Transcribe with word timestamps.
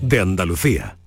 de 0.00 0.20
Andalucía. 0.20 0.98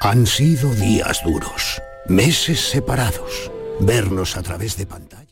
Han 0.00 0.26
sido 0.26 0.72
días 0.74 1.22
duros, 1.24 1.80
meses 2.06 2.60
separados, 2.60 3.50
vernos 3.80 4.36
a 4.36 4.42
través 4.42 4.76
de 4.76 4.86
pantalla. 4.86 5.31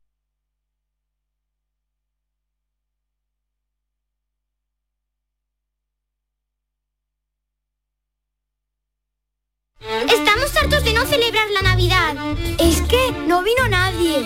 celebrar 11.11 11.51
la 11.51 11.61
Navidad. 11.61 12.15
Es 12.57 12.81
que 12.83 13.11
no 13.27 13.43
vino 13.43 13.67
nadie. 13.67 14.23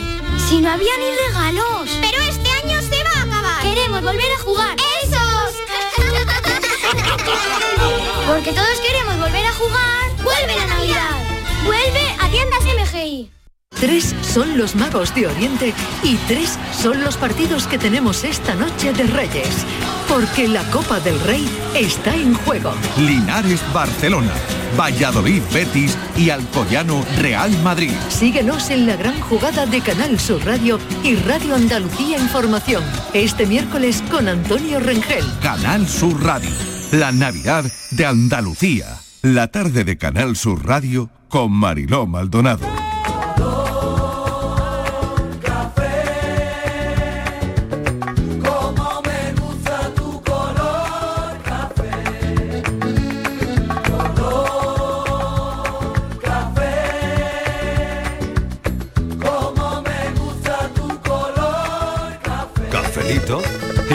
Si 0.48 0.62
no 0.62 0.70
había 0.72 0.96
ni 1.00 1.10
regalos. 1.28 1.90
Pero 2.00 2.22
este 2.22 2.48
año 2.62 2.80
se 2.80 3.04
va 3.04 3.10
a 3.10 3.24
acabar. 3.24 3.64
Queremos 3.64 4.04
volver 4.04 4.32
a 4.32 4.40
jugar. 4.44 4.78
¡Esos! 5.02 5.50
Porque 8.28 8.52
todos 8.52 8.80
queremos 8.86 9.20
volver 9.20 9.46
a 9.48 9.54
jugar. 9.54 10.12
¡Vuelve 10.24 10.56
la 10.56 10.68
Navidad! 10.68 11.18
¡Vuelve 11.66 12.16
a 12.20 12.30
tiendas 12.30 12.64
MGI! 12.64 13.35
Tres 13.80 14.16
son 14.22 14.58
los 14.58 14.76
magos 14.76 15.14
de 15.14 15.28
Oriente 15.28 15.74
y 16.02 16.16
tres 16.28 16.58
son 16.74 17.04
los 17.04 17.18
partidos 17.18 17.68
que 17.68 17.78
tenemos 17.78 18.24
esta 18.24 18.56
noche 18.56 18.94
de 18.94 19.04
Reyes. 19.04 19.66
Porque 20.08 20.48
la 20.48 20.64
Copa 20.72 21.00
del 21.02 21.20
Rey 21.22 21.46
está 21.76 22.16
en 22.16 22.34
juego. 22.34 22.74
Linares 22.98 23.62
Barcelona, 23.74 24.32
Valladolid 24.80 25.42
Betis 25.54 25.98
y 26.16 26.30
Alcoyano 26.30 27.04
Real 27.18 27.52
Madrid. 27.64 27.92
Síguenos 28.08 28.70
en 28.70 28.88
la 28.88 28.96
gran 28.96 29.20
jugada 29.20 29.66
de 29.66 29.82
Canal 29.82 30.20
Sur 30.20 30.46
Radio 30.46 30.80
y 31.04 31.16
Radio 31.16 31.56
Andalucía 31.56 32.18
Información. 32.18 32.84
Este 33.14 33.46
miércoles 33.46 34.02
con 34.10 34.30
Antonio 34.30 34.80
Rengel. 34.80 35.26
Canal 35.42 35.88
Sur 35.88 36.24
Radio, 36.24 36.52
la 36.92 37.12
Navidad 37.12 37.66
de 37.92 38.06
Andalucía. 38.06 38.86
La 39.22 39.48
tarde 39.48 39.84
de 39.84 39.98
Canal 39.98 40.36
Sur 40.38 40.66
Radio 40.66 41.10
con 41.28 41.52
Mariló 41.52 42.06
Maldonado. 42.06 42.85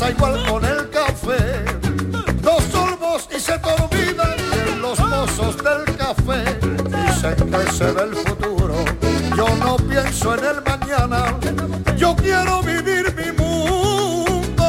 Pasa 0.00 0.12
igual 0.12 0.42
con 0.48 0.64
el 0.64 0.88
café. 0.88 1.62
Dos 2.40 2.64
sorbos 2.72 3.28
y 3.36 3.38
se 3.38 3.58
te 3.58 3.68
olvidan 3.68 4.34
de 4.50 4.76
los 4.76 4.98
mozos 4.98 5.56
del 5.58 5.94
café. 5.94 6.42
Dicen 7.04 7.50
que 7.50 7.70
se 7.70 7.92
ve 7.92 8.02
el 8.04 8.14
futuro. 8.14 8.76
Yo 9.36 9.46
no 9.56 9.76
pienso 9.76 10.34
en 10.38 10.44
el 10.46 10.62
mañana. 10.62 11.38
Yo 11.98 12.16
quiero 12.16 12.62
vivir 12.62 13.14
mi 13.14 13.30
mundo. 13.32 14.64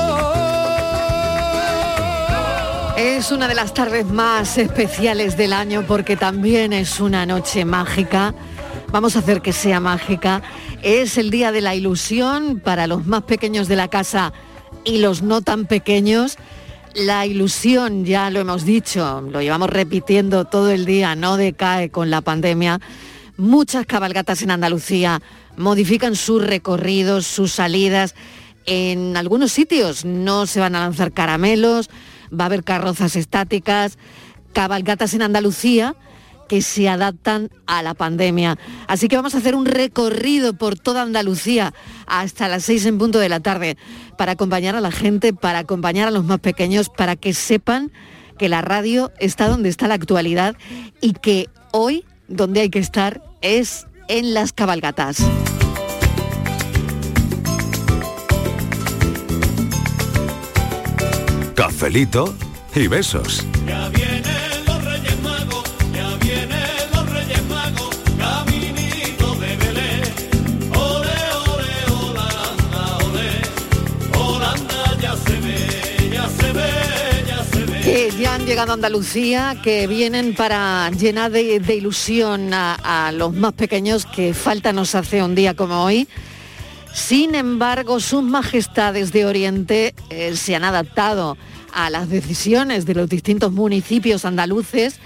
Es 2.97 3.31
una 3.31 3.47
de 3.47 3.55
las 3.55 3.73
tardes 3.73 4.05
más 4.07 4.57
especiales 4.57 5.37
del 5.37 5.53
año 5.53 5.85
porque 5.87 6.17
también 6.17 6.73
es 6.73 6.99
una 6.99 7.25
noche 7.25 7.63
mágica. 7.63 8.35
Vamos 8.89 9.15
a 9.15 9.19
hacer 9.19 9.41
que 9.41 9.53
sea 9.53 9.79
mágica. 9.79 10.41
Es 10.81 11.17
el 11.17 11.31
día 11.31 11.53
de 11.53 11.61
la 11.61 11.73
ilusión 11.73 12.59
para 12.59 12.85
los 12.85 13.05
más 13.05 13.23
pequeños 13.23 13.69
de 13.69 13.77
la 13.77 13.87
casa 13.87 14.33
y 14.83 14.99
los 14.99 15.21
no 15.21 15.41
tan 15.41 15.65
pequeños. 15.65 16.37
La 16.93 17.25
ilusión, 17.25 18.05
ya 18.05 18.29
lo 18.29 18.41
hemos 18.41 18.65
dicho, 18.65 19.21
lo 19.21 19.41
llevamos 19.41 19.69
repitiendo 19.69 20.45
todo 20.45 20.71
el 20.71 20.85
día, 20.85 21.15
no 21.15 21.37
decae 21.37 21.89
con 21.89 22.09
la 22.09 22.21
pandemia. 22.21 22.81
Muchas 23.37 23.85
cabalgatas 23.85 24.41
en 24.41 24.51
Andalucía 24.51 25.21
modifican 25.55 26.15
sus 26.15 26.45
recorridos, 26.45 27.25
sus 27.25 27.53
salidas. 27.53 28.13
En 28.65 29.15
algunos 29.15 29.51
sitios 29.51 30.03
no 30.03 30.45
se 30.45 30.59
van 30.59 30.75
a 30.75 30.81
lanzar 30.81 31.13
caramelos, 31.13 31.89
va 32.29 32.43
a 32.43 32.47
haber 32.47 32.63
carrozas 32.63 33.15
estáticas, 33.15 33.97
cabalgatas 34.53 35.13
en 35.13 35.21
Andalucía 35.21 35.95
que 36.51 36.61
se 36.61 36.89
adaptan 36.89 37.49
a 37.65 37.81
la 37.81 37.93
pandemia. 37.93 38.57
Así 38.85 39.07
que 39.07 39.15
vamos 39.15 39.35
a 39.35 39.37
hacer 39.37 39.55
un 39.55 39.65
recorrido 39.65 40.51
por 40.51 40.77
toda 40.77 41.01
Andalucía 41.01 41.73
hasta 42.07 42.49
las 42.49 42.65
seis 42.65 42.85
en 42.85 42.97
punto 42.97 43.19
de 43.19 43.29
la 43.29 43.39
tarde 43.39 43.77
para 44.17 44.33
acompañar 44.33 44.75
a 44.75 44.81
la 44.81 44.91
gente, 44.91 45.31
para 45.31 45.59
acompañar 45.59 46.09
a 46.09 46.11
los 46.11 46.25
más 46.25 46.41
pequeños, 46.41 46.89
para 46.89 47.15
que 47.15 47.33
sepan 47.33 47.89
que 48.37 48.49
la 48.49 48.61
radio 48.61 49.13
está 49.17 49.47
donde 49.47 49.69
está 49.69 49.87
la 49.87 49.93
actualidad 49.93 50.57
y 50.99 51.13
que 51.13 51.47
hoy 51.71 52.03
donde 52.27 52.59
hay 52.59 52.69
que 52.69 52.79
estar 52.79 53.23
es 53.39 53.87
en 54.09 54.33
las 54.33 54.51
cabalgatas. 54.51 55.19
Cafelito 61.55 62.35
y 62.75 62.87
besos. 62.87 63.47
Ya 63.65 63.89
han 78.41 78.47
llegado 78.47 78.71
a 78.71 78.73
Andalucía, 78.73 79.55
que 79.63 79.85
vienen 79.85 80.33
para 80.33 80.89
llenar 80.91 81.31
de, 81.31 81.75
ilusión 81.75 82.53
a, 82.53 83.07
a 83.07 83.11
los 83.11 83.33
más 83.33 83.53
pequeños 83.53 84.07
que 84.07 84.33
falta 84.33 84.73
nos 84.73 84.95
hace 84.95 85.21
un 85.21 85.35
día 85.35 85.53
como 85.53 85.83
hoy. 85.83 86.07
Sin 86.91 87.35
embargo, 87.35 87.99
sus 87.99 88.23
majestades 88.23 89.11
de 89.11 89.25
Oriente 89.27 89.93
eh, 90.09 90.35
se 90.35 90.55
han 90.55 90.63
adaptado 90.63 91.37
a 91.71 91.91
las 91.91 92.09
decisiones 92.09 92.87
de 92.87 92.95
los 92.95 93.09
distintos 93.09 93.51
municipios 93.51 94.25
andaluces 94.25 94.99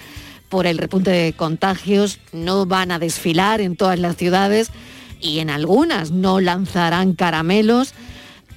por 0.47 0.65
el 0.65 0.77
repunte 0.77 1.11
de 1.11 1.33
contagios. 1.33 2.19
No 2.31 2.65
van 2.65 2.91
a 2.91 2.99
desfilar 2.99 3.59
en 3.59 3.75
todas 3.75 3.99
las 3.99 4.15
ciudades 4.15 4.71
y 5.19 5.39
en 5.39 5.49
algunas 5.49 6.11
no 6.11 6.39
lanzarán 6.39 7.13
caramelos 7.13 7.93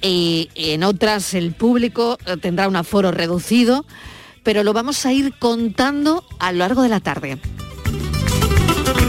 y 0.01 0.49
en 0.55 0.83
otras 0.83 1.33
el 1.33 1.51
público 1.51 2.17
eh, 2.25 2.37
tendrá 2.37 2.69
un 2.69 2.77
aforo 2.77 3.11
reducido, 3.11 3.85
pero 4.43 4.63
lo 4.63 4.73
vamos 4.73 5.05
a 5.05 5.13
ir 5.13 5.33
contando 5.37 6.23
a 6.39 6.51
lo 6.51 6.59
largo 6.59 6.83
de 6.83 6.89
la 6.89 6.99
tarde. 6.99 7.37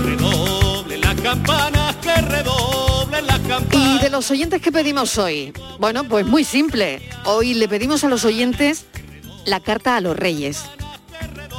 Redoble 0.04 0.98
las 0.98 1.20
campanas, 1.20 1.96
que 1.96 2.14
redoble 2.14 3.22
las 3.22 3.38
campanas. 3.40 3.74
Y 3.74 3.98
de 3.98 4.10
los 4.10 4.30
oyentes 4.30 4.60
que 4.60 4.72
pedimos 4.72 5.18
hoy, 5.18 5.52
bueno, 5.78 6.04
pues 6.04 6.26
muy 6.26 6.44
simple. 6.44 7.00
Hoy 7.24 7.54
le 7.54 7.68
pedimos 7.68 8.04
a 8.04 8.08
los 8.08 8.24
oyentes 8.24 8.86
la 9.46 9.60
carta 9.60 9.96
a 9.96 10.00
los 10.00 10.16
reyes, 10.16 10.62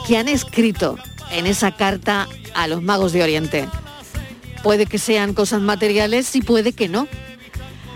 que 0.07 0.17
han 0.17 0.27
escrito 0.27 0.97
en 1.31 1.47
esa 1.47 1.75
carta 1.75 2.27
a 2.53 2.67
los 2.67 2.81
magos 2.81 3.13
de 3.13 3.23
Oriente. 3.23 3.67
Puede 4.63 4.85
que 4.85 4.99
sean 4.99 5.33
cosas 5.33 5.61
materiales 5.61 6.35
y 6.35 6.41
puede 6.41 6.73
que 6.73 6.87
no. 6.87 7.07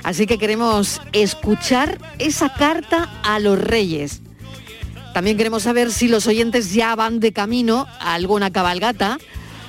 Así 0.03 0.27
que 0.27 0.37
queremos 0.37 1.01
escuchar 1.13 1.99
esa 2.19 2.53
carta 2.53 3.09
a 3.23 3.39
los 3.39 3.59
reyes. 3.59 4.21
También 5.15 5.37
queremos 5.37 5.63
saber 5.63 5.93
si 5.93 6.09
los 6.09 6.27
oyentes 6.27 6.73
ya 6.73 6.93
van 6.93 7.21
de 7.21 7.31
camino 7.31 7.87
a 8.01 8.15
alguna 8.15 8.51
cabalgata, 8.51 9.17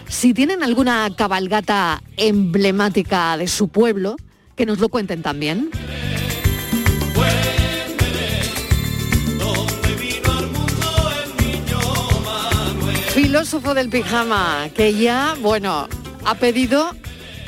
si 0.08 0.34
tienen 0.34 0.64
alguna 0.64 1.08
cabalgata 1.16 2.02
emblemática 2.16 3.37
de 3.37 3.46
su 3.46 3.69
pueblo, 3.69 4.16
que 4.56 4.66
nos 4.66 4.81
lo 4.81 4.88
cuenten 4.88 5.22
también. 5.22 5.70
Filósofo 13.14 13.72
del 13.72 13.88
pijama, 13.88 14.69
que 14.75 14.94
ya, 14.94 15.37
bueno, 15.40 15.87
ha 16.25 16.34
pedido 16.34 16.90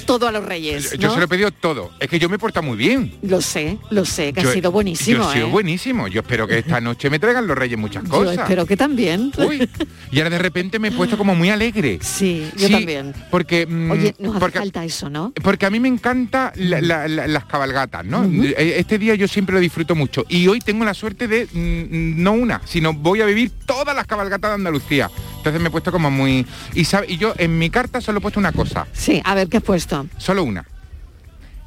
todo 0.08 0.26
a 0.26 0.32
los 0.32 0.42
reyes. 0.42 0.96
Yo 0.98 1.10
se 1.12 1.18
lo 1.18 1.24
he 1.24 1.28
pedido 1.28 1.50
todo. 1.50 1.90
Es 2.00 2.08
que 2.08 2.18
yo 2.18 2.30
me 2.30 2.36
he 2.36 2.38
portado 2.38 2.66
muy 2.66 2.78
bien. 2.78 3.14
Lo 3.20 3.42
sé, 3.42 3.76
lo 3.90 4.06
sé, 4.06 4.32
que 4.32 4.40
Yo- 4.42 4.48
ha 4.48 4.52
sido 4.54 4.72
buenísimo. 4.72 5.22
Yo 5.22 5.30
he 5.30 5.34
sido 5.34 5.46
¿eh? 5.48 5.50
buenísimo. 5.50 6.08
Yo 6.08 6.22
espero 6.22 6.46
que 6.48 6.58
esta 6.58 6.80
noche 6.80 7.10
me 7.10 7.18
traigan 7.18 7.46
los 7.46 7.56
reyes 7.58 7.78
muchas 7.78 8.04
Yo 8.04 8.08
cosas. 8.10 8.38
espero 8.38 8.64
que 8.64 8.74
también. 8.74 9.30
Uy, 9.36 9.68
y 10.10 10.18
ahora 10.18 10.30
de 10.30 10.38
repente 10.38 10.78
me 10.78 10.88
he 10.88 10.92
puesto 10.92 11.18
como 11.18 11.34
muy 11.34 11.50
alegre. 11.50 11.98
Sí, 12.00 12.50
yo 12.56 12.70
también. 12.70 13.12
Porque, 13.30 13.66
mm, 13.66 13.90
Oye, 13.90 14.14
nos 14.18 14.30
hace 14.32 14.40
porque, 14.40 14.58
falta 14.60 14.82
eso, 14.82 15.10
¿no? 15.10 15.32
porque 15.42 15.66
a 15.66 15.70
mí 15.70 15.78
me 15.78 15.88
encanta 15.88 16.54
la- 16.56 16.80
la- 16.80 17.06
la- 17.06 17.26
las 17.26 17.44
cabalgatas, 17.44 18.04
¿no? 18.06 18.24
Eh, 18.24 18.76
Este 18.78 18.98
día 18.98 19.14
yo 19.14 19.28
siempre 19.28 19.54
lo 19.54 19.60
disfruto 19.60 19.94
mucho. 19.94 20.24
Y 20.30 20.46
hoy 20.48 20.60
tengo 20.60 20.86
la 20.86 20.94
suerte 20.94 21.28
de, 21.28 21.44
mm, 21.44 22.22
no 22.22 22.32
una, 22.32 22.62
sino 22.64 22.94
voy 22.94 23.20
a 23.20 23.26
vivir 23.26 23.50
todas 23.66 23.94
las 23.94 24.06
cabalgatas 24.06 24.52
de 24.52 24.54
Andalucía. 24.54 25.10
Entonces 25.38 25.60
me 25.62 25.68
he 25.68 25.70
puesto 25.70 25.90
como 25.92 26.10
muy... 26.10 26.46
Y, 26.74 26.84
sabe- 26.84 27.06
y 27.08 27.16
yo 27.16 27.32
en 27.38 27.58
mi 27.58 27.70
carta 27.70 28.00
solo 28.00 28.18
he 28.18 28.20
puesto 28.20 28.38
una 28.40 28.52
cosa. 28.52 28.86
Sí, 28.92 29.20
a 29.24 29.34
ver, 29.34 29.48
¿qué 29.48 29.56
has 29.58 29.62
puesto? 29.62 30.06
Solo 30.18 30.42
una. 30.44 30.64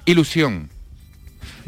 Ilusión. 0.06 0.70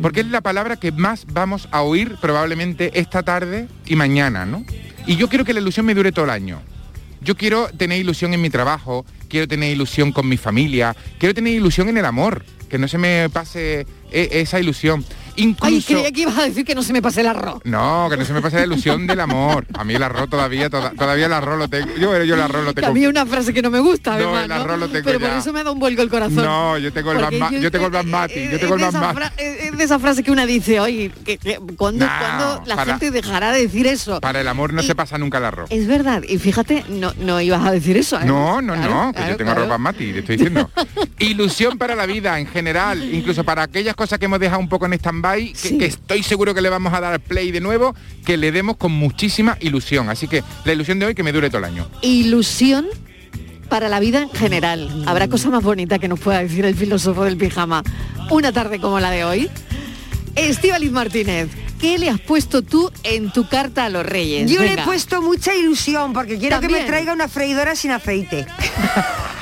Porque 0.02 0.22
es 0.22 0.28
la 0.28 0.42
palabra 0.42 0.76
que 0.78 0.92
más 0.92 1.26
vamos 1.32 1.68
a 1.72 1.82
oír 1.82 2.16
probablemente 2.20 2.92
esta 3.00 3.24
tarde 3.24 3.68
y 3.86 3.96
mañana, 3.96 4.46
¿no? 4.46 4.66
Y 5.06 5.16
yo 5.18 5.30
quiero 5.30 5.46
que 5.46 5.54
la 5.54 5.60
ilusión 5.60 5.86
me 5.86 5.94
dure 5.94 6.12
todo 6.12 6.26
el 6.26 6.32
año. 6.32 6.62
Yo 7.22 7.36
quiero 7.38 7.68
tener 7.70 8.00
ilusión 8.00 8.34
en 8.34 8.42
mi 8.42 8.50
trabajo, 8.50 9.06
quiero 9.30 9.48
tener 9.48 9.72
ilusión 9.72 10.12
con 10.12 10.28
mi 10.28 10.36
familia, 10.38 10.96
quiero 11.20 11.34
tener 11.34 11.54
ilusión 11.54 11.88
en 11.90 11.98
el 11.98 12.06
amor, 12.06 12.44
que 12.70 12.78
no 12.78 12.88
se 12.88 12.98
me 12.98 13.30
pase 13.30 13.86
e- 14.12 14.30
esa 14.32 14.60
ilusión. 14.60 15.06
Ay, 15.36 15.44
Incluso... 15.46 15.88
creía 15.88 16.12
que 16.12 16.22
ibas 16.22 16.38
a 16.38 16.44
decir 16.44 16.64
que 16.66 16.76
no 16.76 16.84
se 16.84 16.94
me 16.94 17.02
pase 17.02 17.22
el 17.22 17.28
arroz. 17.28 17.62
No, 17.64 18.08
que 18.10 18.18
no 18.18 18.26
se 18.26 18.34
me 18.34 18.42
pase 18.42 18.58
la 18.58 18.66
ilusión 18.66 19.08
del 19.08 19.20
amor. 19.20 19.66
A 19.74 19.84
mí 19.84 19.94
el 19.96 20.04
arroz 20.04 20.30
todavía, 20.30 20.70
toda- 20.70 20.92
todavía 20.92 21.26
el 21.26 21.34
arroz 21.34 21.58
lo 21.58 21.68
tengo. 21.68 21.96
Yo, 21.96 22.24
yo 22.24 22.36
el 22.36 22.42
arroz 22.42 22.64
lo 22.66 22.74
Que 22.74 22.82
tengo. 22.82 22.92
había 22.92 23.10
una 23.10 23.26
frase 23.26 23.54
que 23.54 23.62
no 23.62 23.70
me 23.72 23.80
gusta, 23.80 24.12
No, 24.12 24.16
además, 24.36 24.44
el 24.44 24.50
¿no? 24.50 24.56
arroz 24.56 24.80
lo 24.80 24.90
tengo 24.90 25.06
Pero 25.06 25.20
por 25.20 25.30
ya. 25.30 25.38
eso 25.40 25.54
me 25.54 25.64
da 25.64 25.72
un 25.72 25.80
vuelco 25.80 26.02
el 26.02 26.10
corazón. 26.10 26.44
No, 26.46 26.78
yo 26.78 26.94
tengo 26.94 27.12
el 27.12 27.20
Porque 27.20 27.40
basma- 27.40 27.60
yo 27.60 27.72
tengo 27.72 27.86
el 27.88 27.92
basmati, 27.92 28.48
yo 28.50 28.60
tengo 28.60 28.76
el 28.76 28.82
es 28.82 28.86
de 28.86 28.90
esa 28.90 29.00
basmati. 29.00 29.18
fra- 29.18 29.44
Es 29.44 29.78
de 29.78 29.84
esa 29.84 30.00
frase 30.00 30.24
que 30.24 30.32
una 30.32 30.46
dice, 30.46 30.80
oye, 30.80 31.12
que, 31.26 31.38
que- 31.38 31.60
¿cuándo, 31.78 32.06
No, 32.06 32.12
cuándo 32.20 32.64
la 32.68 32.76
para- 32.76 32.92
gente 32.94 33.12
dejará 33.12 33.52
de 33.52 33.62
decir 33.62 33.88
eso? 33.88 34.22
Para 34.22 34.42
el 34.42 34.48
amor 34.48 34.74
no 34.74 34.82
Y- 34.82 34.86
se 34.86 34.94
pasa 34.96 35.18
nunca 35.18 35.40
el 35.40 35.46
arroz. 35.46 35.68
Es 35.72 35.88
verdad, 35.88 36.22
y 36.28 36.38
fíjate, 36.38 36.84
no, 36.90 37.12
no 37.20 37.42
ibas 37.42 37.66
a 37.66 37.72
decir 37.72 37.98
eso. 37.98 38.20
¿eh? 38.20 38.26
No, 38.26 38.62
no, 38.62 38.74
Claro, 38.76 38.90
no, 39.06 39.08
que 39.12 39.18
claro, 39.18 39.32
yo 39.32 39.38
tengo 39.38 39.52
arroz 39.52 39.68
basmati, 39.70 40.14
te 40.14 40.20
estoy 40.20 40.38
diciendo. 40.38 40.70
Ilusión 41.20 41.78
para 41.78 41.96
la 41.96 42.06
vida 42.06 42.40
en 42.40 42.48
general, 42.48 43.02
incluso 43.14 43.44
para 43.44 43.64
aquellas 43.64 43.96
cosas 43.96 44.20
que 44.20 44.26
hemos 44.26 44.40
dejado 44.40 44.60
un 44.60 44.70
poco 44.70 44.86
en 44.86 44.94
stand-by, 45.24 45.54
que, 45.54 45.58
Sí. 45.58 45.78
que 45.78 45.86
estoy 45.86 46.24
seguro 46.24 46.54
que 46.54 46.62
le 46.62 46.70
vamos 46.70 46.94
a 46.94 47.00
dar 47.00 47.20
play 47.20 47.52
de 47.52 47.62
nuevo, 47.62 47.96
que 48.26 48.38
le 48.38 48.52
demos 48.52 48.78
con 48.78 48.92
muchísima 48.92 49.58
ilusión. 49.62 50.10
Así 50.10 50.28
que 50.28 50.44
la 50.66 50.74
ilusión 50.74 51.00
de 51.00 51.08
hoy 51.08 51.16
que 51.16 51.24
me 51.24 51.32
dure 51.32 51.50
todo 51.50 51.60
el 51.60 51.66
año. 51.66 51.88
Ilusión 52.02 52.88
para 53.70 53.90
la 53.90 54.00
vida 54.00 54.22
en 54.22 54.30
general. 54.30 55.04
Habrá 55.08 55.28
cosa 55.28 55.50
más 55.50 55.64
bonita 55.64 56.00
que 56.00 56.08
nos 56.08 56.20
pueda 56.20 56.40
decir 56.40 56.66
el 56.66 56.76
filósofo 56.76 57.24
del 57.24 57.38
pijama 57.38 57.84
una 58.30 58.52
tarde 58.52 58.80
como 58.80 59.00
la 59.00 59.12
de 59.12 59.24
hoy. 59.26 59.50
Estíbaliz 60.36 60.92
Martínez, 60.92 61.50
¿qué 61.80 61.98
le 61.98 62.10
has 62.10 62.20
puesto 62.20 62.62
tú 62.62 62.92
en 63.04 63.32
tu 63.32 63.48
carta 63.48 63.86
a 63.86 63.90
los 63.90 64.06
reyes? 64.06 64.50
Yo 64.50 64.62
le 64.62 64.74
he 64.74 64.78
puesto 64.84 65.22
mucha 65.22 65.56
ilusión 65.56 66.14
porque 66.14 66.38
quiero 66.38 66.60
que 66.60 66.70
me 66.70 66.82
traiga 66.86 67.14
una 67.14 67.28
freidora 67.28 67.76
sin 67.76 67.92
aceite. 67.92 68.46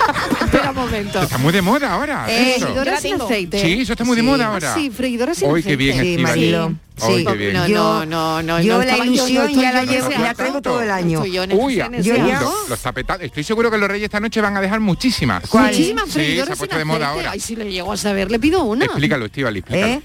Espera 0.42 0.70
un 0.72 0.76
momento. 0.76 1.22
Está 1.22 1.38
muy 1.38 1.52
de 1.54 1.62
moda 1.62 1.94
ahora. 1.94 2.26
Eh, 2.30 2.56
eso. 2.58 2.66
Freidora 2.68 3.00
sin 3.00 3.22
aceite. 3.22 3.62
Sí, 3.62 3.82
eso 3.82 3.94
está 3.94 4.04
muy 4.04 4.16
de 4.16 4.22
moda 4.24 4.46
Ah, 4.46 4.54
ahora. 4.54 4.74
sí, 4.76 4.90
freidora 4.90 5.34
sin 5.36 5.50
Uy, 5.50 5.64
qué 5.64 5.76
bien, 5.76 6.00
aceite. 6.00 6.18
Sí. 6.18 6.22
Marilo. 6.24 6.74
Sí. 6.98 7.26
qué 7.26 7.34
bien. 7.34 7.54
No, 7.54 7.68
Yo- 7.68 7.76
no, 7.76 8.06
no, 8.06 8.42
no. 8.44 8.62
yo 8.62 8.78
no 8.78 8.84
la 8.84 8.98
ilusión 9.06 9.52
ya 9.54 9.72
la 9.72 9.84
llevo, 9.86 10.10
la 10.10 10.34
traigo 10.36 10.62
todo 10.62 10.82
el 10.84 10.92
año. 10.92 11.26
Yo 11.26 11.44
Uy, 11.58 11.76
yo 11.76 11.88
ya- 12.16 12.38
acto. 12.38 12.52
lo, 12.64 12.70
lo 12.70 12.76
está 12.76 12.92
petando. 12.92 13.24
Estoy 13.26 13.44
seguro 13.44 13.72
que 13.72 13.78
los 13.78 13.90
reyes 13.90 14.06
esta 14.06 14.20
noche 14.20 14.40
van 14.42 14.56
a 14.58 14.62
dejar 14.62 14.80
muchísimas. 14.80 15.44
Muchísimas 15.54 16.06
Sí, 16.06 16.12
se 16.12 16.20
freidoras 16.20 16.52
ha 16.52 16.56
puesto 16.58 16.78
de 16.78 16.86
moda 16.86 17.08
aceite. 17.08 17.20
ahora. 17.20 17.32
Ay, 17.32 17.40
si 17.40 17.56
le 17.56 17.72
llego 17.72 17.92
a 17.92 17.98
saber, 17.98 18.30
le 18.30 18.40
pido 18.40 18.64
una. 18.64 18.86
Explícalo, 18.86 19.26
Estíbal, 19.26 19.58
explícalo. 19.58 19.94
¿Eh? 19.94 20.02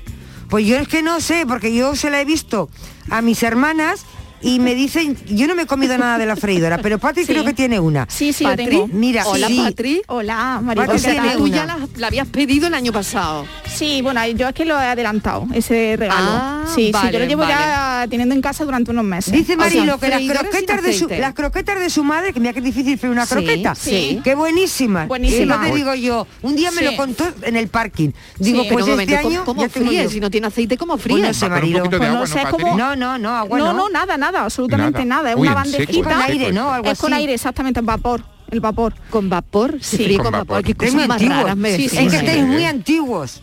Pues 0.48 0.64
yo 0.66 0.76
es 0.76 0.88
que 0.88 1.02
no 1.02 1.20
sé, 1.20 1.44
porque 1.46 1.74
yo 1.74 1.96
se 1.96 2.08
la 2.08 2.20
he 2.20 2.24
visto 2.24 2.70
a 3.10 3.20
mis 3.20 3.42
hermanas 3.42 4.06
y 4.40 4.58
me 4.60 4.74
dicen, 4.74 5.16
yo 5.26 5.46
no 5.46 5.54
me 5.54 5.62
he 5.62 5.66
comido 5.66 5.96
nada 5.98 6.18
de 6.18 6.26
la 6.26 6.36
freidora, 6.36 6.78
pero 6.78 6.98
Patri 6.98 7.24
Sí. 7.24 7.32
creo 7.32 7.44
que 7.44 7.52
tiene 7.54 7.80
una. 7.80 8.06
Sí, 8.08 8.32
sí, 8.32 8.44
yo 8.44 8.50
Patri, 8.50 8.66
tengo. 8.66 8.88
Mira, 8.88 9.26
Hola, 9.26 9.48
sí. 9.48 9.60
Patri. 9.62 10.02
Hola, 10.08 10.60
María. 10.62 10.86
Patri 10.86 10.98
O 10.98 11.02
tiene 11.12 11.28
que 11.30 11.36
tú 11.36 11.48
ya 11.48 11.66
la, 11.66 11.78
la 11.96 12.06
habías 12.08 12.26
pedido 12.28 12.66
el 12.68 12.74
año 12.74 12.92
pasado. 12.92 13.46
Sí, 13.66 14.00
bueno, 14.02 14.24
yo 14.28 14.48
es 14.48 14.54
que 14.54 14.64
lo 14.64 14.80
he 14.80 14.84
adelantado, 14.86 15.46
ese 15.54 15.96
regalo. 15.98 16.28
Ah, 16.30 16.64
sí, 16.74 16.92
sí, 16.92 17.08
yo 17.12 17.18
lo 17.18 17.24
llevo 17.26 17.42
vale. 17.42 17.54
ya 17.54 18.06
teniendo 18.08 18.34
en 18.34 18.40
casa 18.42 18.64
durante 18.64 18.90
unos 18.90 19.04
meses. 19.04 19.32
Dice 19.32 19.54
O 19.54 19.56
sea, 19.56 19.64
Marilo 19.66 19.98
que 19.98 20.08
las 20.08 20.22
croquetas, 20.22 20.82
de 20.82 20.92
su, 20.92 21.04
aceite. 21.06 21.18
las 21.20 21.34
croquetas 21.34 21.78
de 21.80 21.90
su 21.90 22.04
madre, 22.04 22.32
que 22.32 22.40
mira 22.40 22.52
que 22.52 22.60
difícil 22.60 22.98
freír 22.98 23.12
una 23.12 23.26
Sí, 23.26 23.34
croqueta. 23.34 23.74
sí. 23.74 24.20
Qué 24.24 24.34
buenísimas. 24.34 25.08
Buenísima. 25.08 25.38
Y 25.38 25.42
entonces 25.42 25.74
digo 25.74 25.94
yo, 25.94 26.26
un 26.42 26.56
día 26.56 26.70
me 26.70 26.78
Sí. 26.78 26.84
lo 26.84 26.96
contó 26.96 27.24
en 27.42 27.56
el 27.56 27.68
parking. 27.68 28.10
Digo, 28.38 28.62
Sí. 28.62 28.68
pues 28.70 28.84
Pero 28.84 28.94
un 28.94 29.00
este 29.00 29.12
momento, 29.14 29.28
año 29.28 29.44
¿cómo, 29.44 29.68
fríes? 29.68 30.12
Si 30.12 30.20
no 30.20 30.30
tiene 30.30 30.46
aceite, 30.46 30.76
¿cómo 30.76 30.94
no 30.94 30.98
fríes? 30.98 31.36
sé, 31.36 31.48
Marilo. 31.48 31.84
Pues 31.84 32.00
no 32.00 32.26
sé 32.26 32.40
cómo- 32.50 32.76
No, 32.76 32.96
no, 32.96 33.18
no, 33.18 33.36
agua 33.36 33.58
no, 33.58 33.66
no. 33.72 33.72
no, 33.74 33.88
nada, 33.90 34.16
nada, 34.32 34.44
absolutamente 34.44 35.04
Nada. 35.04 35.22
nada. 35.22 35.30
Es 35.32 35.36
Uy, 35.36 35.46
una 35.46 35.54
bandejita. 35.54 35.92
Es 35.92 36.02
con 36.16 36.22
aire, 36.22 36.52
¿no? 36.52 36.70
Algo 36.72 36.90
Es 36.90 36.98
con 36.98 37.12
así. 37.12 37.20
aire, 37.22 37.34
exactamente, 37.34 37.80
vapor. 37.80 38.22
El 38.50 38.60
vapor. 38.60 38.94
¿Con 39.10 39.28
vapor? 39.28 39.78
Sí. 39.80 40.16
Con 40.16 40.24
con, 40.24 40.32
vapor. 40.32 40.46
vapor. 40.48 40.62
Qué 40.64 40.72
Es 40.72 40.76
cosas 40.78 40.94
muy 40.94 41.08
más 41.08 41.16
antiguo. 41.20 41.36
raras 41.42 41.56
me 41.56 41.70
Sí, 41.70 41.82
decís. 41.82 41.90
sí, 41.90 41.96
Es 41.98 42.04
que 42.04 42.10
sí. 42.10 42.16
estáis 42.26 42.44
muy 42.44 42.64
antiguos. 42.64 43.42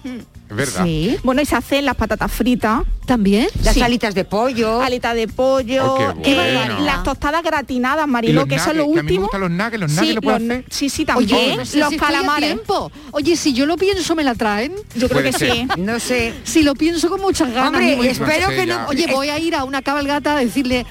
Es 0.53 0.73
verdad. 0.73 0.85
Sí. 0.85 1.17
Bueno, 1.23 1.41
y 1.41 1.45
se 1.45 1.55
hacen 1.55 1.85
las 1.85 1.95
patatas 1.95 2.31
fritas, 2.31 2.81
¿También? 3.05 3.47
Las 3.61 3.73
Sí. 3.73 3.81
alitas 3.81 4.15
de 4.15 4.23
pollo. 4.23 4.81
alitas 4.81 5.13
de 5.13 5.27
pollo, 5.27 5.94
Oh, 5.94 6.21
qué 6.23 6.31
eh, 6.53 6.69
las 6.85 7.03
tostadas 7.03 7.44
gratinadas, 7.44 8.07
los 8.07 8.45
que 8.47 8.55
eso 8.55 8.71
es 8.71 8.77
lo 8.77 8.83
nuggets, 8.83 8.94
que 8.94 9.00
a 9.00 9.03
mí 9.03 9.07
me 9.07 9.11
último. 9.11 9.21
gustan 9.23 9.41
los 9.41 9.51
nuggets, 9.51 9.79
los 9.81 9.91
nuggets 9.91 10.07
sí, 10.07 10.13
lo 10.13 10.21
puedo 10.21 10.39
los- 10.39 10.50
hacer. 10.50 10.65
sí, 10.69 10.89
sí, 10.89 11.03
también. 11.05 11.35
Oye, 11.35 11.57
no 11.57 11.65
sé 11.65 11.79
los 11.79 11.89
si 11.89 11.97
calamares. 11.97 12.50
tiempo. 12.53 12.91
Oye, 13.11 13.35
si 13.35 13.51
yo 13.53 13.65
lo 13.65 13.75
pienso, 13.75 14.15
¿me 14.15 14.23
la 14.23 14.35
traen? 14.35 14.73
Yo 14.95 15.09
creo 15.09 15.19
Puede 15.21 15.31
que 15.31 15.38
ser. 15.38 15.51
sí. 15.51 15.67
No 15.79 16.00
sé. 16.00 16.33
Si 16.45 16.63
lo 16.63 16.75
pienso 16.75 17.10
con 17.10 17.19
muchas 17.19 17.51
ganas. 17.51 17.72
Hombre, 17.81 18.10
espero 18.10 18.48
que 18.50 18.65
ya. 18.65 18.83
no. 18.83 18.88
Oye, 18.88 19.07
voy 19.12 19.27
a 19.27 19.38
ir 19.38 19.53
a 19.55 19.65
una 19.65 19.81
cabalgata 19.81 20.38
a 20.38 20.39
decirle 20.39 20.86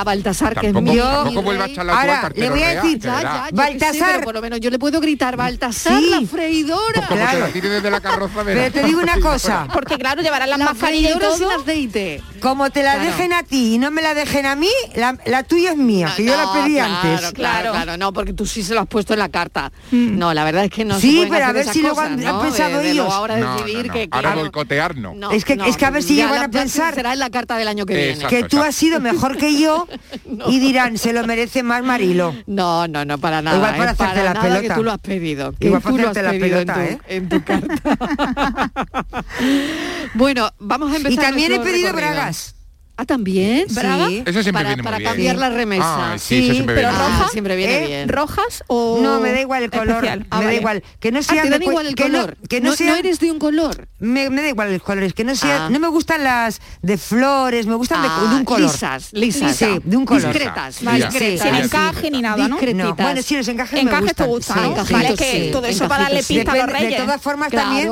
a 0.00 0.04
Baltasar, 0.04 0.58
que 0.58 0.68
es 0.68 0.72
tampoco 0.72 1.42
vuelva 1.42 1.64
a 1.64 1.68
echar 1.68 1.84
la 1.86 2.00
Ahora, 2.00 2.20
al 2.26 2.32
le 2.34 2.50
voy 2.50 2.62
a 2.62 2.68
decir, 2.76 2.98
de 2.98 3.08
Ya, 3.08 3.22
ya, 3.22 3.48
Baltasar. 3.52 4.10
pero 4.12 4.24
por 4.24 4.34
lo 4.34 4.40
menos 4.42 4.60
yo 4.60 4.70
le 4.70 4.78
puedo 4.78 5.00
gritar, 5.00 5.36
Baltasar, 5.36 5.98
Sí. 5.98 6.08
la 6.10 6.20
freidora. 6.26 6.92
Como 6.94 7.08
te 7.08 7.14
Claro. 7.14 7.38
la 7.40 7.48
tire 7.48 7.68
desde 7.68 7.90
la 7.90 8.00
carroza, 8.00 8.42
verás. 8.42 8.70
Pero 8.72 8.80
te 8.82 8.86
digo 8.88 9.00
una 9.02 9.16
cosa. 9.20 9.68
Porque 9.72 9.96
claro, 9.98 10.22
llevarán 10.22 10.50
las 10.50 10.58
La 10.58 10.64
mascarillas 10.66 11.12
y 11.12 11.14
freidora 11.18 11.36
sin 11.36 11.46
todo. 11.48 11.60
aceite. 11.60 12.22
Como 12.40 12.70
te 12.70 12.82
la 12.82 12.94
Claro. 12.94 13.10
dejen 13.10 13.32
a 13.32 13.42
ti 13.42 13.74
y 13.74 13.78
no 13.78 13.90
me 13.90 14.02
la 14.02 14.14
dejen 14.14 14.46
a 14.46 14.56
mí, 14.56 14.68
la, 14.94 15.16
la 15.26 15.42
tuya 15.44 15.70
es 15.72 15.76
mía, 15.76 16.12
que 16.16 16.24
yo 16.24 16.36
la 16.36 16.44
No, 16.44 16.52
pedí 16.54 16.74
claro, 16.74 16.94
antes. 16.94 17.20
Claro, 17.20 17.32
Claro. 17.34 17.72
claro, 17.72 17.96
no, 17.98 18.12
porque 18.12 18.32
tú 18.32 18.46
sí 18.46 18.62
se 18.62 18.74
lo 18.74 18.80
has 18.80 18.86
puesto 18.88 19.12
en 19.12 19.18
la 19.20 19.28
carta. 19.28 19.70
No, 19.90 20.34
la 20.34 20.44
verdad 20.44 20.64
es 20.64 20.70
que 20.70 20.84
no 20.84 20.94
se 20.96 21.00
Sí, 21.02 21.26
pero 21.30 21.44
a 21.46 21.52
ver 21.52 21.68
si 21.68 21.82
luego 21.82 22.00
han- 22.00 22.20
¿no? 22.20 22.28
han 22.28 22.42
pensado 22.42 22.78
De- 22.78 22.84
de 22.84 22.90
ellos. 22.92 23.12
ahora 23.12 23.36
No, 23.36 23.54
decidir 23.56 23.78
no, 23.78 23.86
no. 23.88 23.92
que, 23.92 24.08
Ahora 24.10 24.34
no. 24.34 24.40
boicotearnos. 24.40 25.16
No, 25.16 25.30
Es 25.30 25.44
que- 25.44 25.56
no, 25.56 25.64
es 25.64 25.76
que 25.76 25.84
a 25.86 25.90
ver 25.90 26.02
si 26.02 26.16
la- 26.16 26.42
a 26.44 26.48
pensar- 26.48 26.94
será 26.94 27.12
en 27.12 27.18
la 27.18 27.30
carta 27.30 27.56
del 27.56 27.68
año 27.68 27.86
que 27.86 27.94
viene. 27.94 28.26
Que 28.26 28.44
tú 28.44 28.60
has 28.62 28.74
sido 28.74 29.00
mejor 29.00 29.36
que 29.36 29.58
yo 29.58 29.81
y 30.48 30.58
dirán, 30.58 30.98
se 30.98 31.12
lo 31.12 31.24
merece 31.26 31.62
más 31.62 31.82
Marilo. 31.82 32.34
No, 32.46 32.86
no, 32.88 33.04
no, 33.04 33.18
para 33.18 33.42
nada. 33.42 33.56
Igual 33.56 33.76
por 33.76 33.86
¿eh? 33.86 33.88
hacerte 33.88 34.04
para 34.14 34.24
la 34.24 34.34
nada 34.34 34.48
que 34.56 34.60
pelota. 34.62 34.74
tú 34.74 34.82
lo 34.82 34.92
has 34.92 34.98
pedido. 35.00 35.52
Que 35.52 35.66
Igual 35.66 35.82
por 35.82 36.00
hacerte 36.00 36.22
la 36.22 36.30
pedido 36.30 36.58
en 36.60 36.66
tu- 36.66 36.80
¿eh? 36.80 36.98
en 37.08 37.28
tu 37.28 37.42
carta. 37.44 38.70
bueno, 40.14 40.50
vamos 40.58 40.92
a 40.92 40.96
empezar. 40.96 41.12
Y 41.12 41.16
también 41.16 41.52
he 41.52 41.60
pedido 41.60 41.88
recorrido. 41.92 42.12
bragas. 42.14 42.54
Ah, 43.02 43.04
también. 43.04 43.66
¿Braga? 43.70 44.06
Sí. 44.06 44.22
Eso 44.24 44.42
siempre 44.42 44.52
para, 44.52 44.68
viene 44.68 44.82
muy 44.82 44.84
para 44.84 44.98
bien. 44.98 45.10
cambiar 45.10 45.36
la 45.36 45.48
remesa. 45.50 46.12
Ah, 46.12 46.18
sí, 46.18 46.44
eso 46.44 46.52
siempre 46.54 46.74
pero 46.76 46.88
viene 46.88 46.98
bien. 47.02 47.10
roja, 47.12 47.24
Ah, 47.26 47.28
siempre 47.32 47.56
viene 47.56 47.76
¿Eh? 47.82 47.86
bien. 47.86 48.08
¿Rojas 48.08 48.64
o 48.68 49.00
No, 49.02 49.20
me 49.20 49.32
da 49.32 49.40
igual 49.40 49.62
el 49.64 49.70
color. 49.70 49.88
especial? 50.04 50.26
Ah, 50.30 50.38
me 50.38 50.44
da 50.46 50.54
igual. 50.54 50.84
Que 51.00 51.10
no 51.10 51.18
Ah, 51.18 51.22
sean 51.22 51.38
te 51.38 51.44
de 51.44 51.50
dan 51.50 51.62
cu- 51.62 51.70
igual 51.70 51.86
el 51.88 51.94
que 51.96 52.08
no- 52.08 52.20
color. 52.20 52.36
que 52.48 52.60
no, 52.60 52.72
no 52.78 52.94
eres 52.94 53.18
de 53.18 53.30
un 53.32 53.38
color. 53.40 53.88
me, 53.98 54.30
me 54.30 54.42
da 54.42 54.48
igual 54.48 54.72
los 54.72 54.82
colores, 54.82 55.14
que 55.14 55.22
no 55.24 55.34
sea, 55.36 55.66
Ah. 55.66 55.70
no 55.70 55.78
me 55.80 55.88
gustan 55.88 56.22
las 56.24 56.60
de 56.82 56.96
flores, 56.98 57.66
me 57.66 57.74
gustan 57.76 58.02
de- 58.02 58.08
Ah, 58.10 58.26
de, 58.30 58.36
un 58.36 58.44
color. 58.44 58.70
lisas, 58.72 59.12
lisas. 59.12 59.56
Sí, 59.56 59.80
de 59.84 59.96
un 59.96 60.04
color. 60.04 60.32
Discretas, 60.32 60.82
Vale, 60.82 61.00
Sin 61.02 61.10
discretas. 61.10 61.64
encaje 61.64 62.10
ni 62.10 62.20
nada, 62.22 62.48
¿no? 62.48 62.56
Discretitas. 62.56 62.96
Bueno, 62.96 63.22
sí, 63.22 63.36
los 63.36 63.48
encajes 63.48 63.72
me 63.84 63.90
Encajes 63.90 64.14
te 64.14 64.24
sí. 64.24 65.50
todo 65.52 65.66
eso 65.66 65.88
para 65.88 66.04
darle 66.04 66.18
Encajitos, 66.20 66.26
sí. 66.26 66.34
pista 66.34 66.52
a 66.52 66.56
los 66.56 66.66
Depende- 66.66 66.78
reyes. 66.78 66.98
de 66.98 67.04
todas 67.04 67.22
formas 67.22 67.50
también 67.50 67.88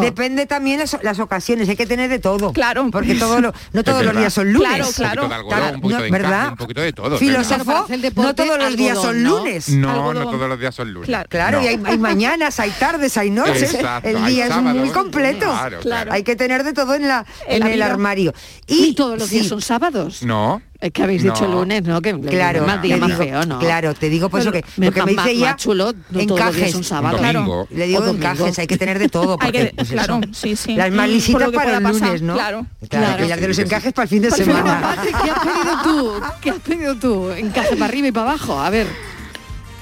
depende 0.00 0.46
también 0.46 0.80
las, 1.02 1.18
ocasiones 1.18 1.68
hay 1.68 1.76
que 1.76 1.86
tener 1.86 2.10
de 2.10 2.18
todo 2.18 2.52
Claro. 2.52 2.88
porque 2.90 3.14
todo 3.14 3.40
lo, 3.40 3.52
no 3.72 3.84
todos 3.84 4.04
los 4.04 4.16
días 4.16 4.32
son 4.34 4.52
lunes. 4.52 4.68
Claro, 4.68 4.86
claro. 4.94 5.22
Un 5.24 5.28
poquito 5.28 5.28
de 5.28 5.34
algodón, 5.34 5.58
Claro, 5.58 5.74
un 5.74 5.80
poquito 5.80 5.96
no, 5.98 6.02
de 6.02 6.08
encaje, 6.08 6.22
¿verdad? 6.22 6.48
un 6.50 6.56
poquito 6.56 6.80
de 6.80 6.92
todo. 6.92 7.18
Filósofo, 7.18 7.86
no 8.16 8.34
todos 8.34 8.58
los 8.58 8.76
días 8.76 8.98
son 9.00 9.22
lunes. 9.24 9.68
No, 9.70 10.12
no 10.14 10.30
todos 10.30 10.48
los 10.48 10.58
días 10.60 10.74
son 10.74 10.92
lunes. 10.92 11.06
Claro. 11.08 11.28
Claro, 11.28 11.58
No. 11.58 11.64
y 11.64 11.68
hay, 11.68 11.80
hay 11.84 11.98
mañanas, 11.98 12.60
hay 12.60 12.70
tardes, 12.72 13.16
hay 13.16 13.30
noches. 13.30 13.74
Exacto, 13.74 14.08
el 14.08 14.16
hay 14.16 14.34
día 14.34 14.46
es 14.46 14.56
muy 14.56 14.90
completo. 14.90 15.46
Claro, 15.46 15.80
claro. 15.80 16.12
Hay 16.12 16.22
que 16.22 16.36
tener 16.36 16.64
de 16.64 16.72
todo 16.72 16.94
en, 16.94 17.08
la, 17.08 17.24
En 17.46 17.54
en 17.56 17.60
la 17.60 17.66
el 17.68 17.74
vida. 17.74 17.86
armario. 17.86 18.34
Y 18.66 18.94
todos 18.94 19.18
los 19.18 19.28
sí, 19.28 19.36
días 19.36 19.46
son 19.48 19.60
sábados. 19.62 20.22
No. 20.22 20.60
Es 20.84 20.92
que 20.92 21.02
habéis 21.02 21.22
dicho 21.22 21.46
lunes, 21.46 21.82
¿no? 21.84 22.02
Que 22.02 22.12
Claro, 22.20 22.66
más 22.66 22.82
día 22.82 22.98
más 22.98 23.08
digo, 23.08 23.22
feo, 23.22 23.46
¿no? 23.46 23.58
claro, 23.58 23.94
te 23.94 24.10
digo 24.10 24.28
pues 24.28 24.44
Pero 24.44 24.54
eso 24.58 24.66
que, 24.66 24.72
me- 24.78 24.86
lo 24.88 24.92
que 24.92 25.02
me 25.02 25.12
dice 25.12 25.30
ella, 25.30 25.56
chulo, 25.56 25.94
no 26.10 26.82
sábados. 26.82 27.20
Un 27.20 27.24
Claro. 27.24 27.38
domingo. 27.40 27.68
Le 27.70 27.86
digo 27.86 28.04
encajes, 28.06 28.58
hay 28.58 28.66
que 28.66 28.76
tener 28.76 28.98
de 28.98 29.08
todo. 29.08 29.38
Hay 29.40 29.46
Porque, 29.50 29.68
que, 29.70 29.74
pues 29.76 29.90
eso. 29.90 30.04
claro, 30.04 30.20
sí, 30.34 30.54
sí. 30.56 30.74
Las 30.74 30.92
más 30.92 31.08
lisitas 31.08 31.44
por 31.44 31.54
para 31.54 31.78
el 31.78 31.82
pasar, 31.82 32.02
lunes, 32.02 32.20
¿no? 32.20 32.34
Claro. 32.34 32.66
Claro, 32.90 33.24
Claro. 33.24 33.40
de 33.40 33.48
los 33.48 33.58
encajes 33.58 33.94
para 33.94 34.02
el 34.04 34.08
fin 34.10 34.20
de 34.20 34.28
Pero, 34.30 34.44
semana. 34.44 34.94
¿qué 35.02 35.30
has 35.30 35.38
pedido 35.40 35.82
tú? 35.82 36.12
¿Qué 36.42 36.50
has 36.50 36.58
pedido 36.58 36.94
tú? 36.96 37.30
Encaje 37.30 37.76
para 37.76 37.86
arriba 37.86 38.08
y 38.08 38.12
para 38.12 38.30
abajo. 38.32 38.60
A 38.60 38.68
ver. 38.68 38.86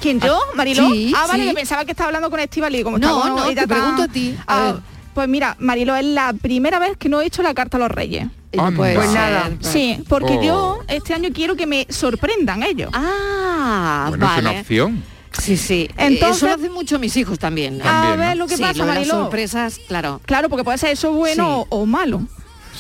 ¿Quién 0.01 0.21
yo? 0.21 0.39
¿Mariló? 0.55 0.89
sí, 0.91 1.13
ah, 1.17 1.27
vale, 1.29 1.43
sí. 1.43 1.49
que 1.49 1.55
pensaba 1.57 1.85
que 1.85 1.91
estaba 1.91 2.09
hablando 2.09 2.31
con 2.31 2.39
Estivali. 2.39 2.85
Como 2.85 2.99
No, 2.99 3.27
no, 3.29 3.53
te 3.53 3.67
pregunto 3.67 4.03
a 4.05 4.09
ti. 4.09 4.37
A 4.47 4.57
Ah, 4.57 4.73
ver. 4.73 4.75
Pues 5.15 5.29
mira, 5.29 5.57
Mariló, 5.59 5.95
es 5.97 6.05
la 6.07 6.33
primera 6.33 6.79
vez 6.79 6.97
que 6.97 7.09
no 7.09 7.21
he 7.21 7.27
hecho 7.27 7.43
la 7.43 7.53
carta 7.55 7.77
a 7.77 7.81
los 7.81 7.91
reyes. 7.91 8.29
Pues 8.77 8.95
ser. 8.99 9.15
nada. 9.15 9.51
Sí, 9.61 10.03
porque 10.09 10.37
Oh. 10.39 10.43
yo 10.43 10.81
este 10.89 11.15
año 11.15 11.31
quiero 11.35 11.55
que 11.57 11.67
me 11.67 11.87
sorprendan 11.89 12.63
ellos. 12.63 12.91
Ah, 12.93 14.07
Bueno, 14.11 14.31
es 14.35 14.39
una 14.41 14.51
opción. 14.61 15.03
Sí, 15.39 15.57
sí. 15.57 15.89
Entonces- 15.97 16.37
Eso 16.37 16.47
lo 16.49 16.55
hacen 16.55 16.73
mucho 16.73 16.99
mis 16.99 17.17
hijos 17.17 17.39
también. 17.39 17.81
a 17.81 17.85
También, 17.85 18.19
ver 18.19 18.37
¿no? 18.37 18.45
lo 18.45 18.47
que 18.49 18.57
Sí, 18.57 18.63
pasa, 18.63 18.75
lo 18.79 18.85
de 18.85 18.89
las 18.89 18.97
Mariló. 18.99 19.15
sorpresas, 19.15 19.81
claro. 19.89 20.21
Claro, 20.27 20.51
porque 20.51 20.63
puede 20.65 20.77
ser 20.79 20.91
eso 20.91 21.13
bueno 21.13 21.63
Sí. 21.63 21.67
o, 21.71 21.81
o 21.83 21.87
malo. 21.87 22.21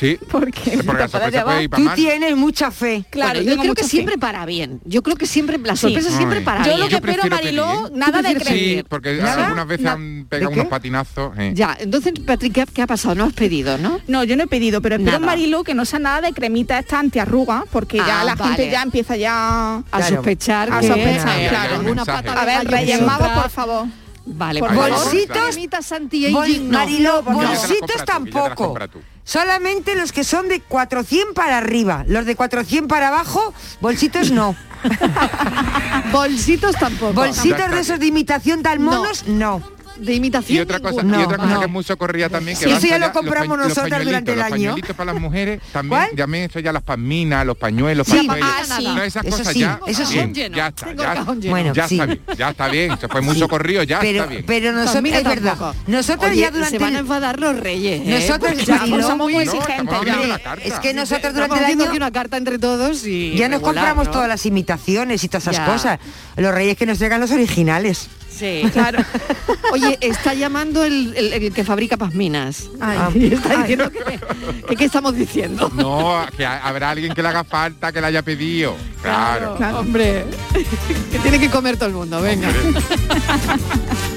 Sí. 0.02 0.18
Porque, 0.30 0.60
porque 0.60 0.76
la 0.76 0.82
te 0.82 0.84
puede 0.84 1.08
sorpresa 1.08 1.30
llevar- 1.30 1.44
puede 1.44 1.62
ir 1.62 1.70
para 1.70 1.80
Tú 1.82 1.84
mal. 1.86 1.94
tienes 1.96 2.36
mucha 2.36 2.70
fe. 2.70 3.04
Claro, 3.08 3.34
Bueno, 3.38 3.50
yo 3.50 3.56
yo 3.56 3.62
creo 3.62 3.74
que 3.74 3.82
fe. 3.84 3.88
siempre 3.88 4.18
para 4.18 4.44
bien. 4.46 4.80
Yo 4.84 5.02
creo 5.02 5.16
que 5.16 5.26
siempre, 5.26 5.58
la 5.58 5.76
sorpresa 5.76 6.10
Sí. 6.10 6.16
siempre 6.16 6.38
Ay. 6.40 6.44
para 6.44 6.58
Yo 6.64 6.64
bien. 6.70 6.80
lo 6.80 6.84
que 6.86 6.90
Yo 6.90 6.96
espero, 6.98 7.22
Mariló, 7.30 7.90
nada 7.94 8.20
de 8.20 8.34
creer. 8.34 8.58
Sí, 8.78 8.84
porque 8.88 9.14
¿Nada? 9.14 9.44
algunas 9.46 9.66
veces 9.68 9.86
han 9.86 10.18
¿De 10.20 10.24
pegado 10.26 10.50
unos 10.52 10.66
patinazos. 10.66 11.32
eh. 11.38 11.52
Ya, 11.54 11.76
entonces, 11.78 12.12
Patrick, 12.26 12.52
¿qué, 12.52 12.66
qué 12.66 12.82
ha 12.82 12.86
pasado? 12.86 13.14
No 13.14 13.24
has 13.24 13.32
pedido, 13.32 13.78
¿no? 13.78 14.00
No, 14.08 14.24
yo 14.24 14.36
no 14.36 14.42
he 14.42 14.46
pedido, 14.48 14.82
pero 14.82 14.96
espero 14.96 15.18
Nada. 15.20 15.26
Mariló 15.26 15.62
que 15.64 15.74
no 15.74 15.84
sea 15.84 16.00
nada 16.00 16.20
de 16.20 16.32
cremita 16.32 16.78
esta 16.78 16.98
antiarruga, 16.98 17.64
porque 17.70 17.98
ya 17.98 18.22
Ah, 18.22 18.24
la 18.24 18.34
vale. 18.34 18.56
gente 18.56 18.70
ya 18.72 18.82
empieza 18.82 19.16
ya 19.16 19.76
A 19.76 19.82
Claro. 19.90 20.16
sospechar 20.16 20.72
A 20.72 20.82
sospechar, 20.82 21.48
claro. 21.48 22.40
A 22.40 22.44
ver, 22.44 22.66
Reyes 22.68 23.00
Magos, 23.02 23.28
por 23.28 23.50
favor. 23.50 23.86
Vale, 24.24 24.60
Por 24.60 24.68
por 24.68 24.76
favor. 24.78 24.90
favor. 24.92 25.04
Bolsitos, 25.12 25.36
Cremita 25.48 25.82
Santi 25.82 26.32
Bol- 26.32 26.44
Aging, 26.44 26.70
no. 26.70 26.78
Mariló, 26.78 27.24
las 27.42 28.04
tampoco. 28.04 28.74
Solamente 29.24 29.94
los 29.94 30.12
que 30.12 30.24
son 30.24 30.48
de 30.48 30.60
400 30.60 31.34
para 31.34 31.58
arriba. 31.58 32.04
Los 32.08 32.26
de 32.26 32.36
400 32.36 32.88
para 32.88 33.08
abajo, 33.08 33.54
bolsitos 33.80 34.30
no. 34.30 34.56
Bolsitos 36.12 36.74
tampoco. 36.76 37.12
Bolsitos 37.12 37.70
de 37.70 37.80
esos 37.80 38.00
de 38.00 38.06
imitación 38.06 38.62
tal 38.62 38.80
monos, 38.80 39.26
no. 39.26 39.62
De 40.02 40.14
imitación. 40.14 40.58
Y 40.58 40.60
otra 40.60 40.80
cosa, 40.80 41.02
y 41.04 41.22
otra 41.22 41.36
cosa 41.38 41.48
no. 41.54 41.58
que 41.60 41.66
es 41.66 41.70
muy 41.72 41.84
socorrida 41.84 42.28
también, 42.28 42.56
que 42.58 42.64
Sí, 42.64 42.70
eso 42.70 42.80
ya 42.82 42.88
ya 42.88 42.98
lo 42.98 43.06
los 43.06 43.16
compramos 43.16 43.58
los 43.58 43.68
nosotras 43.68 44.04
durante 44.04 44.32
el 44.32 44.38
los 44.38 44.46
año. 44.46 44.52
pañuelitos 44.54 44.96
para 44.96 45.12
las 45.12 45.20
mujeres, 45.22 45.60
también, 45.72 45.88
¿Cuál? 46.02 46.16
también 46.16 46.44
eso 46.50 46.60
ya 46.60 46.72
las 46.72 46.82
pasminas, 46.82 47.46
los 47.46 47.56
pañuelos, 47.56 48.06
Sí, 48.06 48.26
ah, 48.30 48.62
sí. 48.76 48.84
No, 48.84 49.02
esas 49.02 49.24
Eso 49.24 49.36
cosas 49.38 49.52
sí, 49.52 49.60
ya, 49.60 49.80
eso 49.86 50.04
sí. 50.06 50.14
bien, 50.18 50.52
ya 50.52 50.66
está, 50.68 50.92
ya. 50.94 51.24
Bueno, 51.24 51.72
ya 51.72 51.88
sí. 51.88 51.94
está 51.96 52.06
bien, 52.06 52.20
ya 52.36 52.50
está 52.50 52.68
bien, 52.68 52.98
se 52.98 53.08
fue 53.08 53.20
muy 53.20 53.36
socorrido, 53.38 53.82
ya 53.82 54.00
Pero, 54.00 54.18
está 54.20 54.30
bien. 54.30 54.44
pero 54.46 54.72
nosotros, 54.72 55.02
mira, 55.02 55.18
es 55.18 55.24
verdad, 55.24 55.56
nosotros 55.86 56.30
Oye, 56.30 56.40
ya 56.40 56.50
durante 56.50 56.78
se 56.78 56.82
van 56.82 56.96
a 56.96 56.98
enfadar 57.00 57.40
los 57.40 57.58
reyes. 57.58 58.02
¿eh? 58.04 58.20
Nosotros 58.20 58.64
ya 58.64 58.86
no, 58.86 59.08
a 59.08 59.16
muy 59.16 59.36
exigentes 59.36 59.98
ya. 60.06 60.54
es 60.64 60.74
que 60.80 60.94
nosotros 60.94 61.34
durante 61.34 61.58
el 61.58 61.64
año 61.64 61.90
una 61.92 62.10
carta 62.10 62.36
entre 62.36 62.58
todos 62.58 63.06
y 63.06 63.34
ya 63.36 63.48
nos 63.48 63.60
compramos 63.60 64.10
todas 64.10 64.28
las 64.28 64.44
imitaciones 64.46 65.22
y 65.24 65.28
todas 65.28 65.44
esas 65.44 65.56
Ya. 65.56 65.66
cosas. 65.66 65.98
Los 66.36 66.54
reyes 66.54 66.76
que 66.76 66.86
nos 66.86 66.98
traigan 66.98 67.20
los 67.20 67.30
originales. 67.30 68.08
Sí, 68.36 68.62
claro. 68.72 68.98
Oye, 69.72 69.98
está 70.00 70.34
llamando 70.34 70.84
el, 70.84 71.14
el- 71.16 71.32
el 71.34 71.52
que 71.52 71.64
fabrica 71.64 71.96
pasminas. 71.96 72.68
y 73.14 73.32
está 73.34 73.58
diciendo 73.58 73.90
que, 73.90 74.20
que 74.68 74.76
qué 74.76 74.84
estamos 74.84 75.14
diciendo. 75.14 75.70
No, 75.74 76.24
que 76.36 76.44
ha- 76.44 76.66
habrá 76.66 76.90
alguien 76.90 77.12
que 77.14 77.22
le 77.22 77.28
haga 77.28 77.44
falta, 77.44 77.92
que 77.92 78.00
le 78.00 78.06
haya 78.08 78.22
pedido. 78.22 78.74
Claro. 79.02 79.56
Hombre, 79.78 80.24
que 81.12 81.18
tiene 81.18 81.38
que 81.38 81.48
comer 81.50 81.76
todo 81.76 81.88
el 81.88 81.94
mundo, 81.94 82.20
venga. 82.20 82.48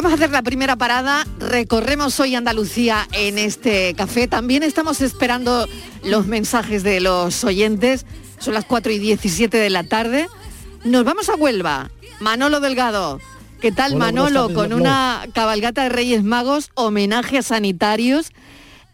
Vamos 0.00 0.12
a 0.12 0.14
hacer 0.14 0.30
la 0.30 0.40
primera 0.40 0.76
parada. 0.76 1.26
Recorremos 1.38 2.18
hoy 2.20 2.34
Andalucía 2.34 3.06
en 3.12 3.36
este 3.36 3.92
café. 3.92 4.26
También 4.26 4.62
estamos 4.62 5.02
esperando 5.02 5.68
los 6.02 6.26
mensajes 6.26 6.82
de 6.82 7.00
los 7.00 7.44
oyentes. 7.44 8.06
Son 8.38 8.54
las 8.54 8.64
4 8.64 8.92
y 8.92 8.98
17 8.98 9.58
de 9.58 9.68
la 9.68 9.84
tarde. 9.84 10.26
Nos 10.84 11.04
vamos 11.04 11.28
a 11.28 11.34
Huelva. 11.34 11.90
Manolo 12.18 12.60
Delgado. 12.60 13.20
¿Qué 13.60 13.72
tal, 13.72 13.96
Hola, 13.96 14.06
Manolo? 14.06 14.54
Con 14.54 14.72
una 14.72 15.26
cabalgata 15.34 15.82
de 15.82 15.90
Reyes 15.90 16.24
Magos, 16.24 16.70
homenaje 16.76 17.36
a 17.36 17.42
sanitarios 17.42 18.30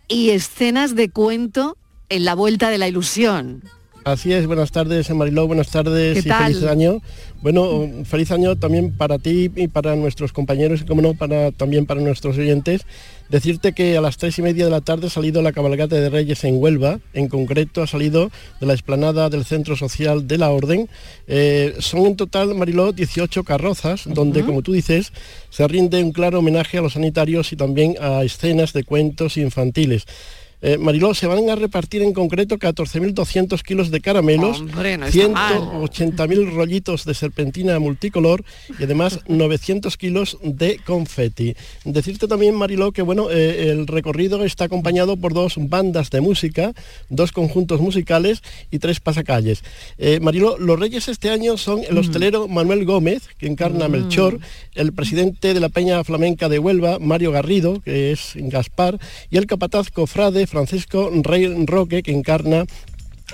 y 0.09 0.31
escenas 0.31 0.97
de 0.97 1.09
cuento 1.09 1.77
en 2.09 2.25
la 2.25 2.35
vuelta 2.35 2.69
de 2.69 2.79
la 2.79 2.89
ilusión. 2.89 3.63
Así 4.07 4.33
es, 4.33 4.47
buenas 4.47 4.71
tardes 4.71 5.11
Mariló, 5.11 5.49
buenas 5.49 5.69
tardes 5.69 6.15
¿Qué 6.15 6.21
y 6.21 6.31
tal? 6.31 6.55
feliz 6.55 6.69
año. 6.69 7.03
Bueno, 7.43 7.91
feliz 8.05 8.31
año 8.31 8.55
también 8.55 8.97
para 8.97 9.19
ti 9.19 9.51
y 9.57 9.67
para 9.67 9.97
nuestros 9.97 10.33
compañeros 10.33 10.83
y 10.83 10.85
como 10.85 11.03
no, 11.03 11.15
para, 11.15 11.51
también 11.51 11.87
para 11.87 12.01
nuestros 12.01 12.39
oyentes. 12.39 12.83
Decirte 13.31 13.73
que 13.73 13.97
a 13.97 14.01
las 14.01 14.17
tres 14.17 14.39
y 14.39 14.43
media 14.43 14.65
de 14.67 14.71
la 14.71 14.81
tarde 14.81 15.09
ha 15.09 15.11
salido 15.11 15.43
la 15.43 15.51
cabalgata 15.51 15.97
de 15.97 16.09
Reyes 16.09 16.45
en 16.45 16.63
Huelva, 16.63 17.01
en 17.15 17.27
concreto 17.27 17.83
ha 17.83 17.89
salido 17.89 18.31
de 18.61 18.67
la 18.67 18.75
explanada 18.75 19.29
del 19.29 19.45
Centro 19.45 19.75
Social 19.75 20.29
de 20.29 20.39
la 20.39 20.51
Orden. 20.51 20.89
Eh, 21.27 21.75
son 21.81 22.07
en 22.07 22.15
total, 22.15 22.55
Mariló, 22.55 22.93
18 22.93 23.43
carrozas, 23.43 24.05
donde, 24.07 24.45
como 24.45 24.63
tú 24.63 24.73
dices, 24.73 25.13
se 25.51 25.67
rinde 25.67 26.01
un 26.05 26.13
claro 26.13 26.39
homenaje 26.39 26.79
a 26.79 26.83
los 26.83 26.93
sanitarios 26.93 27.53
y 27.53 27.57
también 27.57 27.97
a 28.01 28.23
escenas 28.23 28.73
de 28.73 28.85
cuentos 28.85 29.37
infantiles. 29.37 30.07
Eh, 30.63 30.79
Mariló, 30.79 31.13
se 31.15 31.27
van 31.27 31.51
a 31.51 31.55
repartir 31.55 32.03
en 32.03 32.13
concreto 32.13 32.57
14.200 32.57 33.63
kilos 33.63 33.91
de 33.91 34.01
caramelos, 34.01 34.63
no 34.63 34.83
está 34.85 35.29
mal. 35.29 35.55
180.000 35.55 36.53
rollitos 36.55 37.05
de 37.05 37.15
serpentina 37.15 37.79
multicolor 37.79 38.45
y 38.79 38.85
además 38.85 39.21
900 39.29 39.97
kilos 39.97 40.39
de 40.43 40.79
confeti. 40.85 41.55
Decirte 41.85 42.27
también, 42.27 42.55
Mariló, 42.55 42.93
que 42.93 43.03
bueno, 43.03 43.31
eh, 43.31 43.71
el 43.71 43.87
recorrido 43.87 44.45
está 44.45 44.65
acompañado 44.65 45.17
por 45.17 45.35
dos 45.35 45.55
bandas 45.59 46.11
de 46.11 46.21
música, 46.21 46.73
dos 47.11 47.33
conjuntos 47.33 47.81
musicales 47.81 48.43
y 48.71 48.79
tres 48.79 49.01
pasacalles. 49.01 49.63
Eh, 49.99 50.21
Mariló, 50.21 50.59
los 50.59 50.79
reyes 50.79 51.09
este 51.09 51.31
año 51.31 51.59
son 51.59 51.83
el 51.89 51.99
hostelero 51.99 52.49
Manuel 52.49 52.85
Gómez, 52.85 53.29
que 53.39 53.47
encarna 53.47 53.87
a 53.87 53.89
Melchor, 53.89 54.39
el 54.75 54.93
presidente 54.93 55.53
de 55.53 55.61
la 55.61 55.69
Peña 55.69 56.03
Flamenca 56.03 56.49
de 56.49 56.59
Huelva, 56.59 56.99
Mario 56.99 57.31
Garrido, 57.33 57.81
que 57.81 58.13
es 58.13 58.33
Gaspar, 58.37 58.99
y 59.31 59.37
el 59.37 59.47
capataz 59.47 59.91
cofrade 59.91 60.46
Francisco 60.47 61.11
Rey 61.23 61.65
Roque, 61.67 62.03
que 62.03 62.13
encarna 62.13 62.65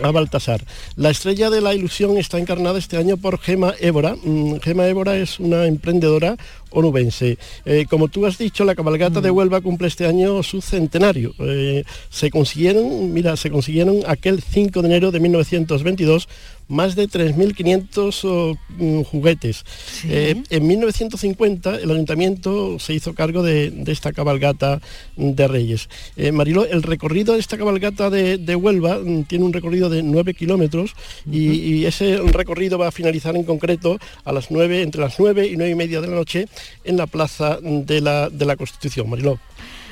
a 0.01 0.11
Baltasar. 0.11 0.63
La 0.97 1.11
estrella 1.11 1.51
de 1.51 1.61
la 1.61 1.75
ilusión 1.75 2.17
está 2.17 2.39
encarnada 2.39 2.79
este 2.79 2.97
año 2.97 3.17
por 3.17 3.39
Gema 3.39 3.75
Évora. 3.81 4.17
Mm, 4.23 4.57
Gema 4.61 4.87
Évora 4.87 5.17
es 5.17 5.39
una 5.39 5.67
emprendedora 5.67 6.37
onubense. 6.73 7.39
Eh, 7.65 7.87
como 7.89 8.09
tú 8.09 8.27
has 8.27 8.39
dicho, 8.39 8.65
la 8.65 8.75
cabalgata 8.75 9.21
de 9.21 9.31
Huelva 9.31 9.61
cumple 9.61 9.89
este 9.89 10.07
año 10.07 10.43
su 10.43 10.61
centenario. 10.61 11.35
Eh, 11.39 11.85
se 12.11 12.31
consiguieron, 12.31 13.13
mira, 13.13 13.37
se 13.37 13.51
consiguieron 13.51 14.01
aquel 14.07 14.43
5 14.43 14.83
de 14.83 14.89
enero 14.89 15.11
de 15.11 15.21
1922 15.21 16.29
más 16.73 16.97
de 16.97 17.09
3.500 17.09 18.25
oh, 18.25 18.57
mm, 18.79 19.03
juguetes. 19.03 19.65
Eh, 20.09 20.43
en 20.49 20.67
1950 20.67 21.77
el 21.77 21.91
ayuntamiento 21.91 22.79
se 22.79 22.95
hizo 22.95 23.15
cargo 23.15 23.43
de, 23.43 23.71
de 23.71 23.93
esta 23.93 24.13
cabalgata 24.13 24.81
de 25.17 25.49
Reyes. 25.49 25.89
Eh, 26.17 26.33
Mariló, 26.33 26.65
el 26.65 26.83
recorrido 26.83 27.35
de 27.35 27.41
esta 27.41 27.59
cabalgata 27.59 28.11
de, 28.11 28.39
de 28.39 28.57
Huelva 28.57 28.99
mm, 28.99 29.25
tiene 29.25 29.45
un 29.45 29.53
recorrido 29.53 29.91
de 29.91 30.03
9 30.03 30.35
kilómetros 30.35 30.95
y, 31.31 31.51
y 31.51 31.87
ese 31.87 32.17
recorrido 32.19 32.79
va 32.79 32.89
a 32.89 32.93
finalizar 32.93 33.37
en 33.37 33.45
concreto 33.45 33.99
a 34.25 34.33
las 34.33 34.51
9, 34.51 34.83
entre 34.83 35.03
las 35.03 35.19
9 35.19 35.47
y 35.49 35.57
9 35.57 35.71
y 35.71 35.75
media 35.75 36.01
de 36.01 36.09
la 36.09 36.15
noche 36.15 36.47
en 36.85 36.97
la 36.97 37.07
plaza 37.07 37.59
de 37.61 38.01
la, 38.01 38.29
de 38.31 38.45
la 38.45 38.57
Constitución. 38.57 39.09
Mariló. 39.11 39.39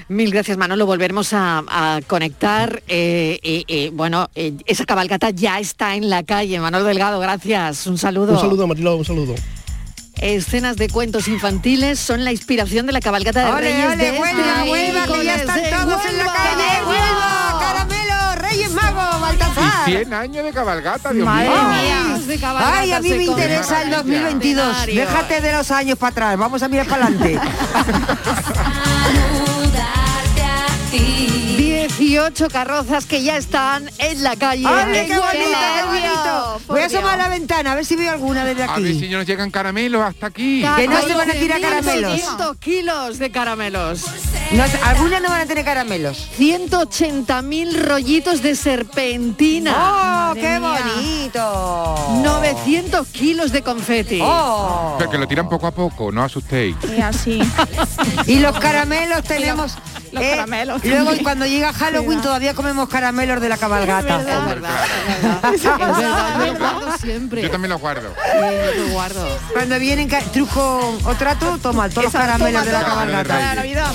Mil 0.08 0.32
gracias, 0.32 0.56
Manolo. 0.58 0.86
Volveremos 0.86 1.32
a, 1.32 1.62
a 1.68 2.00
conectar. 2.06 2.82
eh, 2.88 3.38
eh, 3.42 3.64
eh, 3.68 3.90
bueno, 3.92 4.28
eh, 4.34 4.54
esa 4.66 4.84
cabalgata 4.84 5.30
ya 5.30 5.60
está 5.60 5.94
en 5.94 6.10
la 6.10 6.24
calle. 6.24 6.58
Manolo 6.58 6.84
Delgado, 6.84 7.20
gracias. 7.20 7.86
Un 7.86 7.96
saludo. 7.96 8.32
Un 8.32 8.40
saludo, 8.40 8.66
Mariló, 8.66 8.96
un 8.96 9.04
saludo. 9.04 9.34
Escenas 10.20 10.76
de 10.76 10.88
cuentos 10.88 11.28
infantiles 11.28 11.98
son 11.98 12.24
la 12.24 12.32
inspiración 12.32 12.86
de 12.86 12.92
la 12.92 13.00
cabalgata 13.00 13.44
de 13.46 13.52
¡Ole, 13.52 13.60
Reyes 13.60 13.86
ole, 13.86 13.96
de 13.96 14.10
Huelva, 14.18 14.64
Huelva, 14.64 15.06
que 15.06 15.24
ya 15.24 15.36
miércoles 15.36 15.40
están 15.40 15.62
de 15.62 15.70
todos 15.70 16.04
en 16.06 16.16
la 16.18 16.24
Huelva! 16.24 16.34
calle! 16.34 16.84
¡Huelva! 16.86 17.29
100 19.84 20.14
años 20.14 20.44
de 20.44 20.52
cabalgata, 20.52 21.12
Dios 21.12 21.26
Madre 21.26 21.48
mío. 21.48 21.58
mía. 21.58 22.18
De 22.26 22.38
cabalgata 22.38 22.78
Ay, 22.78 22.92
a 22.92 23.00
mí 23.00 23.10
me 23.10 23.24
interesa 23.24 23.82
el 23.82 23.90
2022. 23.90 24.66
Centenario. 24.76 25.00
Déjate 25.00 25.40
de 25.40 25.52
los 25.52 25.70
años 25.70 25.98
para 25.98 26.10
atrás. 26.10 26.36
Vamos 26.38 26.62
a 26.62 26.68
mirar 26.68 26.86
para 26.86 27.06
adelante. 27.06 27.40
18 32.00 32.48
carrozas 32.48 33.04
que 33.04 33.22
ya 33.22 33.36
están 33.36 33.90
en 33.98 34.22
la 34.22 34.34
calle. 34.34 34.64
¡Ay, 34.66 34.86
qué 34.92 35.06
¡Qué 35.06 35.18
bonito, 35.18 35.32
qué 35.32 35.38
nervio! 35.38 35.86
bonito! 36.10 36.60
Por 36.66 36.76
Voy 36.76 36.82
a 36.82 36.86
asomar 36.86 37.14
a 37.20 37.24
la 37.24 37.28
ventana 37.28 37.72
a 37.72 37.74
ver 37.74 37.84
si 37.84 37.94
veo 37.94 38.10
alguna 38.10 38.42
desde 38.46 38.62
A 38.62 38.78
ver 38.78 38.92
si 38.94 38.98
aquí. 39.04 39.08
no 39.10 39.18
nos 39.18 39.26
llegan 39.26 39.50
caramelos 39.50 40.02
hasta 40.02 40.26
aquí. 40.28 40.64
Que 40.76 40.88
no 40.88 41.02
se 41.02 41.12
van 41.14 41.28
a 41.30 41.34
tirar 41.34 41.60
caramelos. 41.60 42.20
14.500 42.22 42.58
kilos 42.58 43.18
de 43.18 43.30
caramelos. 43.30 44.04
No, 44.52 44.64
algunas 44.84 45.20
no 45.22 45.28
van 45.28 45.42
a 45.42 45.46
tener 45.46 45.62
caramelos. 45.64 46.26
180.000 46.38 47.82
rollitos 47.82 48.40
de 48.42 48.54
serpentina. 48.56 49.72
¡Oh, 49.76 50.34
Madre 50.34 50.40
qué 50.40 50.58
mía. 50.58 50.80
bonito! 50.94 52.20
900 52.24 53.06
kilos 53.08 53.52
de 53.52 53.62
confeti. 53.62 54.20
¡Oh! 54.22 54.94
Pero 54.98 55.10
que 55.10 55.18
lo 55.18 55.28
tiran 55.28 55.48
poco 55.50 55.66
a 55.66 55.70
poco, 55.72 56.10
no 56.10 56.22
asustéis. 56.24 56.76
Y 56.96 57.00
así. 57.02 57.40
Y 58.26 58.38
los 58.38 58.58
caramelos 58.58 59.22
tenemos... 59.24 59.74
los 60.12 60.22
eh, 60.24 60.30
caramelos 60.30 60.84
Luego 60.84 61.10
cuando 61.22 61.46
llega 61.46 61.72
Halloween 61.72 61.89
todavía 62.22 62.54
comemos 62.54 62.88
caramelos 62.88 63.40
de 63.40 63.48
la 63.48 63.56
cabalgata. 63.56 64.20
Es 64.20 64.46
verdad, 64.46 65.52
es 65.54 65.62
yo 65.62 65.76
lo 65.76 66.58
guardo 66.58 66.98
siempre. 66.98 67.42
Yo 67.42 67.50
también 67.50 67.70
lo 67.70 67.78
guardo. 67.78 68.14
Sí, 68.14 68.76
yo 68.76 68.84
lo 68.84 68.92
guardo. 68.92 69.38
Cuando 69.52 69.78
vienen 69.78 70.08
truco 70.32 70.98
o 71.04 71.14
trato, 71.14 71.58
toma 71.58 71.88
todos 71.88 72.04
los 72.04 72.12
caramelos 72.12 72.64
de 72.64 72.72
la 72.72 72.82
cabalgata. 72.82 73.34
Para 73.34 73.54
Navidad. 73.54 73.92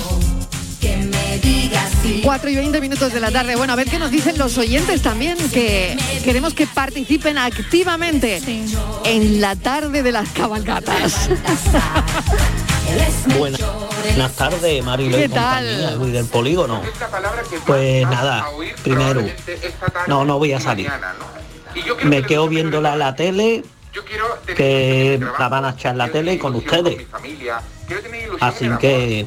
4 2.22 2.50
y 2.50 2.56
20 2.56 2.80
minutos 2.80 3.12
de 3.12 3.20
la 3.20 3.30
tarde. 3.30 3.56
Bueno, 3.56 3.72
a 3.72 3.76
ver 3.76 3.88
qué 3.88 3.98
nos 3.98 4.10
dicen 4.10 4.38
los 4.38 4.56
oyentes 4.58 5.02
también, 5.02 5.36
que 5.50 5.96
queremos 6.24 6.54
que 6.54 6.66
participen 6.66 7.38
activamente 7.38 8.40
en 9.04 9.40
la 9.40 9.56
tarde 9.56 10.02
de 10.02 10.12
las 10.12 10.28
cabalgatas. 10.30 11.28
Buenas, 13.38 13.60
buenas 14.02 14.32
tardes, 14.32 14.84
Marilo 14.84 15.16
¿Qué 15.16 15.24
y 15.24 15.28
tal? 15.28 15.64
compañía, 15.64 15.90
Luis 15.96 16.12
del 16.12 16.26
Polígono. 16.26 16.80
Pues 17.66 18.06
nada, 18.08 18.46
primero, 18.82 19.22
no, 20.06 20.24
no 20.24 20.38
voy 20.38 20.52
a 20.52 20.60
salir. 20.60 20.90
Me 22.04 22.22
quedo 22.22 22.48
viéndola 22.48 22.94
en 22.94 22.98
la 22.98 23.14
tele, 23.16 23.64
que 24.56 25.20
la 25.38 25.48
van 25.48 25.64
a 25.64 25.70
echar 25.70 25.92
en 25.92 25.98
la 25.98 26.08
tele 26.08 26.38
con 26.38 26.54
ustedes. 26.54 27.06
Así 28.40 28.68
que, 28.80 29.26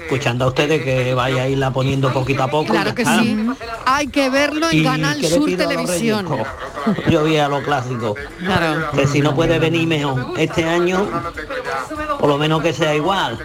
escuchando 0.00 0.44
a 0.44 0.48
ustedes 0.48 0.82
que 0.82 1.14
vaya 1.14 1.42
a 1.42 1.48
irla 1.48 1.70
poniendo 1.70 2.12
poquito 2.12 2.42
a 2.42 2.48
poco. 2.48 2.72
Claro 2.72 2.94
que 2.94 3.04
sí. 3.04 3.46
Hay 3.86 4.08
que 4.08 4.30
verlo 4.30 4.70
en 4.70 4.78
¿Y 4.78 4.82
Canal 4.82 5.24
Sur 5.24 5.44
pido 5.44 5.68
a 5.68 5.72
los 5.72 5.86
Televisión. 5.86 6.28
Yo 7.08 7.20
voy 7.20 7.36
a 7.36 7.48
lo 7.48 7.62
clásico. 7.62 8.16
Claro. 8.40 8.90
Que 8.90 9.06
si 9.06 9.20
no 9.20 9.34
puede 9.34 9.58
venir 9.58 9.86
mejor 9.86 10.34
este 10.38 10.64
año, 10.64 11.08
por 12.18 12.28
lo 12.28 12.38
menos 12.38 12.62
que 12.62 12.72
sea 12.72 12.94
igual. 12.94 13.38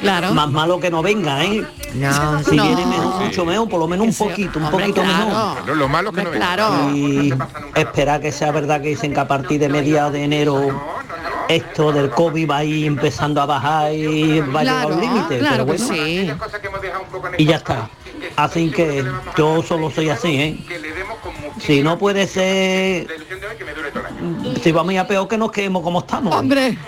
Claro. 0.00 0.32
Más 0.34 0.50
malo 0.50 0.78
que 0.80 0.90
no 0.90 1.02
venga, 1.02 1.44
¿eh? 1.44 1.64
No, 1.94 2.42
Si 2.44 2.56
No. 2.56 2.64
viene 2.64 2.86
mejor, 2.86 3.22
mucho 3.24 3.44
mejor, 3.44 3.68
por 3.68 3.80
lo 3.80 3.88
menos 3.88 4.06
un 4.06 4.14
poquito, 4.14 4.58
un 4.58 4.66
Hombre, 4.66 4.86
poquito 4.86 5.02
claro. 5.02 5.26
mejor. 5.26 5.66
Lo, 5.68 5.74
lo 5.74 5.88
malo 5.88 6.12
que 6.12 6.22
no 6.22 6.30
venga. 6.30 6.54
Claro. 6.54 6.90
Y 6.94 7.32
esperar 7.74 8.20
que 8.20 8.32
sea 8.32 8.52
verdad 8.52 8.80
que 8.80 8.88
dicen 8.88 9.12
que 9.14 9.20
a 9.20 9.28
partir 9.28 9.60
de 9.60 9.68
mediados 9.68 10.12
de 10.12 10.24
enero 10.24 10.80
esto 11.48 11.90
del 11.92 12.10
COVID 12.10 12.48
va 12.48 12.58
a 12.58 12.64
ir 12.64 12.86
empezando 12.86 13.42
a 13.42 13.46
bajar 13.46 13.92
y 13.92 14.40
va 14.40 14.60
a 14.60 14.64
llegar 14.64 14.82
a 14.84 14.86
un 14.86 15.00
límite. 15.00 15.38
claro 15.40 15.66
pero 15.66 15.78
que 15.78 15.82
bueno, 15.84 15.94
sí. 15.94 16.30
y 17.38 17.44
ya 17.44 17.56
está. 17.56 17.90
Así 18.36 18.70
que 18.70 19.04
yo 19.36 19.62
solo 19.62 19.90
soy 19.90 20.10
así, 20.10 20.36
¿eh? 20.36 20.58
Si 21.58 21.82
no 21.82 21.98
puede 21.98 22.26
ser, 22.26 23.06
si 24.62 24.72
vamos 24.72 24.94
a 24.96 25.06
peor 25.06 25.28
que 25.28 25.38
nos 25.38 25.50
quedemos 25.50 25.82
como 25.82 26.00
estamos. 26.00 26.34
Hombre, 26.34 26.78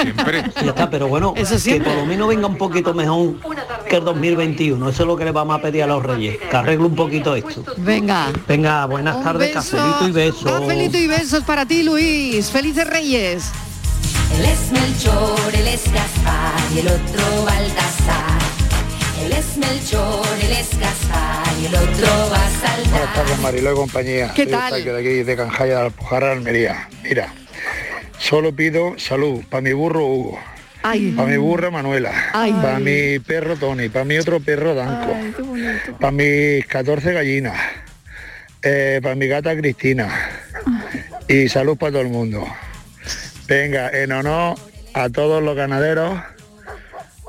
Siempre. 0.00 0.44
Ya 0.62 0.70
está, 0.70 0.90
pero 0.90 1.08
bueno, 1.08 1.34
Eso 1.36 1.56
que 1.62 1.80
por 1.80 1.94
lo 1.94 2.06
menos 2.06 2.28
venga 2.28 2.46
un 2.46 2.56
poquito 2.56 2.92
mejor 2.94 3.34
que 3.88 3.96
el 3.96 4.04
2021. 4.04 4.88
Eso 4.88 5.02
es 5.02 5.06
lo 5.06 5.16
que 5.16 5.24
le 5.24 5.32
vamos 5.32 5.58
a 5.58 5.62
pedir 5.62 5.82
a 5.82 5.86
los 5.86 6.02
reyes, 6.02 6.38
que 6.38 6.56
arregle 6.56 6.86
un 6.86 6.94
poquito 6.94 7.34
esto. 7.34 7.64
venga. 7.78 8.30
Venga, 8.48 8.86
buenas 8.86 9.16
Un 9.16 9.24
tardes, 9.24 9.54
beso. 9.54 9.76
cafelito 9.76 10.08
y 10.08 10.12
besos. 10.12 10.44
Cafelito 10.52 10.98
y 10.98 11.06
besos 11.06 11.44
para 11.44 11.66
ti, 11.66 11.82
Luis. 11.82 12.50
Felices 12.50 12.86
Reyes. 12.86 13.50
Él 14.38 14.44
es 14.46 14.72
Melchor, 14.72 15.38
él 15.54 15.68
es 15.68 15.84
Gaspar 15.92 16.54
y 16.74 16.78
el 16.78 16.86
otro 16.88 17.44
Baltasar. 17.44 18.31
Es 19.42 19.56
Melchor, 19.56 20.24
él 20.40 20.52
es 20.52 20.78
Gaspar 20.78 21.44
y 21.60 21.66
el 21.66 21.74
otro 21.74 22.30
va 22.30 22.46
a 22.46 22.50
saltar. 22.50 22.90
Buenas 22.90 23.14
tardes, 23.14 23.38
Mariló 23.40 23.72
y 23.72 23.74
compañía. 23.74 24.32
¿Qué 24.36 24.44
Soy 24.44 24.52
tal? 24.52 24.62
Eustaquio 24.72 24.94
de 24.94 25.00
aquí, 25.00 25.22
de 25.24 25.36
Canjaya 25.36 25.74
de 25.78 25.80
Alpujarra, 25.80 26.30
Almería. 26.32 26.88
Mira, 27.02 27.34
solo 28.18 28.54
pido 28.54 28.96
salud 29.00 29.42
para 29.50 29.60
mi 29.60 29.72
burro 29.72 30.06
Hugo, 30.06 30.38
Ay, 30.84 31.10
para 31.16 31.28
mi 31.28 31.38
burra 31.38 31.72
Manuela, 31.72 32.12
Ay. 32.32 32.52
para 32.52 32.78
mi 32.78 33.18
perro 33.18 33.56
Tony, 33.56 33.88
para 33.88 34.04
mi 34.04 34.16
otro 34.16 34.38
perro 34.38 34.76
Danco, 34.76 35.12
para 35.98 36.12
mis 36.12 36.64
14 36.66 37.12
gallinas, 37.12 37.58
para 39.02 39.14
mi 39.16 39.26
gata 39.26 39.56
Cristina 39.56 40.08
y 41.26 41.48
salud 41.48 41.76
para 41.76 41.92
todo 41.92 42.02
el 42.02 42.08
mundo. 42.10 42.46
Venga, 43.48 43.90
en 43.90 44.12
honor 44.12 44.54
a 44.94 45.08
todos 45.08 45.42
los 45.42 45.56
ganaderos 45.56 46.20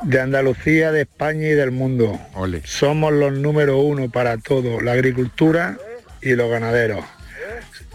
de 0.04 0.22
Andalucía, 0.22 0.92
de 0.92 1.02
España 1.02 1.48
y 1.48 1.52
del 1.54 1.72
mundo. 1.72 2.20
Ole. 2.36 2.62
Somos 2.66 3.12
los 3.14 3.34
número 3.34 3.78
uno 3.80 4.10
para 4.10 4.38
todo, 4.38 4.82
la 4.82 4.92
agricultura 4.94 5.78
y 6.22 6.36
los 6.36 6.50
ganaderos. 6.50 7.04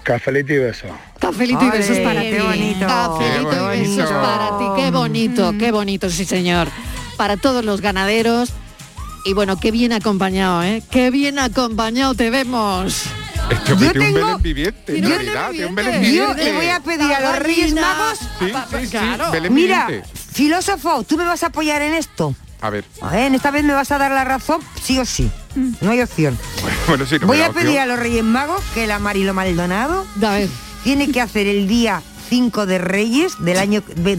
Cafelito 0.02 0.54
y 0.54 0.58
besos. 0.58 0.90
cafelito 1.20 1.64
y 1.66 1.70
besos 1.70 1.98
para 1.98 2.22
qué 2.22 2.36
ti. 2.36 2.42
bonito. 2.42 2.86
Cafelito 2.86 3.50
Qué 3.50 3.76
y 3.76 3.80
besos 3.80 3.96
bonito. 3.96 4.20
para 4.22 4.58
ti. 4.58 4.64
Qué 4.82 4.90
bonito, 4.90 5.54
qué 5.58 5.72
bonito, 5.72 6.10
sí 6.10 6.24
señor. 6.24 6.68
Para 7.16 7.36
todos 7.36 7.64
los 7.64 7.80
ganaderos. 7.82 8.50
Y 9.24 9.34
bueno, 9.34 9.58
qué 9.60 9.70
bien 9.70 9.92
acompañado, 9.92 10.62
¿eh? 10.62 10.82
Qué 10.90 11.10
bien 11.10 11.38
acompañado 11.38 12.14
te 12.14 12.30
vemos. 12.30 13.04
Este 13.50 13.72
hombre 13.72 13.86
Yo 13.88 13.92
tiene 13.92 14.08
un 14.08 14.14
tengo- 14.14 14.26
Belén 14.26 14.42
viviente, 14.42 14.98
en 14.98 15.08
realidad, 15.08 15.50
un 15.50 15.74
Belén 15.74 15.74
Belén 15.74 16.02
Yo 16.02 16.08
viviente. 16.28 16.44
le 16.44 16.52
voy 16.54 16.66
a 16.68 16.80
pedir 16.80 17.12
a 17.12 17.20
los 17.20 17.38
Reyes. 17.40 17.74
Magos, 17.74 18.18
Sí, 18.18 18.46
sí, 18.70 18.76
sí, 18.84 18.88
Claro. 18.90 19.30
Belén 19.30 19.52
mira, 19.54 19.86
viviente. 19.86 20.08
Filósofo, 20.38 21.02
tú 21.02 21.16
me 21.16 21.24
vas 21.24 21.42
a 21.42 21.46
apoyar 21.48 21.82
en 21.82 21.94
esto. 21.94 22.32
A 22.60 22.70
ver, 22.70 22.84
A 23.00 23.10
ver, 23.10 23.34
esta 23.34 23.50
vez 23.50 23.64
me 23.64 23.72
vas 23.72 23.90
a 23.90 23.98
dar 23.98 24.12
la 24.12 24.24
razón, 24.24 24.60
sí 24.80 24.96
o 25.00 25.04
sí. 25.04 25.28
No 25.80 25.90
hay 25.90 26.00
opción. 26.00 26.38
bueno, 26.86 27.04
sí, 27.06 27.14
no 27.16 27.22
me 27.22 27.26
Voy 27.26 27.42
a 27.42 27.48
opción. 27.48 27.64
pedir 27.64 27.80
a 27.80 27.86
los 27.86 27.98
Reyes 27.98 28.22
Magos 28.22 28.62
que 28.72 28.86
la 28.86 29.00
Marilo 29.00 29.34
Maldonado 29.34 30.06
A 30.22 30.30
ver, 30.34 30.48
tiene 30.84 31.10
que 31.10 31.20
hacer 31.20 31.48
el 31.48 31.66
día 31.66 32.02
5 32.28 32.66
de 32.66 32.78
Reyes 32.78 33.32
del 33.40 33.58
año 33.58 33.82
ve- 33.96 34.16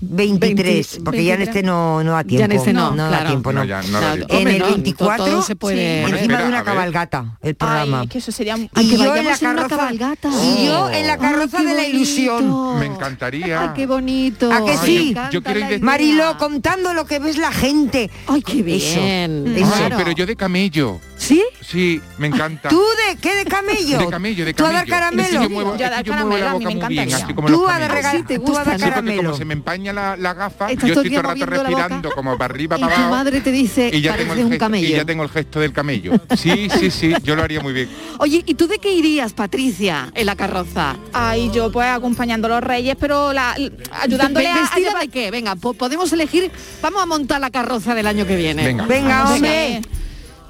2023, 0.00 0.86
20, 0.92 1.04
porque 1.04 1.24
ya 1.24 1.34
en 1.34 1.42
este 1.42 1.62
no, 1.62 2.02
no 2.04 2.12
da 2.12 2.24
tiempo. 2.24 2.38
Ya 2.40 2.44
en 2.46 2.52
este 2.52 2.72
no, 2.72 2.90
da 2.94 3.08
claro. 3.08 3.26
tiempo, 3.28 3.52
no. 3.52 3.60
No, 3.60 3.64
ya, 3.64 3.82
no 3.82 4.00
da 4.00 4.14
tiempo. 4.14 4.34
En 4.34 4.48
el 4.48 4.58
no, 4.58 4.66
24 4.68 5.24
todo 5.24 5.42
se 5.42 5.56
puede- 5.56 6.02
encima 6.02 6.38
de 6.42 6.48
una 6.48 6.62
cabalgata, 6.64 7.38
el 7.42 7.54
programa. 7.54 8.00
Ay, 8.00 8.08
que 8.08 8.18
eso 8.18 8.32
sería 8.32 8.54
Ay, 8.54 8.68
y 8.74 8.90
que 8.90 8.96
yo 8.98 9.16
en 9.16 9.24
la 9.24 9.30
una 9.30 9.38
carroza, 9.38 9.68
cabalgata. 9.76 10.28
y 10.42 10.66
yo 10.66 10.90
en 10.90 11.06
la 11.06 11.12
Ay, 11.14 11.18
carroza 11.20 11.58
qué 11.58 11.64
de 11.64 11.74
la 11.74 11.86
ilusión. 11.86 12.78
Me 12.78 12.86
encantaría. 12.86 13.62
Ay, 13.62 13.68
qué 13.74 13.86
bonito. 13.86 14.52
¿A 14.52 14.64
que 14.64 14.76
sí? 14.78 15.14
Yo. 15.32 15.40
Marilo, 15.80 16.36
contando 16.38 16.92
lo 16.94 17.06
que 17.06 17.18
ves 17.18 17.36
la 17.38 17.52
gente. 17.52 18.10
Ay, 18.26 18.42
qué 18.42 18.62
bien. 18.62 19.46
eso. 19.56 19.74
Ay, 19.74 19.78
Claro. 19.78 19.96
pero 19.98 20.10
yo 20.12 20.26
de 20.26 20.36
camello. 20.36 21.00
¿Sí? 21.18 21.42
Sí, 21.62 22.00
me 22.18 22.26
encanta. 22.26 22.68
¿Tú 22.68 22.78
de 23.08 23.16
qué? 23.16 23.34
¿De 23.36 23.44
camello? 23.46 23.98
De 24.06 24.08
camello, 24.08 24.44
de 24.44 24.52
¿Tú 24.54 24.64
a 24.64 24.66
camello. 24.68 24.78
dar 24.90 25.00
caramelo? 25.00 25.22
Es 25.22 25.28
que 25.28 25.42
yo 25.44 25.50
muevo, 25.50 25.76
Yo 25.76 25.84
a 25.84 25.88
es 25.88 25.90
dar 25.90 26.04
que 26.04 26.10
yo 26.10 26.14
muevo 26.16 26.30
la 26.30 26.38
caramelo, 26.38 26.48
a 26.48 26.58
mí 26.58 26.64
boca 26.64 26.68
me 26.68 26.74
muy 26.86 26.88
bien, 26.94 27.02
encantaría. 27.04 27.24
así 27.24 27.34
como 27.34 27.48
Tú 27.48 27.66
a 27.68 27.78
dar 27.78 27.88
camellos. 27.88 28.12
rega- 28.12 28.28
Sí, 28.28 28.38
tú 28.44 28.56
a 28.58 28.64
dar 28.64 28.78
caramelo. 28.80 29.22
como 29.22 29.36
se 29.36 29.44
me 29.46 29.54
empaña 29.54 29.92
la, 29.92 30.16
la 30.16 30.34
gafa, 30.34 30.72
yo 30.72 30.86
estoy 30.88 31.08
todo 31.10 31.18
el 31.20 31.22
rato 31.26 31.46
respirando 31.46 32.10
como 32.12 32.36
para 32.38 32.52
arriba, 32.54 32.76
Y 32.76 32.80
para 32.80 32.94
tu 32.94 33.00
abajo. 33.00 33.14
madre 33.14 33.40
te 33.40 33.50
dice, 33.50 33.90
y 33.92 34.00
ya 34.02 34.12
tengo 34.16 34.28
pareces 34.28 34.38
el 34.38 34.44
un 34.44 34.50
gesto, 34.52 34.64
camello. 34.64 34.86
y 34.88 34.92
ya 34.92 35.04
tengo 35.04 35.22
el 35.22 35.30
gesto 35.30 35.60
del 35.60 35.72
camello. 35.72 36.12
Sí, 36.36 36.68
sí, 36.78 36.90
sí, 36.90 37.14
yo 37.22 37.34
lo 37.34 37.42
haría 37.42 37.60
muy 37.60 37.72
bien. 37.72 37.88
Oye, 38.18 38.42
¿y 38.46 38.54
tú 38.54 38.68
de 38.68 38.78
qué 38.78 38.92
irías, 38.92 39.32
Patricia, 39.32 40.10
en 40.14 40.26
la 40.26 40.36
carroza? 40.36 40.96
Ay, 41.14 41.50
yo 41.52 41.72
pues 41.72 41.88
acompañando 41.88 42.46
a 42.46 42.50
los 42.50 42.60
reyes, 42.62 42.94
pero 43.00 43.32
la, 43.32 43.56
ayudándole 44.02 44.48
a, 44.48 44.54
¿Vestida 44.60 44.98
de 45.00 45.08
qué? 45.08 45.30
Venga, 45.30 45.56
po- 45.56 45.72
podemos 45.74 46.12
elegir. 46.12 46.50
Vamos 46.82 47.02
a 47.02 47.06
montar 47.06 47.40
la 47.40 47.50
carroza 47.50 47.94
del 47.94 48.06
año 48.06 48.26
que 48.26 48.36
viene. 48.36 48.74
Venga. 48.86 49.32
Hombre. 49.32 49.80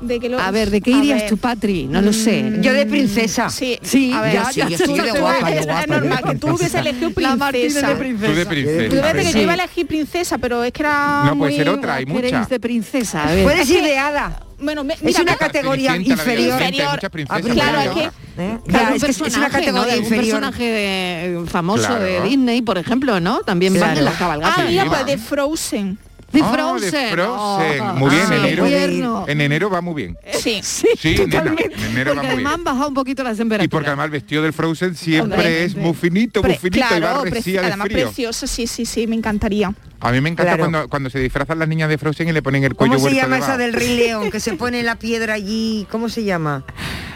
De 0.00 0.20
que 0.20 0.28
lo- 0.28 0.38
A 0.40 0.50
ver, 0.50 0.70
¿de 0.70 0.80
qué 0.80 0.90
irías 0.90 1.20
ver. 1.20 1.30
tú, 1.30 1.36
Patri? 1.38 1.86
No 1.86 2.02
lo 2.02 2.12
sé. 2.12 2.52
Yo 2.60 2.72
de 2.72 2.86
princesa. 2.86 3.48
Sí, 3.50 3.78
Sí, 3.82 4.12
a 4.12 4.20
ver, 4.20 4.32
ya, 4.34 4.44
sí, 4.52 4.60
ya, 4.60 4.68
yo 4.68 4.78
sí, 4.78 4.92
de 4.92 5.10
guapa, 5.18 5.50
de 5.50 5.58
es, 5.58 5.64
guapa, 5.66 5.80
es 5.82 5.88
normal 5.88 6.20
de 6.24 6.30
que 6.32 6.38
tú 6.38 6.48
hubiese 6.54 6.78
elegido 6.78 7.10
princesa. 7.10 7.46
de 7.52 7.52
Tú 7.54 7.58
princesa. 7.58 7.88
de 7.88 7.94
Tú 7.94 7.98
princesa. 8.00 9.06
desde 9.12 9.18
que 9.22 9.32
Sí. 9.32 9.32
yo 9.38 9.42
iba 9.42 9.52
a 9.52 9.54
elegir 9.54 9.86
princesa, 9.86 10.38
pero 10.38 10.64
es 10.64 10.72
que 10.72 10.82
era 10.82 11.22
No, 11.24 11.36
puede 11.38 11.50
muy- 11.52 11.56
ser 11.56 11.68
otra, 11.70 11.94
hay 11.94 12.04
¿Queréis 12.04 12.32
muchas. 12.32 12.48
de 12.48 12.60
princesa? 12.60 13.22
A 13.28 13.32
ver. 13.34 13.44
Puedes 13.44 13.70
ir 13.70 13.82
de 13.82 13.98
hada. 13.98 14.40
Bueno, 14.58 14.84
me- 14.84 14.94
Es 14.94 15.02
mira, 15.02 15.20
una 15.22 15.32
me- 15.32 15.38
categoría 15.38 15.92
de 15.92 15.98
inferior. 15.98 16.52
Inferior. 16.52 16.98
Ah, 17.28 17.40
claro, 17.40 17.80
es 17.80 17.88
que-. 17.90 18.10
¿eh? 18.38 18.58
Claro, 18.66 18.94
es, 18.94 19.04
que 19.04 19.10
es- 19.10 19.20
es 19.20 19.36
una 19.36 19.50
categoría 19.50 19.92
De 19.92 19.98
un 19.98 20.04
inferior. 20.04 20.24
personaje 20.40 20.64
de- 20.64 21.44
famoso 21.46 21.86
Claro. 21.88 22.04
de 22.04 22.22
Disney, 22.22 22.62
por 22.62 22.78
ejemplo, 22.78 23.20
¿no? 23.20 23.40
También 23.40 23.74
van 23.74 23.82
Claro. 23.82 23.98
en 23.98 24.04
la 24.06 24.12
cabalgata. 24.12 24.54
Ah, 24.58 24.64
mira, 24.66 24.82
Sí, 24.84 24.88
pues 24.88 25.00
va. 25.00 25.04
de 25.04 25.18
Frozen. 25.18 25.98
De 26.32 26.40
Ah, 26.42 26.52
Frozen. 26.52 26.90
de 26.90 27.10
Frozen. 27.12 27.80
Oh, 27.80 27.94
muy 27.94 28.10
bien, 28.10 28.22
ah, 28.28 28.34
en 28.36 28.44
enero. 28.44 28.64
invierno. 28.64 29.24
En 29.28 29.40
enero 29.40 29.70
va 29.70 29.80
muy 29.80 29.94
bien. 29.94 30.18
Sí, 30.32 30.60
sí, 30.62 30.88
Sí, 30.98 31.10
nena, 31.10 31.24
totalmente. 31.24 31.64
en 31.74 31.84
enero 31.84 32.14
Porque 32.14 32.16
va 32.16 32.22
muy 32.22 32.26
además 32.26 32.36
bien. 32.36 32.46
han 32.48 32.64
bajado 32.64 32.88
un 32.88 32.94
poquito 32.94 33.22
las 33.22 33.34
Y 33.34 33.38
temperaturas. 33.38 33.70
porque 33.70 33.86
además 33.88 34.04
el 34.06 34.10
vestido 34.10 34.42
del 34.42 34.52
Frozen 34.52 34.94
siempre 34.96 35.64
es 35.64 35.76
muy 35.76 35.94
finito, 35.94 36.42
muy 36.42 36.50
Pre- 36.50 36.58
finito 36.58 36.78
y 36.78 36.80
va 36.82 36.96
claro, 36.98 37.24
resía 37.24 37.40
preci- 37.40 37.62
de 37.62 37.66
además 37.68 37.88
frío. 37.88 38.06
precioso, 38.06 38.46
sí, 38.46 38.66
sí, 38.66 38.84
sí, 38.86 39.06
me 39.06 39.14
encantaría. 39.16 39.72
A 40.00 40.12
mí 40.12 40.20
me 40.20 40.28
encanta 40.28 40.54
Claro. 40.56 40.70
cuando, 40.70 40.88
cuando 40.88 41.10
se 41.10 41.18
disfrazan 41.18 41.58
las 41.58 41.68
niñas 41.68 41.88
de 41.88 41.96
Frozen 41.98 42.28
y 42.28 42.32
le 42.32 42.42
ponen 42.42 42.62
el 42.64 42.74
cuello 42.74 42.94
¿Cómo 42.96 43.08
se 43.08 43.14
llama 43.14 43.38
esa 43.38 43.56
del 43.56 43.72
Rey 43.72 43.96
León 44.06 44.30
que 44.30 44.40
se 44.40 44.52
pone 44.54 44.82
la 44.82 44.96
piedra 44.96 45.34
allí? 45.34 45.86
¿Cómo 45.90 46.08
se 46.08 46.22
llama? 46.24 46.64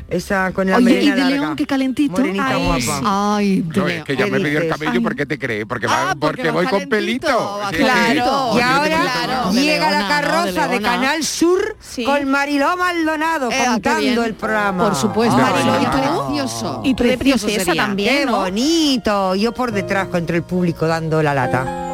Esa 0.08 0.50
con 0.50 0.68
la 0.68 0.78
Oye, 0.78 1.02
y 1.04 1.10
de 1.10 1.16
larga. 1.16 1.28
León, 1.30 1.56
qué 1.56 1.66
calentito. 1.66 2.12
Morenita 2.18 2.48
Ay, 2.48 2.64
guapa. 2.64 2.80
sí. 2.80 3.04
Ay, 3.04 3.64
No, 3.76 3.86
es 3.86 4.02
que 4.02 4.16
ya 4.16 4.24
¿Qué 4.24 4.30
me 4.32 4.40
pidió 4.40 4.58
el 4.60 4.68
cabello, 4.68 5.02
¿por 5.02 5.14
qué 5.14 5.24
te 5.24 5.38
crees? 5.38 5.66
Porque, 5.66 5.86
va- 5.86 6.10
Ah, 6.10 6.16
porque 6.18 6.38
porque 6.42 6.48
va 6.48 6.52
voy 6.54 6.66
con 6.66 6.88
pelito. 6.88 7.28
va 7.62 7.70
Sí, 7.70 7.76
sí. 7.76 7.82
Claro. 7.82 8.50
Y 8.56 8.60
ahora 8.60 9.02
claro. 9.02 9.52
llega 9.52 9.90
la 9.92 10.08
carroza 10.08 10.66
¿no? 10.66 10.72
de. 10.72 10.80
Canal 10.80 11.22
Sur 11.22 11.76
Sí. 11.78 12.02
con 12.02 12.28
Mariló 12.28 12.76
Maldonado 12.76 13.52
Eh, 13.52 13.62
contando 13.68 14.24
el 14.24 14.34
programa. 14.34 14.82
Por 14.84 14.96
supuesto, 14.96 15.36
Ay, 15.36 15.64
Mariló, 15.64 15.80
y 15.80 15.86
precioso. 15.86 16.80
Y 16.84 16.88
de 16.88 16.94
Precioso 17.16 17.46
princesa 17.46 17.74
también. 17.76 18.26
Qué 18.26 18.32
bonito. 18.32 19.36
Yo 19.36 19.52
por 19.52 19.70
detrás 19.70 20.08
contra 20.08 20.34
el 20.34 20.42
público 20.42 20.88
dando 20.88 21.22
la 21.22 21.34
lata. 21.34 21.86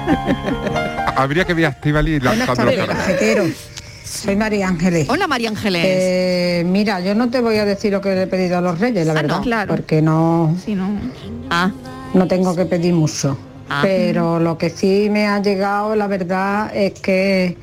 Habría 1.16 1.44
que 1.44 1.54
ver 1.54 1.66
a 1.66 1.68
Estivali 1.70 2.20
lanzando. 2.20 2.70
Soy 4.04 4.36
María 4.36 4.68
Ángeles. 4.68 5.08
Hola, 5.08 5.26
María 5.26 5.48
Ángeles. 5.50 5.82
Eh, 5.84 6.64
mira, 6.66 7.00
yo 7.00 7.14
no 7.14 7.28
te 7.28 7.40
voy 7.40 7.56
a 7.56 7.64
decir 7.64 7.92
lo 7.92 8.00
que 8.00 8.14
le 8.14 8.22
he 8.22 8.26
pedido 8.26 8.58
a 8.58 8.60
los 8.60 8.78
reyes, 8.78 9.06
la 9.06 9.12
Ah, 9.12 9.16
verdad, 9.16 9.36
no, 9.38 9.42
claro. 9.42 9.74
porque 9.76 10.00
no, 10.00 10.54
Sí, 10.64 10.74
no. 10.74 10.88
Ah, 11.50 11.70
no 12.14 12.26
tengo 12.28 12.54
que 12.54 12.64
pedir 12.66 12.94
mucho. 12.94 13.36
Ah. 13.68 13.80
Pero 13.82 14.38
lo 14.38 14.56
que 14.56 14.70
sí 14.70 15.08
me 15.10 15.26
ha 15.26 15.42
llegado, 15.42 15.96
la 15.96 16.06
verdad, 16.06 16.70
es 16.74 16.92
que 17.00 17.56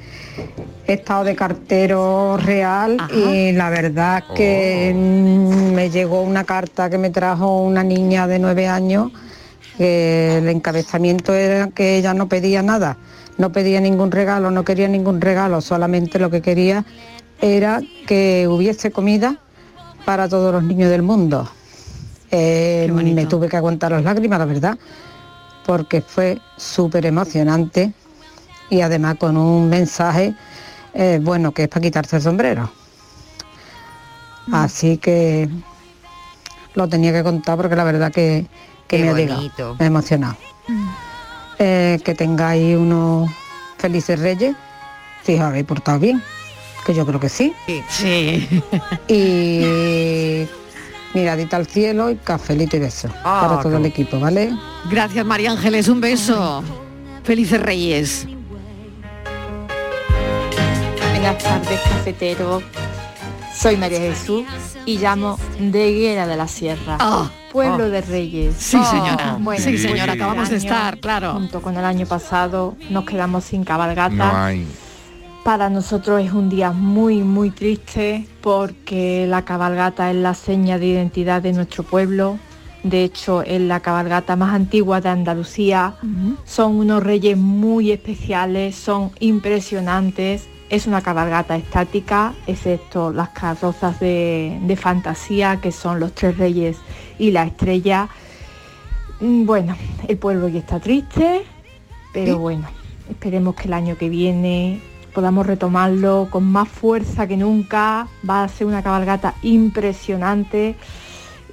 he 0.85 0.93
estado 0.93 1.23
de 1.23 1.33
cartero 1.35 2.37
real 2.37 2.97
Ajá. 2.99 3.13
y 3.15 3.53
la 3.53 3.69
verdad 3.69 4.23
Oh. 4.29 4.33
que 4.33 4.91
mm, 4.93 5.73
me 5.73 5.89
llegó 5.89 6.21
una 6.21 6.43
carta 6.43 6.89
que 6.89 6.97
me 6.97 7.09
trajo 7.09 7.61
una 7.63 7.83
niña 7.83 8.27
de 8.27 8.37
nueve 8.39 8.67
años, 8.67 9.11
el 9.79 10.47
encabezamiento 10.49 11.33
era 11.33 11.67
que 11.67 11.97
ella 11.97 12.13
no 12.13 12.27
pedía 12.27 12.61
nada, 12.61 12.97
no 13.37 13.51
pedía 13.51 13.81
ningún 13.81 14.11
regalo, 14.11 14.51
no 14.51 14.63
quería 14.63 14.87
ningún 14.87 15.21
regalo, 15.21 15.61
solamente 15.61 16.19
lo 16.19 16.29
que 16.29 16.41
quería 16.41 16.85
era 17.41 17.81
que 18.07 18.47
hubiese 18.47 18.91
comida 18.91 19.37
para 20.05 20.29
todos 20.29 20.53
los 20.53 20.63
niños 20.63 20.89
del 20.89 21.01
mundo. 21.01 21.49
Eh, 22.31 22.89
me 22.91 23.25
tuve 23.25 23.47
que 23.47 23.57
aguantar 23.57 23.91
las 23.91 24.03
lágrimas, 24.03 24.39
la 24.39 24.45
verdad, 24.45 24.77
porque 25.65 26.01
fue 26.01 26.39
súper 26.57 27.05
emocionante 27.05 27.93
y 28.69 28.81
además 28.81 29.15
con 29.19 29.37
un 29.37 29.69
mensaje, 29.69 30.33
eh, 30.93 31.19
bueno, 31.21 31.51
que 31.51 31.63
es 31.63 31.69
para 31.69 31.81
quitarse 31.81 32.15
el 32.15 32.21
sombrero. 32.21 32.71
Mm. 34.47 34.55
Así 34.55 34.97
que 34.97 35.47
lo 36.73 36.87
tenía 36.87 37.13
que 37.13 37.23
contar 37.23 37.57
porque 37.57 37.75
la 37.75 37.83
verdad 37.83 38.11
que, 38.11 38.47
que 38.87 38.97
Qué 38.97 39.03
me 39.03 39.09
ha 39.09 39.13
llegado, 39.13 39.37
bonito. 39.41 39.75
me 39.79 39.85
ha 39.85 39.87
emocionado. 39.87 40.35
Eh, 41.59 41.99
que 42.03 42.13
tengáis 42.15 42.77
unos 42.77 43.29
felices 43.77 44.19
reyes, 44.19 44.55
si 45.25 45.35
os 45.35 45.41
habéis 45.41 45.65
portado 45.65 45.99
bien, 45.99 46.21
que 46.85 46.93
yo 46.93 47.05
creo 47.05 47.19
que 47.19 47.29
sí. 47.29 47.53
sí. 47.89 48.47
Y 49.07 50.45
miradita 51.13 51.57
al 51.57 51.67
cielo 51.67 52.09
y 52.09 52.15
cafelito 52.17 52.75
y 52.75 52.79
besos 52.79 53.11
Ah, 53.23 53.45
para 53.47 53.61
todo 53.61 53.73
qué 53.73 53.77
el 53.77 53.85
equipo, 53.85 54.19
¿vale? 54.19 54.51
Gracias, 54.89 55.25
María 55.25 55.51
Ángeles. 55.51 55.87
Un 55.87 56.01
beso. 56.01 56.63
Felices 57.23 57.61
Reyes. 57.61 58.27
Buenas 61.11 61.37
tardes, 61.43 61.79
cafetero. 61.81 62.61
Soy 63.55 63.77
María 63.77 63.99
Jesús 63.99 64.43
y 64.85 64.97
llamo 64.97 65.39
de 65.59 65.89
Higuera 65.89 66.27
de 66.27 66.35
la 66.35 66.47
Sierra, 66.47 66.97
Ah, 66.99 67.29
pueblo 67.53 67.85
ah. 67.85 67.89
de 67.89 68.01
Reyes. 68.01 68.55
Sí, 68.57 68.77
señora. 68.83 69.37
Bueno, 69.39 69.63
sí, 69.63 69.77
señora. 69.77 70.13
Acabamos 70.13 70.49
de 70.49 70.57
estar, 70.57 70.97
claro. 70.97 71.33
Junto 71.33 71.61
con 71.61 71.77
el 71.77 71.85
año 71.85 72.05
pasado 72.07 72.75
nos 72.89 73.05
quedamos 73.05 73.45
sin 73.45 73.63
cabalgata. 73.63 74.09
No 74.09 74.35
hay. 74.35 74.67
Para 75.43 75.69
nosotros 75.69 76.21
es 76.21 76.31
un 76.31 76.49
día 76.49 76.71
muy, 76.71 77.21
muy 77.21 77.51
triste 77.51 78.27
porque 78.41 79.27
la 79.27 79.43
cabalgata 79.43 80.09
es 80.09 80.15
la 80.17 80.33
seña 80.33 80.79
de 80.79 80.87
identidad 80.87 81.41
de 81.41 81.53
nuestro 81.53 81.83
pueblo. 81.83 82.39
De 82.81 83.03
hecho, 83.03 83.43
es 83.43 83.61
la 83.61 83.79
cabalgata 83.81 84.35
más 84.35 84.53
antigua 84.53 84.99
de 84.99 85.09
Andalucía. 85.09 85.95
Son 86.45 86.75
unos 86.75 87.03
reyes 87.03 87.37
muy 87.37 87.91
especiales, 87.91 88.75
son 88.75 89.11
impresionantes. 89.19 90.47
Es 90.73 90.87
una 90.87 91.01
cabalgata 91.01 91.55
estática, 91.55 92.33
excepto 92.47 93.13
las 93.13 93.29
carrozas 93.29 93.99
de, 93.99 94.57
de 94.63 94.75
fantasía, 94.75 95.61
que 95.61 95.71
son 95.71 95.99
los 95.99 96.13
tres 96.13 96.35
reyes 96.35 96.77
y 97.19 97.29
la 97.29 97.43
estrella. 97.43 98.09
Mm, 99.19 99.45
Bueno, 99.45 99.77
el 100.07 100.17
pueblo 100.17 100.47
ya 100.47 100.57
está 100.57 100.79
triste, 100.79 101.43
pero 102.11 102.39
bueno, 102.39 102.65
esperemos 103.07 103.53
que 103.53 103.67
el 103.67 103.73
año 103.73 103.99
que 103.99 104.09
viene 104.09 104.81
podamos 105.13 105.45
retomarlo 105.45 106.27
con 106.31 106.51
más 106.51 106.69
fuerza 106.69 107.27
que 107.27 107.37
nunca. 107.37 108.07
Va 108.27 108.43
a 108.43 108.47
ser 108.47 108.65
una 108.65 108.81
cabalgata 108.81 109.35
impresionante 109.43 110.75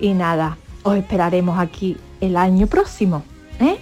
y 0.01 0.15
nada, 0.15 0.57
os 0.83 0.97
esperaremos 0.97 1.59
aquí 1.59 1.99
el 2.23 2.39
año 2.39 2.67
próximo. 2.69 3.23
¿eh? 3.61 3.77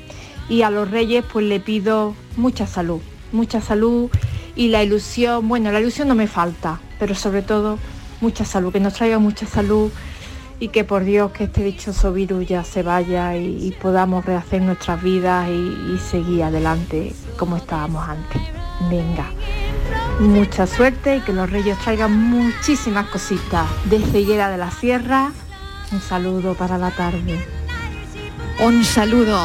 Y 0.48 0.62
a 0.62 0.70
los 0.70 0.90
reyes 0.90 1.24
pues 1.33 1.46
le 1.46 1.61
pido 1.61 2.16
mucha 2.37 2.66
salud, 2.66 3.01
mucha 3.31 3.61
salud 3.61 4.11
y 4.59 4.68
la 4.71 4.83
ilusión, 4.83 5.47
bueno, 5.47 5.71
la 5.71 5.81
ilusión 5.81 6.09
no 6.09 6.16
me 6.16 6.27
falta, 6.27 6.81
pero 6.99 7.14
sobre 7.14 7.42
todo 7.42 7.79
mucha 8.21 8.44
salud, 8.44 8.73
que 8.73 8.81
nos 8.81 8.94
traiga 8.94 9.21
mucha 9.21 9.47
salud 9.47 9.92
y 10.59 10.68
que 10.68 10.83
por 10.83 11.05
Dios 11.05 11.31
que 11.31 11.44
este 11.44 11.62
dichoso 11.62 12.12
virus 12.12 12.49
ya 12.49 12.64
se 12.64 12.83
vaya 12.83 13.37
y, 13.37 13.73
podamos 13.81 14.25
rehacer 14.25 14.61
nuestras 14.61 15.01
vidas 15.01 15.49
y, 15.49 15.94
y 15.94 15.99
seguir 15.99 16.42
adelante 16.42 17.14
como 17.38 17.57
estábamos 17.57 18.09
antes. 18.09 18.42
Venga, 18.90 19.31
mucha 20.18 20.66
suerte 20.66 21.18
y 21.18 21.21
que 21.21 21.33
los 21.33 21.49
reyes 21.49 21.79
traigan 21.79 22.12
muchísimas 22.12 23.09
cositas 23.11 23.64
desde 23.85 24.18
Higuera 24.18 24.51
de 24.51 24.59
la 24.59 24.73
Sierra. 24.73 25.31
Un 25.92 26.01
saludo 26.01 26.55
para 26.55 26.79
la 26.79 26.90
tarde. 26.90 27.47
Un 28.59 28.85
saludo 28.85 29.40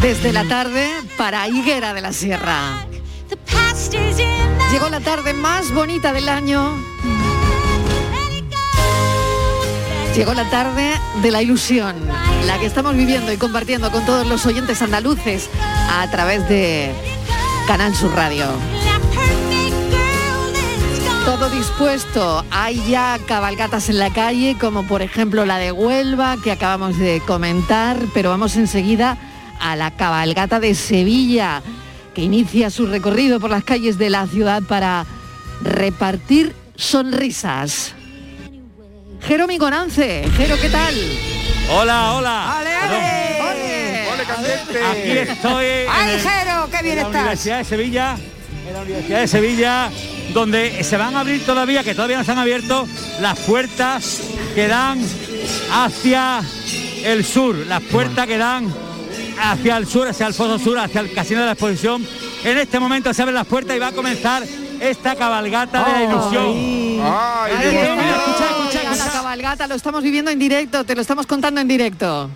desde 0.00 0.32
la 0.32 0.42
tarde 0.42 0.88
para 1.16 1.46
Higuera 1.46 1.94
de 1.94 2.00
la 2.00 2.12
Sierra. 2.12 2.91
Llegó 4.70 4.88
la 4.88 5.00
tarde 5.00 5.32
más 5.34 5.72
bonita 5.72 6.12
del 6.12 6.28
año. 6.28 6.76
Llegó 10.14 10.34
la 10.34 10.48
tarde 10.50 10.92
de 11.22 11.30
la 11.30 11.40
ilusión, 11.40 11.96
la 12.46 12.58
que 12.58 12.66
estamos 12.66 12.94
viviendo 12.94 13.32
y 13.32 13.38
compartiendo 13.38 13.90
con 13.90 14.04
todos 14.04 14.26
los 14.26 14.44
oyentes 14.44 14.82
andaluces 14.82 15.48
a 15.90 16.10
través 16.10 16.46
de 16.48 16.92
Canal 17.66 17.94
Sur 17.94 18.14
Radio. 18.14 18.46
Todo 21.24 21.48
dispuesto, 21.48 22.44
hay 22.50 22.82
ya 22.88 23.18
cabalgatas 23.26 23.88
en 23.88 23.98
la 23.98 24.10
calle, 24.10 24.56
como 24.60 24.86
por 24.86 25.02
ejemplo 25.02 25.46
la 25.46 25.56
de 25.58 25.72
Huelva, 25.72 26.36
que 26.42 26.50
acabamos 26.50 26.98
de 26.98 27.22
comentar, 27.26 27.96
pero 28.12 28.30
vamos 28.30 28.56
enseguida 28.56 29.16
a 29.60 29.76
la 29.76 29.92
cabalgata 29.92 30.60
de 30.60 30.74
Sevilla, 30.74 31.62
que 32.14 32.22
inicia 32.22 32.70
su 32.70 32.86
recorrido 32.86 33.40
por 33.40 33.50
las 33.50 33.64
calles 33.64 33.98
de 33.98 34.10
la 34.10 34.26
ciudad 34.26 34.62
para 34.62 35.06
repartir 35.62 36.54
sonrisas. 36.76 37.94
Jero 39.26 39.46
Migonance, 39.46 40.24
Jero, 40.36 40.56
¿qué 40.60 40.68
tal? 40.68 40.94
Hola, 41.70 42.14
hola. 42.14 42.58
¡Ale, 42.58 42.74
ale! 42.74 43.22
Aquí 44.90 45.10
estoy 45.30 45.64
en, 45.64 45.86
¡Ay, 45.90 46.10
el- 46.14 46.20
Jero, 46.20 46.68
qué 46.70 46.82
bien 46.82 46.98
en 46.98 47.02
la 47.04 47.08
estás! 47.08 47.20
Universidad 47.22 47.58
de 47.58 47.64
Sevilla, 47.64 48.16
en 48.68 48.74
la 48.74 48.80
Universidad 48.82 49.20
de 49.20 49.28
Sevilla, 49.28 49.90
donde 50.34 50.84
se 50.84 50.96
van 50.96 51.14
a 51.16 51.20
abrir 51.20 51.44
todavía, 51.46 51.84
que 51.84 51.94
todavía 51.94 52.18
no 52.18 52.24
se 52.24 52.32
han 52.32 52.38
abierto, 52.38 52.86
las 53.20 53.38
puertas 53.40 54.20
que 54.54 54.66
dan 54.68 55.00
hacia 55.72 56.40
el 57.04 57.24
sur, 57.24 57.54
las 57.66 57.80
puertas 57.82 58.26
que 58.26 58.38
dan 58.38 58.72
hacia 59.38 59.76
el 59.76 59.86
sur, 59.86 60.08
hacia 60.08 60.26
el 60.26 60.34
foso 60.34 60.58
sur, 60.58 60.78
hacia 60.78 61.00
el 61.00 61.12
casino 61.12 61.40
de 61.40 61.46
la 61.46 61.52
exposición. 61.52 62.06
En 62.44 62.58
este 62.58 62.78
momento 62.78 63.12
se 63.12 63.22
abren 63.22 63.34
las 63.34 63.46
puertas 63.46 63.76
y 63.76 63.78
va 63.78 63.88
a 63.88 63.92
comenzar 63.92 64.42
esta 64.80 65.14
cabalgata 65.14 65.84
de 65.84 65.92
la 65.92 66.02
ilusión. 66.04 67.02
Ay, 67.04 67.52
escucha, 67.52 68.16
escucha, 68.16 68.82
escucha. 68.82 69.06
La 69.06 69.12
cabalgata 69.12 69.66
lo 69.66 69.74
estamos 69.74 70.02
viviendo 70.02 70.30
en 70.30 70.38
directo, 70.38 70.84
te 70.84 70.94
lo 70.94 71.00
estamos 71.00 71.26
contando 71.26 71.60
en 71.60 71.68
directo. 71.68 72.30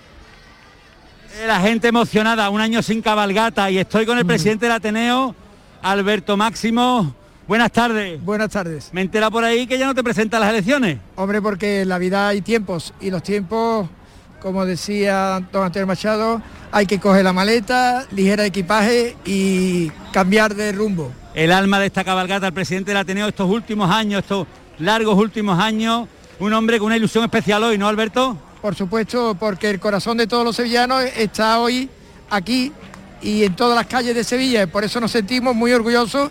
Eh, 1.38 1.46
La 1.46 1.60
gente 1.60 1.88
emocionada, 1.88 2.48
un 2.50 2.60
año 2.60 2.82
sin 2.82 3.02
cabalgata 3.02 3.70
y 3.70 3.78
estoy 3.78 4.06
con 4.06 4.16
el 4.18 4.24
presidente 4.26 4.66
del 4.66 4.74
Ateneo, 4.76 5.34
Alberto 5.82 6.36
Máximo. 6.36 7.14
Buenas 7.46 7.70
tardes. 7.70 8.20
Buenas 8.24 8.50
tardes. 8.50 8.88
Me 8.92 9.02
entera 9.02 9.30
por 9.30 9.44
ahí 9.44 9.66
que 9.66 9.78
ya 9.78 9.86
no 9.86 9.94
te 9.94 10.02
presenta 10.02 10.36
a 10.38 10.40
las 10.40 10.50
elecciones. 10.50 10.98
Hombre, 11.14 11.40
porque 11.40 11.82
en 11.82 11.88
la 11.88 11.98
vida 11.98 12.28
hay 12.28 12.42
tiempos 12.42 12.92
y 13.00 13.10
los 13.10 13.22
tiempos 13.22 13.88
como 14.40 14.64
decía 14.64 15.42
don 15.52 15.64
Antonio 15.64 15.86
Machado, 15.86 16.42
hay 16.72 16.86
que 16.86 17.00
coger 17.00 17.24
la 17.24 17.32
maleta, 17.32 18.06
ligera 18.12 18.42
de 18.42 18.48
equipaje 18.48 19.16
y 19.24 19.90
cambiar 20.12 20.54
de 20.54 20.72
rumbo. 20.72 21.12
El 21.34 21.52
alma 21.52 21.78
de 21.78 21.86
esta 21.86 22.04
cabalgata, 22.04 22.46
el 22.46 22.52
presidente 22.52 22.90
del 22.90 22.98
Ateneo 22.98 23.28
estos 23.28 23.50
últimos 23.50 23.90
años, 23.90 24.22
estos 24.22 24.46
largos 24.78 25.16
últimos 25.18 25.58
años, 25.58 26.08
un 26.38 26.52
hombre 26.52 26.78
con 26.78 26.86
una 26.86 26.96
ilusión 26.96 27.24
especial 27.24 27.62
hoy, 27.64 27.78
¿no, 27.78 27.88
Alberto? 27.88 28.36
Por 28.60 28.74
supuesto, 28.74 29.36
porque 29.38 29.70
el 29.70 29.80
corazón 29.80 30.16
de 30.16 30.26
todos 30.26 30.44
los 30.44 30.56
sevillanos 30.56 31.04
está 31.16 31.60
hoy 31.60 31.88
aquí 32.30 32.72
y 33.22 33.44
en 33.44 33.56
todas 33.56 33.76
las 33.76 33.86
calles 33.86 34.14
de 34.14 34.24
Sevilla, 34.24 34.66
por 34.66 34.84
eso 34.84 35.00
nos 35.00 35.10
sentimos 35.10 35.54
muy 35.54 35.72
orgullosos. 35.72 36.30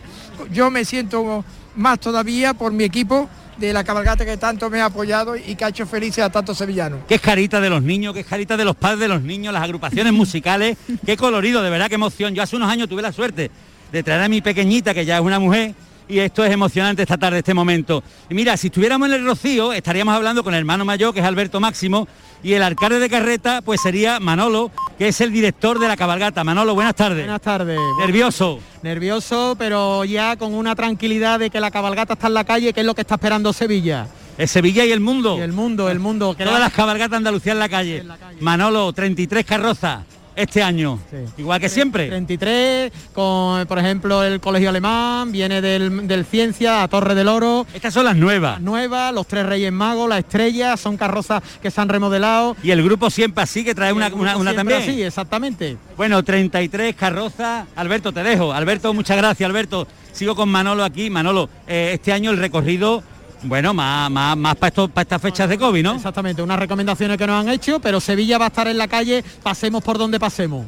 Yo 0.51 0.69
me 0.69 0.85
siento 0.85 1.43
más 1.75 1.99
todavía 1.99 2.53
por 2.53 2.71
mi 2.71 2.83
equipo 2.83 3.29
de 3.57 3.73
la 3.73 3.83
cabalgata 3.83 4.25
que 4.25 4.37
tanto 4.37 4.69
me 4.69 4.81
ha 4.81 4.85
apoyado 4.85 5.35
y 5.35 5.55
que 5.55 5.65
ha 5.65 5.69
hecho 5.69 5.85
felices 5.85 6.23
a 6.23 6.29
tantos 6.29 6.57
sevillanos. 6.57 6.99
Qué 7.07 7.19
carita 7.19 7.59
de 7.61 7.69
los 7.69 7.81
niños, 7.81 8.13
qué 8.13 8.23
carita 8.23 8.57
de 8.57 8.65
los 8.65 8.75
padres 8.75 8.99
de 8.99 9.07
los 9.07 9.21
niños, 9.21 9.53
las 9.53 9.63
agrupaciones 9.63 10.13
musicales, 10.13 10.77
qué 11.05 11.17
colorido, 11.17 11.61
de 11.61 11.69
verdad, 11.69 11.87
qué 11.87 11.95
emoción. 11.95 12.35
Yo 12.35 12.43
hace 12.43 12.55
unos 12.55 12.69
años 12.69 12.89
tuve 12.89 13.01
la 13.01 13.11
suerte 13.11 13.51
de 13.91 14.03
traer 14.03 14.21
a 14.21 14.27
mi 14.27 14.41
pequeñita, 14.41 14.93
que 14.93 15.05
ya 15.05 15.17
es 15.17 15.21
una 15.21 15.39
mujer, 15.39 15.73
y 16.07 16.19
esto 16.19 16.43
es 16.43 16.51
emocionante 16.51 17.01
esta 17.01 17.17
tarde, 17.17 17.39
este 17.39 17.53
momento. 17.53 18.03
Y 18.29 18.33
mira, 18.33 18.57
si 18.57 18.67
estuviéramos 18.67 19.09
en 19.09 19.15
el 19.15 19.25
Rocío, 19.25 19.73
estaríamos 19.73 20.15
hablando 20.15 20.43
con 20.43 20.53
el 20.53 20.59
hermano 20.59 20.85
mayor, 20.85 21.13
que 21.13 21.19
es 21.19 21.25
Alberto 21.25 21.59
Máximo, 21.59 22.07
y 22.43 22.53
el 22.53 22.63
alcalde 22.63 22.99
de 22.99 23.09
Carreta, 23.09 23.61
pues 23.61 23.81
sería 23.81 24.19
Manolo, 24.19 24.71
que 24.97 25.07
es 25.07 25.21
el 25.21 25.31
director 25.31 25.79
de 25.79 25.87
la 25.87 25.97
cabalgata. 25.97 26.43
Manolo, 26.43 26.75
buenas 26.75 26.95
tardes. 26.95 27.23
Buenas 27.23 27.41
tardes. 27.41 27.79
Nervioso. 27.99 28.59
Nervioso, 28.83 29.55
pero 29.57 30.05
ya 30.05 30.35
con 30.35 30.53
una 30.53 30.75
tranquilidad 30.75 31.39
de 31.39 31.49
que 31.49 31.59
la 31.59 31.71
cabalgata 31.71 32.13
está 32.13 32.27
en 32.27 32.35
la 32.35 32.43
calle, 32.43 32.73
que 32.73 32.81
es 32.81 32.85
lo 32.85 32.93
que 32.93 33.01
está 33.01 33.15
esperando 33.15 33.51
Sevilla. 33.51 34.07
Es 34.37 34.51
Sevilla 34.51 34.85
y 34.85 34.91
el 34.91 34.99
mundo. 34.99 35.37
Y 35.37 35.41
el 35.41 35.53
mundo, 35.53 35.89
el 35.89 35.99
mundo. 35.99 36.35
Todas 36.35 36.59
las 36.59 36.73
cabalgatas 36.73 37.17
Andalucía 37.17 37.53
en 37.53 37.59
la 37.59 37.69
calle. 37.69 38.03
Manolo, 38.41 38.91
33 38.93 39.45
carrozas 39.45 40.14
este 40.35 40.61
año. 40.61 40.99
Igual 41.37 41.59
que 41.59 41.69
siempre. 41.69 42.07
33, 42.07 42.91
con 43.13 43.65
por 43.67 43.79
ejemplo 43.79 44.23
el 44.23 44.39
Colegio 44.39 44.69
Alemán, 44.69 45.31
viene 45.31 45.61
del, 45.61 46.07
del 46.07 46.25
Ciencia 46.25 46.83
a 46.83 46.87
Torre 46.87 47.15
del 47.15 47.27
Oro. 47.27 47.65
Estas 47.73 47.93
son 47.93 48.05
las 48.05 48.15
nuevas. 48.15 48.53
Las 48.53 48.61
nuevas, 48.61 49.13
los 49.13 49.27
tres 49.27 49.45
Reyes 49.45 49.71
Magos, 49.71 50.09
la 50.09 50.19
Estrella, 50.19 50.77
son 50.77 50.97
carrozas 50.97 51.41
que 51.61 51.71
se 51.71 51.81
han 51.81 51.89
remodelado. 51.89 52.55
Y 52.63 52.71
el 52.71 52.83
grupo 52.83 53.09
siempre 53.09 53.43
así, 53.43 53.63
que 53.63 53.75
trae 53.75 53.93
una, 53.93 54.07
una, 54.07 54.37
una 54.37 54.53
también. 54.53 54.81
Sí, 54.83 55.01
exactamente. 55.01 55.77
Bueno, 55.97 56.23
33 56.23 56.95
carrozas. 56.95 57.67
Alberto, 57.75 58.11
te 58.11 58.23
dejo. 58.23 58.53
Alberto, 58.53 58.93
muchas 58.93 59.17
gracias, 59.17 59.47
Alberto. 59.47 59.87
Sigo 60.11 60.35
con 60.35 60.49
Manolo 60.49 60.83
aquí. 60.83 61.09
Manolo, 61.09 61.49
eh, 61.67 61.91
este 61.93 62.13
año 62.13 62.31
el 62.31 62.37
recorrido 62.37 63.03
bueno, 63.45 63.73
más, 63.73 64.09
más, 64.11 64.37
más 64.37 64.55
para, 64.55 64.67
esto, 64.69 64.87
para 64.87 65.03
estas 65.03 65.21
fechas 65.21 65.49
de 65.49 65.57
COVID, 65.57 65.83
¿no? 65.83 65.95
Exactamente, 65.95 66.41
unas 66.41 66.59
recomendaciones 66.59 67.17
que 67.17 67.27
nos 67.27 67.41
han 67.41 67.49
hecho, 67.49 67.79
pero 67.79 67.99
Sevilla 67.99 68.37
va 68.37 68.45
a 68.45 68.47
estar 68.49 68.67
en 68.67 68.77
la 68.77 68.87
calle, 68.87 69.23
pasemos 69.43 69.83
por 69.83 69.97
donde 69.97 70.19
pasemos. 70.19 70.65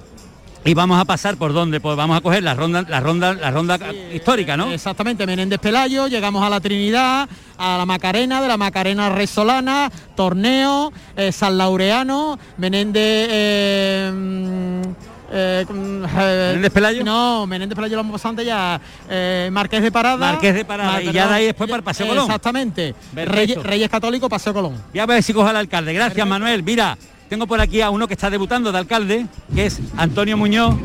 Y 0.66 0.74
vamos 0.74 1.00
a 1.00 1.06
pasar 1.06 1.38
por 1.38 1.54
dónde, 1.54 1.80
pues 1.80 1.96
vamos 1.96 2.18
a 2.18 2.22
coger 2.22 2.44
la 2.44 2.54
ronda, 2.54 2.84
la 2.88 3.00
ronda, 3.00 3.34
la 3.34 3.52
ronda 3.52 3.80
histórica, 4.14 4.58
¿no? 4.58 4.72
Exactamente, 4.72 5.26
Menéndez 5.26 5.60
Pelayo, 5.60 6.08
llegamos 6.08 6.44
a 6.44 6.50
la 6.50 6.60
Trinidad, 6.60 7.30
a 7.58 7.78
la 7.78 7.86
Macarena, 7.86 8.42
de 8.42 8.48
la 8.50 8.58
Macarena 8.58 9.10
Resolana, 9.10 9.90
Torneo, 10.16 10.92
eh, 11.16 11.32
San 11.32 11.58
Laureano, 11.58 12.38
Menéndez. 12.58 13.28
eh, 13.32 14.84
eh, 15.32 15.66
eh, 15.68 15.74
¿Menéndez 15.74 16.72
Pelayo? 16.72 17.04
No, 17.04 17.46
Menéndez 17.48 17.76
Pelayo 17.76 17.96
lo 17.96 18.02
hemos 18.02 18.14
pasado 18.14 18.30
antes 18.32 18.46
ya. 18.46 18.80
eh, 19.10 19.50
Marqués 19.52 19.82
de 19.82 19.92
Parada. 19.92 20.18
Marqués 20.18 20.54
de 20.54 20.66
Parada, 20.66 21.02
y 21.02 21.12
ya 21.12 21.28
de 21.28 21.34
ahí 21.34 21.46
después 21.46 21.70
para 21.70 21.78
el 21.80 21.84
Paseo 21.84 22.08
Colón. 22.08 22.26
Exactamente. 22.26 22.96
Reyes, 23.14 23.62
Reyes 23.62 23.90
Católicos, 23.90 24.30
Paseo 24.30 24.54
Colón. 24.54 24.82
Ya 24.94 25.04
a 25.04 25.06
ver 25.06 25.22
si 25.24 25.34
cojo 25.34 25.48
al 25.48 25.58
alcalde. 25.58 25.94
Gracias, 25.94 26.28
Manuel. 26.28 26.64
Mira, 26.64 26.98
tengo 27.30 27.46
por 27.48 27.60
aquí 27.60 27.82
a 27.82 27.90
uno 27.90 28.08
que 28.08 28.14
está 28.14 28.30
debutando 28.30 28.72
de 28.72 28.78
alcalde, 28.78 29.26
que 29.54 29.66
es 29.66 29.80
Antonio 29.98 30.38
Muñoz. 30.38 30.76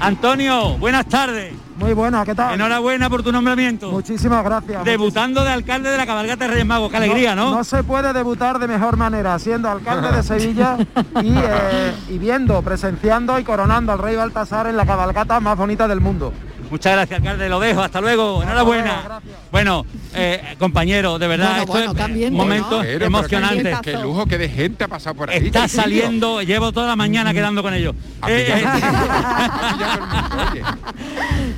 Antonio, 0.00 0.78
buenas 0.78 1.06
tardes. 1.06 1.52
Muy 1.76 1.92
buena, 1.92 2.24
¿qué 2.24 2.34
tal? 2.34 2.54
Enhorabuena 2.54 3.08
por 3.08 3.22
tu 3.22 3.32
nombramiento. 3.32 3.90
Muchísimas 3.90 4.42
gracias. 4.44 4.84
Debutando 4.84 5.44
de 5.44 5.50
alcalde 5.50 5.90
de 5.90 5.96
la 5.96 6.06
cabalgata 6.06 6.44
de 6.44 6.50
Reyes 6.50 6.66
Magos. 6.66 6.90
Qué 6.90 6.96
alegría, 6.96 7.34
¿no? 7.34 7.50
No 7.50 7.64
se 7.64 7.82
puede 7.84 8.12
debutar 8.12 8.58
de 8.58 8.66
mejor 8.66 8.96
manera 8.96 9.38
siendo 9.38 9.70
alcalde 9.70 10.10
de 10.10 10.22
Sevilla 10.22 10.76
y, 11.22 11.34
eh, 11.36 11.94
y 12.08 12.18
viendo, 12.18 12.60
presenciando 12.62 13.38
y 13.38 13.44
coronando 13.44 13.92
al 13.92 13.98
rey 13.98 14.16
Baltasar 14.16 14.66
en 14.66 14.76
la 14.76 14.86
cabalgata 14.86 15.38
más 15.40 15.56
bonita 15.56 15.86
del 15.86 16.00
mundo. 16.00 16.32
Muchas 16.70 16.92
gracias, 16.92 17.18
alcalde. 17.18 17.48
Lo 17.48 17.60
dejo. 17.60 17.82
Hasta 17.82 18.00
luego. 18.00 18.42
Enhorabuena. 18.42 19.20
Bueno, 19.50 19.84
eh, 20.14 20.54
compañero, 20.58 21.18
de 21.18 21.26
verdad, 21.26 21.66
Bueno, 21.66 21.90
esto 21.90 22.02
bueno, 22.06 22.16
es 22.16 22.30
un 22.30 22.36
momento 22.36 22.70
¿no? 22.76 22.82
Pero, 22.82 22.92
pero 22.92 23.06
emocionante. 23.06 23.76
Qué, 23.82 23.92
qué 23.92 23.98
lujo, 23.98 24.26
qué 24.26 24.38
de 24.38 24.48
gente 24.48 24.84
ha 24.84 24.88
pasado 24.88 25.16
por 25.16 25.30
ahí. 25.30 25.46
Está 25.46 25.66
saliendo, 25.68 26.42
llevo 26.42 26.72
toda 26.72 26.86
la 26.86 26.96
mañana 26.96 27.32
quedando 27.32 27.62
con 27.62 27.74
ellos. 27.74 27.94
Eh, 28.28 28.64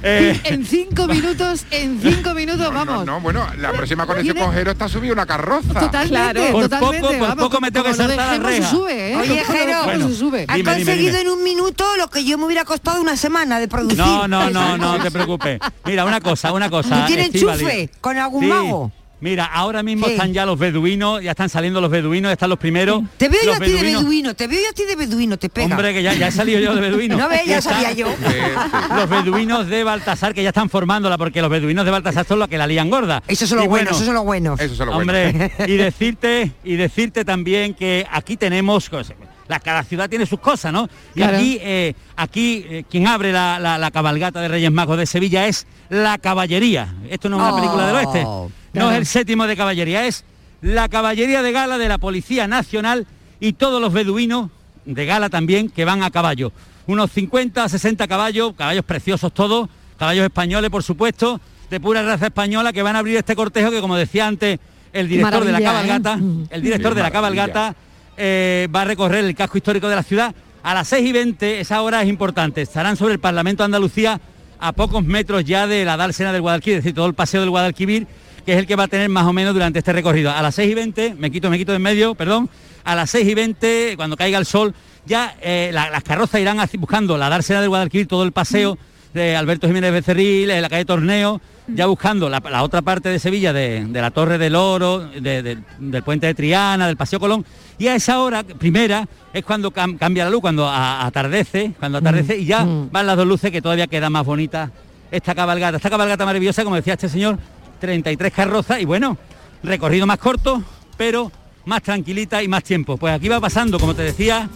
eh, 0.03 0.41
En 0.45 0.65
cinco 0.65 1.07
minutos, 1.07 1.67
en 1.71 2.01
cinco 2.01 2.35
minutos, 2.35 2.73
vamos. 2.73 3.05
No, 3.07 3.21
bueno, 3.21 3.47
la 3.59 3.73
próxima 3.73 4.07
con 4.07 4.23
Jero 4.53 4.71
está 4.71 4.89
subida 4.89 5.13
una 5.13 5.27
carroza. 5.27 5.81
Totalmente, 5.81 6.53
Por 6.53 6.63
totalmente. 6.63 7.01
poco, 7.01 7.13
por 7.19 7.29
vamos, 7.29 7.45
poco 7.45 7.61
me 7.61 7.71
tengo 7.71 7.87
que 7.87 7.95
saltar 7.95 8.39
la 8.39 8.49
reja. 8.49 8.65
se 8.69 8.71
sube, 8.77 9.13
¿eh? 9.13 9.17
Oye, 9.17 9.45
Jero, 9.45 9.85
Bueno. 9.85 10.09
se 10.09 10.17
sube. 10.17 10.41
Dime, 10.47 10.57
dime, 10.57 10.75
conseguido 10.75 11.19
dime. 11.19 11.21
en 11.21 11.29
un 11.39 11.45
minuto 11.45 11.85
lo 11.97 12.09
que 12.09 12.25
yo 12.25 12.39
me 12.39 12.45
hubiera 12.47 12.65
costado 12.65 13.01
una 13.01 13.17
semana 13.17 13.61
de 13.61 13.69
producir. 13.69 13.99
no, 13.99 14.27
no, 14.29 14.51
no, 14.51 14.79
no 14.79 15.02
te 15.03 15.11
preocupes. 15.11 15.59
Mira, 15.85 16.05
una 16.05 16.21
cosa, 16.21 16.53
una 16.53 16.71
cosa. 16.71 17.01
¿No 17.01 17.07
tiene 17.07 17.25
Estíbaliz. 17.27 17.61
enchufe 17.63 17.91
con 18.01 18.17
algún 18.17 18.43
Sí. 18.43 18.47
mago? 18.49 18.93
Mira, 19.21 19.45
ahora 19.45 19.85
mismo 19.85 20.09
están 20.09 20.33
ya 20.33 20.45
los 20.45 20.59
beduinos, 20.59 21.23
ya 21.23 21.31
están 21.31 21.49
saliendo 21.49 21.81
los 21.81 21.93
beduinos, 21.93 22.29
ya 22.31 22.33
están 22.33 22.51
los 22.51 22.59
primeros. 22.59 23.05
Te 23.19 23.29
veo 23.29 23.39
yo 23.45 23.53
a 23.55 23.61
ti 23.61 23.71
de 23.71 23.81
beduino, 23.85 24.35
te 24.35 24.49
veo 24.49 24.59
yo 24.61 24.71
a 24.71 24.73
ti 24.73 24.83
de 24.85 24.97
beduino, 24.97 25.37
te 25.37 25.49
pega. 25.49 25.77
Hombre, 25.77 25.95
que 25.95 26.03
ya, 26.03 26.13
ya 26.15 26.27
he 26.27 26.33
salido 26.33 26.59
yo 26.59 26.75
de 26.75 26.81
beduino. 26.81 27.17
No 27.19 27.29
ve, 27.29 27.43
Y 27.47 27.51
ya 27.51 27.63
sabía 27.63 27.93
yo. 27.93 28.09
Los 28.97 29.09
beduinos 29.09 29.69
de 29.69 29.85
Baltasar 29.85 30.35
que 30.35 30.43
ya 30.43 30.49
están 30.49 30.69
formándola, 30.69 31.19
porque 31.19 31.41
los 31.41 31.51
beduinos 31.51 31.85
de 31.85 31.93
Baltasar 31.93 32.27
son 32.27 32.41
los 32.41 32.49
que 32.49 32.59
la 32.59 32.67
lían 32.67 32.91
gorda. 32.91 33.23
Eso 33.29 33.47
son 33.47 33.59
los 33.59 33.69
buenos, 33.69 33.93
eso 33.95 34.05
son 34.07 34.15
los 34.15 34.25
buenos. 34.25 34.59
Eso 34.61 34.75
son 34.75 34.87
los 34.89 34.97
Hombre, 34.97 35.31
buenos. 35.31 35.69
y 35.69 35.77
decirte, 35.77 36.51
y 36.65 36.75
decirte 36.75 37.25
también 37.25 37.75
que 37.75 38.05
aquí 38.11 38.37
tenemos 38.37 38.91
cosas. 38.91 39.15
La, 39.49 39.61
cada 39.61 39.83
ciudad 39.85 40.09
tiene 40.09 40.25
sus 40.27 40.41
cosas, 40.41 40.73
¿no? 40.73 40.89
Y 41.15 41.19
Claro. 41.19 41.37
aquí, 41.37 41.59
eh, 41.61 41.95
aquí 42.17 42.65
eh, 42.69 42.85
quien 42.89 43.07
abre 43.07 43.33
la, 43.33 43.59
la- 43.59 43.77
la 43.79 43.91
cabalgata 43.91 44.41
de 44.41 44.49
Reyes 44.49 44.71
Magos 44.73 44.97
de 44.99 45.07
Sevilla 45.07 45.47
es 45.47 45.67
la 45.91 46.17
caballería. 46.19 46.95
Esto 47.11 47.29
no 47.29 47.37
es 47.37 47.43
una 47.43 47.53
Oh, 47.53 47.57
película 47.57 47.87
del 47.87 47.97
oeste. 47.97 48.23
No 48.25 48.51
claro. 48.73 48.91
es 48.93 48.97
el 48.99 49.07
séptimo 49.07 49.47
de 49.47 49.57
caballería, 49.57 50.07
es 50.07 50.25
la 50.63 50.89
caballería 50.89 51.43
de 51.43 51.53
gala 51.53 51.77
de 51.77 51.89
la 51.89 51.99
Policía 51.99 52.47
Nacional 52.47 53.07
y 53.41 53.55
todos 53.55 53.81
los 53.81 53.93
beduinos 53.93 54.51
de 54.85 55.05
gala 55.07 55.29
también 55.29 55.69
que 55.69 55.85
van 55.85 56.03
a 56.03 56.11
caballo. 56.11 56.53
Unos 56.87 57.11
50, 57.13 57.69
60 57.69 58.09
caballos, 58.09 58.55
caballos 58.57 58.85
preciosos 58.85 59.33
todos, 59.35 59.69
caballos 59.99 60.25
españoles, 60.25 60.71
por 60.71 60.83
supuesto, 60.83 61.41
de 61.71 61.81
pura 61.81 62.03
raza 62.03 62.27
española 62.27 62.73
que 62.73 62.83
van 62.83 62.97
a 62.97 63.01
abrir 63.01 63.17
este 63.17 63.35
cortejo 63.37 63.71
que, 63.71 63.81
como 63.81 63.97
decía 63.97 64.27
antes 64.27 64.59
el 64.93 65.09
director 65.09 65.45
de 65.45 65.53
la 65.53 65.59
¿eh? 65.61 65.65
cabalgata, 65.65 66.15
el 66.51 66.63
director 66.63 66.93
Qué 66.93 66.97
de 66.97 67.03
la 67.03 67.11
cabalgata 67.11 67.75
eh, 68.17 68.69
va 68.75 68.83
a 68.83 68.85
recorrer 68.85 69.25
el 69.25 69.35
casco 69.35 69.59
histórico 69.59 69.89
de 69.89 69.97
la 69.97 70.03
ciudad. 70.03 70.35
A 70.63 70.75
las 70.75 70.89
6 70.89 71.09
y 71.09 71.13
20, 71.13 71.61
esa 71.61 71.83
hora 71.83 72.03
es 72.03 72.09
importante, 72.09 72.63
estarán 72.63 72.97
sobre 72.97 73.15
el 73.15 73.21
Parlamento 73.21 73.63
de 73.63 73.67
Andalucía 73.67 74.21
a 74.61 74.73
pocos 74.73 75.05
metros 75.05 75.45
ya 75.45 75.67
de 75.67 75.85
la 75.85 75.97
dársena 75.97 76.33
del 76.33 76.41
Guadalquivir, 76.43 76.79
es 76.79 76.85
decir, 76.85 76.95
todo 76.95 77.07
el 77.07 77.15
paseo 77.15 77.41
del 77.41 77.51
Guadalquivir, 77.51 78.07
que 78.47 78.53
es 78.53 78.59
el 78.59 78.67
que 78.67 78.77
va 78.77 78.85
a 78.85 78.89
tener 78.89 79.09
más 79.09 79.27
o 79.27 79.33
menos 79.33 79.55
durante 79.55 79.81
este 79.81 79.93
recorrido. 79.93 80.31
A 80.31 80.41
las 80.41 80.55
6 80.55 80.71
y 80.71 80.75
20, 80.75 81.15
me 81.17 81.31
quito, 81.33 81.51
me 81.51 81.59
quito 81.59 81.73
de 81.73 81.77
en 81.77 81.83
medio, 81.83 82.15
perdón, 82.15 82.49
a 82.85 82.95
las 82.95 83.11
6 83.11 83.27
y 83.29 83.35
20, 83.35 83.95
cuando 83.97 84.17
caiga 84.17 84.39
el 84.39 84.47
sol, 84.47 84.73
ya 85.05 85.35
eh, 85.41 85.71
la- 85.73 85.91
las 85.91 86.05
carrozas 86.05 86.41
irán 86.41 86.59
buscando 86.79 87.19
la 87.19 87.29
dársena 87.29 87.61
del 87.61 87.71
Guadalquivir, 87.71 88.07
todo 88.07 88.23
el 88.23 88.31
paseo 88.31 88.79
de 89.15 89.37
Alberto 89.37 89.67
Jiménez 89.67 89.93
Becerril, 89.93 90.51
eh, 90.51 90.61
la 90.61 90.69
calle 90.69 90.85
Torneo, 90.85 91.41
ya 91.69 91.87
buscando 91.87 92.29
la, 92.29 92.41
la 92.51 92.63
otra 92.63 92.83
parte 92.83 93.09
de 93.09 93.19
Sevilla, 93.19 93.53
de, 93.53 93.85
de 93.87 94.01
la 94.01 94.11
Torre 94.11 94.39
del 94.39 94.55
Oro, 94.57 95.01
de- 95.01 95.43
de- 95.43 95.59
del 95.79 96.03
puente 96.03 96.27
de 96.27 96.35
Triana, 96.35 96.87
del 96.87 96.97
Paseo 96.97 97.21
Colón, 97.21 97.45
y 97.79 97.89
a 97.89 97.95
esa 97.95 98.21
hora 98.21 98.43
primera 98.43 99.07
es 99.33 99.45
cuando 99.45 99.71
cam- 99.71 99.99
cambia 99.99 100.25
la 100.25 100.31
luz, 100.31 100.41
cuando 100.41 100.67
a- 100.67 101.05
atardece, 101.07 101.73
cuando 101.79 101.99
atardece, 101.99 102.39
y 102.39 102.47
ya 102.47 102.65
van 102.91 103.07
las 103.07 103.17
dos 103.17 103.27
luces 103.27 103.51
que 103.51 103.61
todavía 103.63 103.87
queda 103.87 104.09
más 104.11 104.25
bonita 104.25 104.71
esta 105.11 105.35
cabalgata, 105.35 105.77
esta 105.77 105.91
cabalgata 105.91 106.25
maravillosa, 106.25 106.65
como 106.65 106.77
decía 106.77 106.95
este 106.95 107.09
señor, 107.09 107.39
33 107.81 108.33
carrozas, 108.33 108.81
y 108.81 108.85
bueno, 108.87 109.19
recorrido 109.63 110.07
más 110.07 110.19
corto, 110.19 110.63
pero 110.97 111.31
más 111.67 111.83
tranquilita 111.83 112.43
y 112.43 112.49
más 112.49 112.65
tiempo. 112.65 112.97
Pues 112.97 113.15
aquí 113.15 113.29
va 113.29 113.41
pasando, 113.41 113.79
como 113.79 113.95
te 113.95 114.03
decía, 114.03 114.49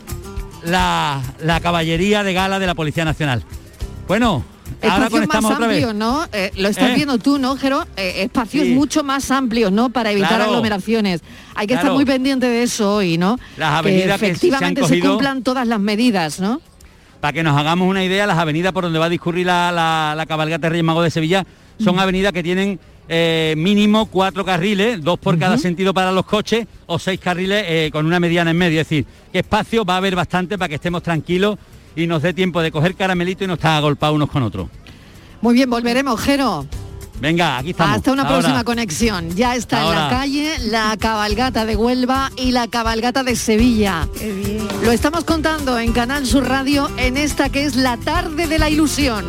la, 0.64 1.20
la 1.42 1.60
caballería 1.60 2.22
de 2.22 2.32
gala 2.32 2.58
de 2.58 2.66
la 2.66 2.74
Policía 2.74 3.04
Nacional. 3.04 3.44
Bueno, 4.08 4.44
ahora 4.82 4.96
Espacios 4.96 5.00
más 5.00 5.10
conectamos 5.10 5.52
otra 5.52 5.66
vez. 5.66 5.84
amplios, 5.84 5.94
¿no? 5.94 6.24
Eh, 6.32 6.52
lo 6.56 6.68
estás 6.68 6.90
¿Eh? 6.90 6.94
viendo 6.94 7.18
tú, 7.18 7.38
¿no, 7.38 7.56
Jero? 7.56 7.84
Eh, 7.96 8.22
espacios 8.22 8.64
Sí. 8.66 8.72
mucho 8.74 9.02
más 9.02 9.30
amplios, 9.30 9.72
¿no? 9.72 9.90
Para 9.90 10.12
evitar 10.12 10.28
Claro. 10.30 10.44
aglomeraciones. 10.44 11.22
Hay 11.54 11.66
que 11.66 11.74
estar 11.74 11.90
muy 11.92 12.04
pendiente 12.04 12.46
de 12.46 12.62
eso 12.62 12.94
hoy, 12.96 13.18
¿no? 13.18 13.38
Las 13.56 13.70
que 13.72 13.76
avenidas 13.78 14.20
que 14.20 14.26
se 14.26 14.26
han 14.26 14.30
efectivamente 14.36 14.82
se, 14.82 14.88
cogido- 14.88 15.10
cumplan 15.14 15.42
todas 15.42 15.66
las 15.66 15.80
medidas, 15.80 16.38
¿no? 16.40 16.60
Para 17.20 17.32
que 17.32 17.42
nos 17.42 17.56
hagamos 17.58 17.88
una 17.88 18.04
idea, 18.04 18.26
las 18.26 18.38
avenidas 18.38 18.72
por 18.72 18.84
donde 18.84 18.98
va 18.98 19.06
a 19.06 19.08
discurrir 19.08 19.46
la, 19.46 19.72
la- 19.72 20.14
la 20.16 20.26
cabalgata 20.26 20.66
de 20.66 20.70
Reyes 20.70 20.84
Magos 20.84 21.02
de 21.04 21.10
Sevilla 21.10 21.44
son 21.82 21.98
avenidas 21.98 22.32
que 22.32 22.42
tienen 22.42 22.78
eh, 23.08 23.54
mínimo 23.56 24.06
cuatro 24.06 24.44
carriles, 24.44 25.00
dos 25.02 25.18
por 25.18 25.38
cada 25.38 25.58
sentido 25.58 25.94
para 25.94 26.10
los 26.12 26.26
coches 26.26 26.66
o 26.86 26.98
seis 26.98 27.20
carriles 27.20 27.64
eh, 27.66 27.90
con 27.92 28.04
una 28.06 28.18
mediana 28.20 28.50
en 28.50 28.58
medio. 28.58 28.80
Es 28.80 28.88
decir, 28.88 29.06
que 29.32 29.38
espacio 29.40 29.84
va 29.84 29.94
a 29.94 29.96
haber 29.98 30.14
bastante 30.16 30.58
para 30.58 30.68
que 30.68 30.74
estemos 30.76 31.02
tranquilos 31.04 31.56
y 31.96 32.06
nos 32.06 32.22
dé 32.22 32.32
tiempo 32.34 32.60
de 32.62 32.70
coger 32.70 32.94
caramelito 32.94 33.42
y 33.44 33.46
no 33.46 33.54
estar 33.54 33.76
agolpados 33.76 34.14
unos 34.14 34.30
con 34.30 34.42
otros. 34.42 34.68
Muy 35.40 35.54
bien, 35.54 35.68
volveremos, 35.68 36.20
Jero. 36.20 36.66
Venga, 37.20 37.56
aquí 37.58 37.70
estamos. 37.70 37.96
Hasta 37.96 38.12
una 38.12 38.22
Ahora. 38.22 38.34
próxima 38.36 38.64
conexión. 38.64 39.34
Ya 39.34 39.56
está 39.56 39.82
en 39.82 39.90
la 39.90 40.08
calle 40.10 40.52
la 40.66 40.96
cabalgata 40.98 41.64
de 41.64 41.74
Huelva 41.74 42.30
y 42.36 42.52
la 42.52 42.68
cabalgata 42.68 43.22
de 43.22 43.36
Sevilla. 43.36 44.06
Lo 44.84 44.92
estamos 44.92 45.24
contando 45.24 45.78
en 45.78 45.92
Canal 45.92 46.26
Sur 46.26 46.46
Radio 46.46 46.90
en 46.98 47.16
esta 47.16 47.48
que 47.48 47.64
es 47.64 47.74
la 47.76 47.96
tarde 47.96 48.46
de 48.46 48.58
la 48.58 48.68
ilusión. 48.68 49.24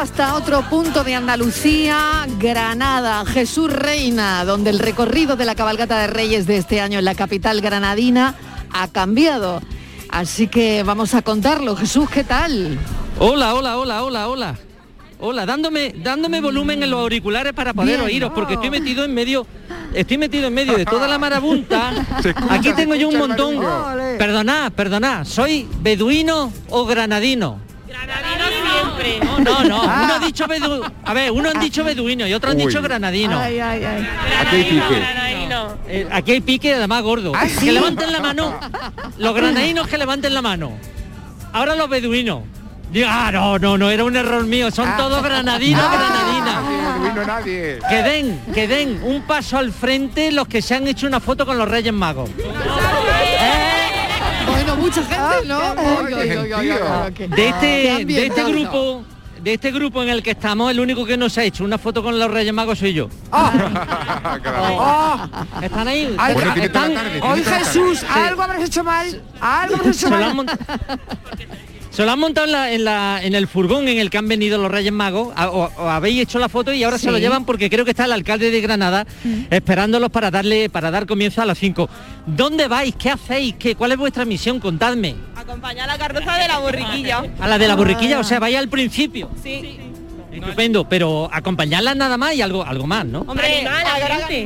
Hasta 0.00 0.34
otro 0.34 0.62
punto 0.62 1.04
de 1.04 1.14
Andalucía, 1.14 2.26
Granada, 2.38 3.22
Jesús 3.26 3.70
Reina, 3.70 4.46
donde 4.46 4.70
el 4.70 4.78
recorrido 4.78 5.36
de 5.36 5.44
la 5.44 5.54
cabalgata 5.54 5.98
de 5.98 6.06
Reyes 6.06 6.46
de 6.46 6.56
este 6.56 6.80
año 6.80 6.98
en 6.98 7.04
la 7.04 7.14
capital 7.14 7.60
granadina 7.60 8.34
ha 8.72 8.88
cambiado. 8.88 9.60
Así 10.08 10.48
que 10.48 10.82
vamos 10.84 11.12
a 11.12 11.20
contarlo. 11.20 11.76
Jesús, 11.76 12.08
¿qué 12.08 12.24
tal? 12.24 12.78
Hola, 13.18 13.54
hola, 13.54 13.76
hola, 13.76 14.02
hola, 14.02 14.28
hola. 14.28 14.58
Hola, 15.18 15.44
dándome, 15.44 15.94
dándome 15.98 16.40
volumen 16.40 16.82
en 16.82 16.90
los 16.90 17.00
auriculares 17.00 17.52
para 17.52 17.74
poder 17.74 17.98
Bien. 17.98 18.00
oíros, 18.00 18.32
porque 18.34 18.54
estoy 18.54 18.70
metido 18.70 19.04
en 19.04 19.12
medio, 19.12 19.46
estoy 19.92 20.16
metido 20.16 20.46
en 20.46 20.54
medio 20.54 20.78
de 20.78 20.86
toda 20.86 21.08
la 21.08 21.18
marabunta. 21.18 21.92
Escucha, 22.24 22.54
Aquí 22.54 22.72
tengo 22.72 22.94
yo 22.94 23.10
un 23.10 23.18
montón. 23.18 23.58
Perdonad, 24.16 24.72
perdonad, 24.72 25.26
¿soy 25.26 25.68
beduino 25.82 26.50
o 26.70 26.86
granadino? 26.86 27.58
No, 29.24 29.38
no, 29.40 29.64
no. 29.64 29.82
Uno 29.82 30.14
ha 30.14 30.18
dicho 30.18 30.46
bedu... 30.46 30.82
A 31.04 31.14
ver, 31.14 31.30
uno 31.32 31.50
han 31.50 31.60
dicho 31.60 31.82
beduino 31.84 32.26
y 32.26 32.34
otro 32.34 32.50
han 32.50 32.56
Uy. 32.56 32.66
dicho 32.66 32.80
granadino. 32.82 33.38
Aquí 33.38 33.58
hay 33.60 34.64
pique. 34.64 35.02
Eh, 35.88 36.08
aquí 36.10 36.32
hay 36.32 36.40
pique 36.40 36.74
además 36.74 37.02
gordo. 37.02 37.32
¿Ah, 37.34 37.48
sí? 37.48 37.66
Que 37.66 37.72
levanten 37.72 38.12
la 38.12 38.20
mano. 38.20 38.58
Los 39.18 39.34
granadinos 39.34 39.88
que 39.88 39.98
levanten 39.98 40.34
la 40.34 40.42
mano. 40.42 40.72
Ahora 41.52 41.74
los 41.74 41.88
beduinos. 41.88 42.40
Ah, 43.06 43.30
no, 43.32 43.56
no, 43.58 43.78
no, 43.78 43.88
era 43.90 44.02
un 44.04 44.16
error 44.16 44.44
mío. 44.46 44.70
Son 44.70 44.88
Ah. 44.88 44.96
todos 44.96 45.22
granadinos, 45.22 45.82
granadinas. 45.92 46.62
No 46.62 47.02
vino 47.08 47.24
nadie. 47.24 47.78
Que 47.88 48.02
den, 48.02 48.40
que 48.52 48.66
den 48.68 49.00
un 49.04 49.22
paso 49.22 49.58
al 49.58 49.72
frente 49.72 50.32
los 50.32 50.48
que 50.48 50.60
se 50.60 50.74
han 50.74 50.86
hecho 50.88 51.06
una 51.06 51.20
foto 51.20 51.46
con 51.46 51.56
los 51.58 51.68
Reyes 51.68 51.92
Magos. 51.92 52.28
Bueno, 52.36 52.52
mucha 54.90 55.04
gente, 55.04 55.46
¿no? 55.46 55.58
Oy, 55.58 56.14
oy, 56.14 56.66
De 56.66 56.76
Ah, 56.82 57.08
este, 57.08 58.04
de 58.04 58.26
este 58.26 58.44
grupo, 58.44 59.04
de 59.42 59.54
este 59.54 59.70
grupo 59.70 60.02
en 60.02 60.08
el 60.10 60.22
que 60.22 60.32
estamos, 60.32 60.70
el 60.70 60.80
único 60.80 61.06
que 61.06 61.16
nos 61.16 61.36
ha 61.38 61.44
hecho 61.44 61.64
una 61.64 61.78
foto 61.78 62.02
con 62.02 62.18
los 62.18 62.30
Reyes 62.30 62.52
Magos 62.52 62.78
soy 62.78 62.92
yo. 62.94 63.08
Oh, 63.30 63.50
¿Están 65.62 65.88
ahí? 65.88 66.14
Ay, 66.18 66.34
Bueno, 66.34 66.54
¿Están? 66.54 66.94
tarde, 66.94 67.20
hoy 67.22 67.42
Jesús, 67.44 68.04
algo 68.04 68.42
habrás 68.42 68.64
hecho 68.64 68.84
mal, 68.84 69.22
algo 69.40 69.76
habrás 69.76 69.96
hecho 69.96 70.10
mal. 70.10 70.46
Se 72.00 72.06
lo 72.06 72.12
han 72.12 72.18
montado 72.18 72.46
en, 72.46 72.52
la- 72.52 72.72
en 72.72 72.84
la- 72.84 73.20
en 73.22 73.34
el 73.34 73.46
furgón 73.46 73.86
en 73.86 73.98
el 73.98 74.08
que 74.08 74.16
han 74.16 74.26
venido 74.26 74.56
los 74.56 74.70
Reyes 74.70 74.90
Magos, 74.90 75.34
a- 75.36 75.50
o, 75.50 75.70
o 75.76 75.88
habéis 75.90 76.22
hecho 76.22 76.38
la 76.38 76.48
foto 76.48 76.72
y 76.72 76.82
ahora 76.82 76.96
se 76.96 77.10
lo 77.10 77.16
Sí. 77.18 77.20
llevan 77.20 77.44
porque 77.44 77.68
creo 77.68 77.84
que 77.84 77.90
está 77.90 78.06
el 78.06 78.12
alcalde 78.12 78.50
de 78.50 78.58
Granada 78.62 79.06
esperándolos 79.50 80.08
para 80.08 80.30
darle 80.30 80.70
para 80.70 80.90
dar 80.90 81.04
comienzo 81.04 81.42
a 81.42 81.44
las 81.44 81.58
5. 81.58 81.90
¿Dónde 82.26 82.68
vais? 82.68 82.94
¿Qué 82.96 83.10
hacéis? 83.10 83.54
¿Qué, 83.58 83.74
¿Cuál 83.74 83.92
es 83.92 83.98
vuestra 83.98 84.24
misión? 84.24 84.60
Contadme. 84.60 85.14
Acompañar 85.36 85.88
la 85.88 85.98
carroza 85.98 86.36
de 86.38 86.48
la 86.48 86.58
borriquilla. 86.58 87.22
A 87.38 87.46
la 87.46 87.58
de 87.58 87.68
la 87.68 87.76
borriquilla, 87.76 88.18
o 88.18 88.24
sea, 88.24 88.38
vais 88.40 88.56
al 88.56 88.68
principio. 88.70 89.28
Sí. 89.42 89.78
Estupendo, 90.32 90.88
pero 90.88 91.28
acompañarlas 91.30 91.96
nada 91.96 92.16
más 92.16 92.34
y 92.34 92.40
algo, 92.40 92.64
algo 92.64 92.86
más, 92.86 93.04
¿no? 93.04 93.26
Hombre, 93.28 93.66
a 93.66 94.08
la 94.08 94.16
gente. 94.16 94.42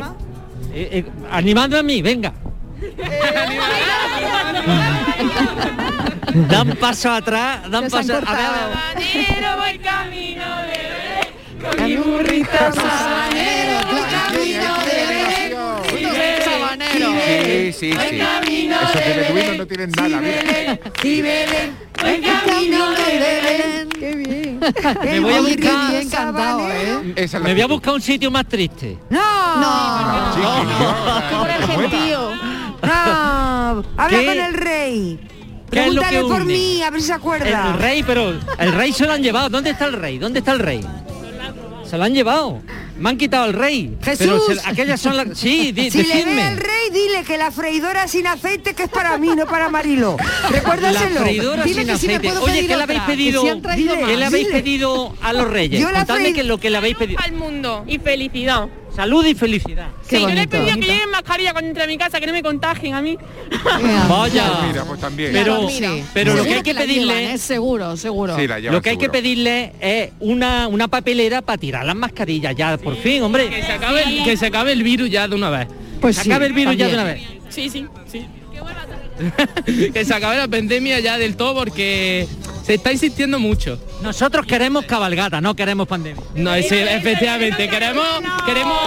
Eh, 0.74 0.88
eh, 0.90 1.04
animadme 1.30 1.78
a 1.78 1.82
mí, 1.84 2.02
venga. 2.02 2.32
Dan 6.48 6.74
paso 6.80 7.10
atrás, 7.12 7.70
dan 7.70 7.88
paso. 7.88 8.14
A 8.14 8.20
ver, 8.20 8.28
a 8.28 8.32
ver. 8.32 8.40
Habanero, 8.74 9.56
voy 9.58 9.78
camino 9.78 10.44
de 10.66 11.76
Con 11.76 11.84
mi 11.84 11.96
burrito 11.96 12.58
sabanero, 12.74 13.78
camino 14.10 14.74
de 14.84 14.96
Belén. 15.08 15.54
Sí, 15.88 16.04
Sabanero. 16.44 17.08
sí, 17.44 17.72
sí. 17.72 17.90
Esos 17.92 19.56
no 19.56 19.66
tienen 19.66 19.90
nada. 19.90 20.20
mira. 20.20 20.78
Y 21.02 21.22
Belén, 21.22 21.76
Buen 22.00 22.22
camino 22.22 22.90
de 22.90 23.18
Belén. 23.18 23.88
Qué 23.90 24.14
bien. 24.16 24.60
Me 25.04 25.20
voy 25.20 25.34
a 25.34 25.40
buscar- 25.40 25.90
bien 25.90 26.10
cantado, 26.10 26.68
¿eh? 26.72 27.28
Me 27.42 27.52
voy 27.52 27.62
a 27.62 27.66
buscar 27.66 27.94
un 27.94 28.00
sitio 28.02 28.30
más 28.30 28.46
triste. 28.48 28.98
No, 29.10 29.56
No. 29.60 30.34
Sí, 30.34 30.40
el 31.54 31.62
gentío. 31.90 32.23
No, 32.86 33.84
habla 33.96 34.18
¿Qué? 34.20 34.26
con 34.26 34.40
el 34.40 34.54
rey. 34.54 35.18
¿Qué 35.70 35.80
es 35.80 35.92
lo 35.94 36.02
Pregúntale 36.02 36.20
por 36.28 36.42
une? 36.42 36.52
mí, 36.52 36.82
a 36.82 36.90
ver 36.90 37.00
si 37.00 37.06
se 37.08 37.12
acuerda. 37.14 37.72
El 37.74 37.78
rey, 37.80 38.02
pero 38.04 38.30
el 38.58 38.72
rey 38.72 38.92
se 38.92 39.06
lo 39.06 39.12
han 39.12 39.22
llevado. 39.22 39.48
¿Dónde 39.48 39.70
está 39.70 39.86
el 39.86 39.94
rey? 39.94 40.18
¿Dónde 40.18 40.38
está 40.40 40.52
el 40.52 40.60
rey? 40.60 40.80
Se 41.88 41.98
lo 41.98 42.04
han 42.04 42.14
llevado. 42.14 42.60
Me 42.96 43.10
han 43.10 43.16
quitado 43.18 43.46
el 43.46 43.54
rey. 43.54 43.96
Pero 44.04 44.16
Jesús. 44.38 44.60
se- 44.62 44.68
aquellas 44.68 45.00
son 45.00 45.16
las. 45.16 45.36
Sí, 45.36 45.72
di- 45.72 45.90
si 45.90 45.98
le 46.04 46.08
ve 46.08 46.14
decidme. 46.14 46.42
al 46.42 46.56
rey, 46.58 46.90
dile 46.92 47.24
que 47.24 47.36
la 47.36 47.50
freidora 47.50 48.06
sin 48.06 48.28
aceite 48.28 48.74
que 48.74 48.84
es 48.84 48.88
para 48.88 49.18
mí, 49.18 49.30
no 49.36 49.46
para 49.46 49.68
Marilo. 49.68 50.16
La 50.44 50.48
Recuérdaselo. 50.50 51.20
freidora 51.22 51.64
Dile 51.64 51.80
sin 51.82 51.88
que 51.88 51.98
sí 51.98 52.06
me 52.06 52.14
aceite. 52.14 52.28
puedo 52.28 52.44
Oye, 52.44 52.52
pedir 52.54 52.68
¿qué 52.68 52.76
le 52.76 52.82
habéis 52.84 53.00
que 53.00 53.06
pedido? 53.06 53.42
si 53.42 53.48
¿Qué 54.06 54.16
le 54.16 54.24
habéis 54.24 54.46
Dile. 54.46 54.58
pedido 54.62 55.14
a 55.22 55.32
los 55.32 55.50
reyes? 55.50 55.80
Yo 55.80 55.90
la 55.90 55.98
Contadme 55.98 56.32
que 56.32 56.44
lo 56.44 56.58
que 56.60 56.70
le 56.70 56.76
habéis 56.76 56.96
pedido. 56.96 57.18
Al 57.20 57.32
mundo. 57.32 57.84
Y 57.88 57.98
felicidad. 57.98 58.68
Salud 58.94 59.24
y 59.26 59.34
felicidad. 59.34 59.88
Qué 60.08 60.16
sí, 60.16 60.22
yo 60.22 60.28
le 60.28 60.42
he 60.42 60.46
pedido 60.46 60.76
que 60.76 60.86
lleven 60.86 61.10
mascarilla 61.10 61.52
cuando 61.52 61.68
entre 61.68 61.82
a 61.82 61.86
mi 61.86 61.98
casa, 61.98 62.20
que 62.20 62.26
no 62.26 62.32
me 62.32 62.42
contagien 62.42 62.94
a 62.94 63.02
mí. 63.02 63.18
Vaya. 64.08 64.44
Mira, 64.66 64.84
pues 64.84 65.00
también. 65.00 65.32
Pero, 65.32 65.68
Sí. 65.68 66.04
pero 66.14 66.34
lo 66.34 66.44
que 66.44 66.54
hay 66.54 66.62
que 66.62 66.74
pedirle 66.74 67.14
llevan, 67.20 67.34
¿eh? 67.34 67.38
Seguro, 67.38 67.96
seguro. 67.96 68.36
Sí, 68.36 68.46
la 68.46 68.60
llevan 68.60 68.74
Lo 68.74 68.82
que 68.82 68.90
hay 68.90 68.96
que 68.96 69.08
pedirle 69.08 69.72
es 69.80 70.10
una, 70.20 70.68
una 70.68 70.86
papelera 70.88 71.42
para 71.42 71.58
tirar 71.58 71.84
las 71.84 71.96
mascarillas 71.96 72.54
ya, 72.54 72.76
por 72.76 72.96
fin, 72.96 73.22
hombre. 73.22 73.48
Que 73.48 73.62
se 73.62 73.72
acabe 73.72 74.02
el, 74.04 74.24
que 74.24 74.36
se 74.36 74.46
acabe 74.46 74.72
el 74.72 74.82
virus 74.84 75.10
ya 75.10 75.26
de 75.26 75.34
una 75.34 75.50
vez. 75.50 75.66
Pues 76.00 76.16
Se 76.16 76.22
sí, 76.22 76.30
acabe 76.30 76.46
el 76.46 76.52
virus 76.52 76.76
ya 76.76 76.86
de 76.86 76.94
una 76.94 77.04
vez. 77.04 77.22
Sí, 77.48 77.68
sí, 77.68 77.86
sí. 78.06 78.26
que 79.92 80.04
se 80.04 80.14
acabe 80.14 80.36
la 80.36 80.48
pandemia 80.48 81.00
ya 81.00 81.18
del 81.18 81.36
todo 81.36 81.54
porque 81.54 82.26
se 82.64 82.74
está 82.74 82.92
insistiendo 82.92 83.38
mucho. 83.38 83.78
Nosotros 84.02 84.46
queremos 84.46 84.86
cabalgata, 84.86 85.40
no 85.40 85.54
queremos 85.54 85.86
pandemia. 85.86 86.22
No, 86.34 86.54
sí, 86.56 86.74
efectivamente, 86.74 87.68
queremos, 87.68 88.06
queremos 88.46 88.78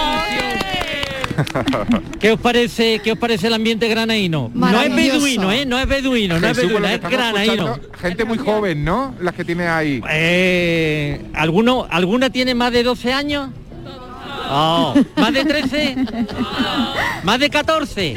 ¿Qué 2.20 2.32
os 2.32 2.40
parece, 2.40 3.00
qué 3.04 3.12
os 3.12 3.18
parece 3.20 3.48
el 3.48 3.54
ambiente 3.54 3.88
granaíno? 3.88 4.50
No 4.54 4.82
es 4.82 4.96
beduino, 4.96 5.52
¿eh? 5.52 5.66
No 5.66 5.80
es 5.80 5.88
beduino, 5.88 6.40
no 6.40 6.48
es 6.48 6.58
beduino, 6.58 6.88
es 6.88 7.02
granaíno. 7.02 7.80
Gente 8.02 8.26
muy 8.26 8.38
joven, 8.38 8.84
¿no? 8.84 9.13
Las 9.22 9.36
que 9.36 9.46
tiene 9.46 9.68
ahí. 9.68 10.02
Eh, 10.10 11.22
¿alguno, 11.34 11.86
¿Alguna 11.90 12.30
tiene 12.30 12.56
más 12.56 12.72
de 12.72 12.84
12 12.84 13.13
años? 13.13 13.50
Oh, 14.49 14.93
¿Más 15.15 15.33
de 15.33 15.45
13? 15.45 15.95
¿Más 17.23 17.39
de 17.39 17.50
14? 17.50 18.15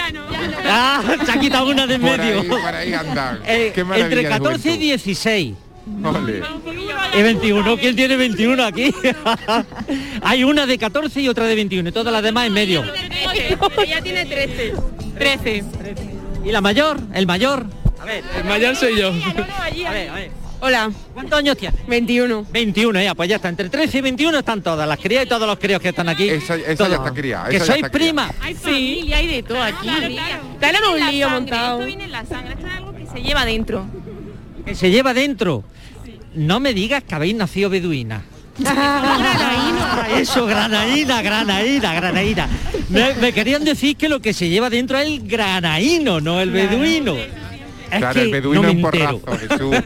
Ah, 0.66 1.02
se 1.24 1.32
ha 1.32 1.40
quitado 1.40 1.66
una 1.68 1.86
de 1.86 1.94
en 1.94 2.00
Por 2.00 2.18
medio. 2.18 2.40
ahí, 2.40 2.48
por 2.48 2.74
ahí 2.74 2.92
andan. 2.94 3.40
Eh, 3.46 3.72
Qué 3.74 3.80
entre 3.80 4.22
de 4.22 4.28
14 4.28 4.58
y 4.58 4.62
juventud. 4.62 4.80
16. 4.80 5.54
Ole. 6.04 6.42
Y 7.18 7.22
21, 7.22 7.76
¿quién 7.78 7.96
tiene 7.96 8.16
21 8.16 8.62
aquí? 8.64 8.94
Hay 10.22 10.44
una 10.44 10.66
de 10.66 10.78
14 10.78 11.20
y 11.20 11.28
otra 11.28 11.46
de 11.46 11.54
21, 11.56 11.88
y 11.88 11.92
todas 11.92 12.12
las 12.12 12.22
demás 12.22 12.46
en 12.46 12.52
medio. 12.52 12.84
Ella 13.82 14.00
tiene 14.00 14.24
13. 14.26 14.74
13. 15.18 15.64
¿Y 16.44 16.52
la 16.52 16.60
mayor? 16.60 17.00
¿El 17.12 17.26
mayor? 17.26 17.66
El 18.36 18.44
mayor 18.44 18.76
soy 18.76 18.98
yo. 18.98 19.08
A 19.08 19.90
ver, 19.90 20.08
a 20.10 20.14
ver. 20.14 20.30
Hola. 20.62 20.90
¿Cuántos 21.14 21.38
años 21.38 21.56
tienes? 21.56 21.86
21. 21.86 22.46
21, 22.52 23.02
ya, 23.02 23.14
pues 23.14 23.28
ya 23.28 23.36
está. 23.36 23.48
Entre 23.48 23.68
13 23.68 23.98
y 23.98 24.00
21 24.02 24.38
están 24.38 24.62
todas 24.62 24.86
las 24.86 24.98
crías 24.98 25.24
y 25.24 25.28
todos 25.28 25.46
los 25.46 25.58
críos 25.58 25.80
que 25.80 25.88
están 25.88 26.08
aquí. 26.08 26.28
Esa, 26.28 26.56
esa 26.56 26.88
ya 26.88 26.96
está 26.96 27.12
criada. 27.12 27.48
Que 27.48 27.60
sois 27.60 27.88
prima. 27.88 28.30
Hay 28.42 28.54
familia, 28.54 29.16
hay 29.16 29.26
de 29.26 29.42
todo 29.42 29.62
aquí. 29.62 29.88
Tenemos 30.58 30.90
un 30.90 31.10
lío 31.10 31.30
montado. 31.30 31.78
Esto 31.78 31.86
viene 31.86 32.04
en 32.04 32.12
la 32.12 32.26
sangre, 32.26 32.52
esto 32.54 32.66
es 32.66 32.72
algo 32.74 32.94
que 32.94 33.06
se 33.06 33.22
lleva 33.22 33.44
dentro. 33.44 33.86
Que 34.66 34.74
se 34.74 34.90
lleva 34.90 35.14
dentro. 35.14 35.64
No 36.34 36.60
me 36.60 36.74
digas 36.74 37.02
que 37.04 37.14
habéis 37.14 37.34
nacido 37.34 37.70
beduina. 37.70 38.22
Ah, 38.66 40.06
Eso, 40.16 40.44
granaína, 40.44 41.22
granaína, 41.22 41.94
granaína. 41.94 42.48
Me, 42.90 43.14
me 43.14 43.32
querían 43.32 43.64
decir 43.64 43.96
que 43.96 44.08
lo 44.08 44.20
que 44.20 44.34
se 44.34 44.48
lleva 44.48 44.68
dentro 44.68 44.98
es 44.98 45.06
el 45.06 45.26
granaíno, 45.26 46.20
no 46.20 46.40
el 46.40 46.50
beduino. 46.50 47.16
Es 47.90 47.98
Claro, 47.98 48.14
que 48.14 48.22
el 48.22 48.30
beduino 48.30 48.62
no 48.62 48.74
me 48.74 48.80
porrazo, 48.80 49.20
Jesús. 49.38 49.76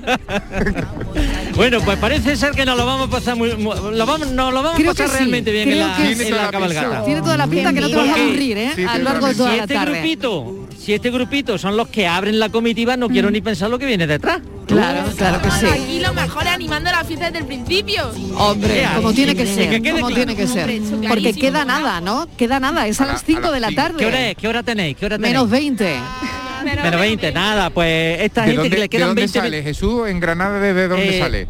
Bueno, 1.54 1.80
pues 1.84 1.96
parece 1.98 2.36
ser 2.36 2.50
que 2.50 2.64
nos 2.64 2.76
lo 2.76 2.84
vamos 2.84 3.06
a 3.06 3.10
pasar 3.10 3.36
muy, 3.36 3.48
lo 3.50 4.06
vamos, 4.06 4.28
nos 4.32 4.52
lo 4.52 4.60
vamos 4.60 4.74
Creo 4.76 4.90
a 4.90 4.94
pasar 4.94 5.08
sí, 5.08 5.14
realmente 5.18 5.52
bien 5.52 5.70
en 5.70 5.78
la, 5.78 5.96
que 5.96 6.10
en 6.26 6.36
la 6.36 6.50
cabalgata. 6.50 7.04
Tiene 7.04 7.20
toda 7.22 7.36
la 7.36 7.46
pinta 7.46 7.72
que 7.72 7.80
no 7.80 7.88
te 7.88 7.94
vas 7.94 8.08
a 8.08 8.14
aburrir, 8.14 8.58
¿eh? 8.58 8.72
Sí, 8.74 8.84
a 8.84 8.98
lo 8.98 9.04
largo 9.04 9.26
de 9.28 9.34
toda 9.36 9.50
si 9.50 9.56
la 9.58 9.62
este 9.62 9.74
tarde. 9.74 10.00
grupito, 10.00 10.66
si 10.76 10.94
este 10.94 11.10
grupito 11.12 11.56
son 11.56 11.76
los 11.76 11.86
que 11.88 12.08
abren 12.08 12.40
la 12.40 12.48
comitiva, 12.48 12.96
no 12.96 13.08
quiero 13.08 13.30
ni 13.30 13.40
pensar 13.40 13.70
lo 13.70 13.78
que 13.78 13.86
viene 13.86 14.06
detrás. 14.08 14.40
Claro, 14.66 15.08
claro 15.16 15.42
que 15.42 15.50
sí. 15.52 15.66
Aquí 15.66 16.00
lo 16.00 16.12
mejor 16.12 16.42
es 16.42 16.48
animando 16.48 16.90
la 16.90 17.04
fiesta 17.04 17.26
desde 17.26 17.38
el 17.38 17.46
principio. 17.46 18.10
Hombre, 18.36 18.84
como 18.96 19.12
tiene 19.12 19.36
que 19.36 19.46
ser, 19.46 19.80
como 19.92 20.08
tiene 20.10 20.34
que 20.34 20.46
ser. 20.48 20.80
Porque 21.08 21.34
queda 21.34 21.64
nada, 21.64 22.00
¿no? 22.00 22.26
Queda 22.36 22.58
nada, 22.58 22.88
es 22.88 23.00
a 23.00 23.06
las 23.06 23.22
5 23.24 23.52
de 23.52 23.60
la 23.60 23.70
tarde. 23.70 23.98
¿Qué 23.98 24.06
hora 24.06 24.28
es? 24.30 24.36
¿Qué 24.36 24.48
hora 24.48 24.62
tenéis? 24.64 24.96
¿Qué 24.96 25.06
hora 25.06 25.18
tenéis? 25.18 25.34
Menos 25.34 25.48
20. 25.50 25.96
Menos 26.64 27.00
20, 27.00 27.32
nada, 27.32 27.70
pues 27.70 28.20
esta 28.20 28.42
¿De 28.42 28.46
gente 28.48 28.62
dónde, 28.62 28.70
que 28.70 28.76
le 28.76 28.82
de 28.82 28.88
quedan 28.88 29.08
dónde 29.08 29.22
20 29.22 29.38
sale 29.38 29.62
Jesús? 29.62 30.08
¿En 30.08 30.20
Granada 30.20 30.58
desde 30.60 30.88
dónde 30.88 31.16
Eh, 31.16 31.20
sale? 31.20 31.48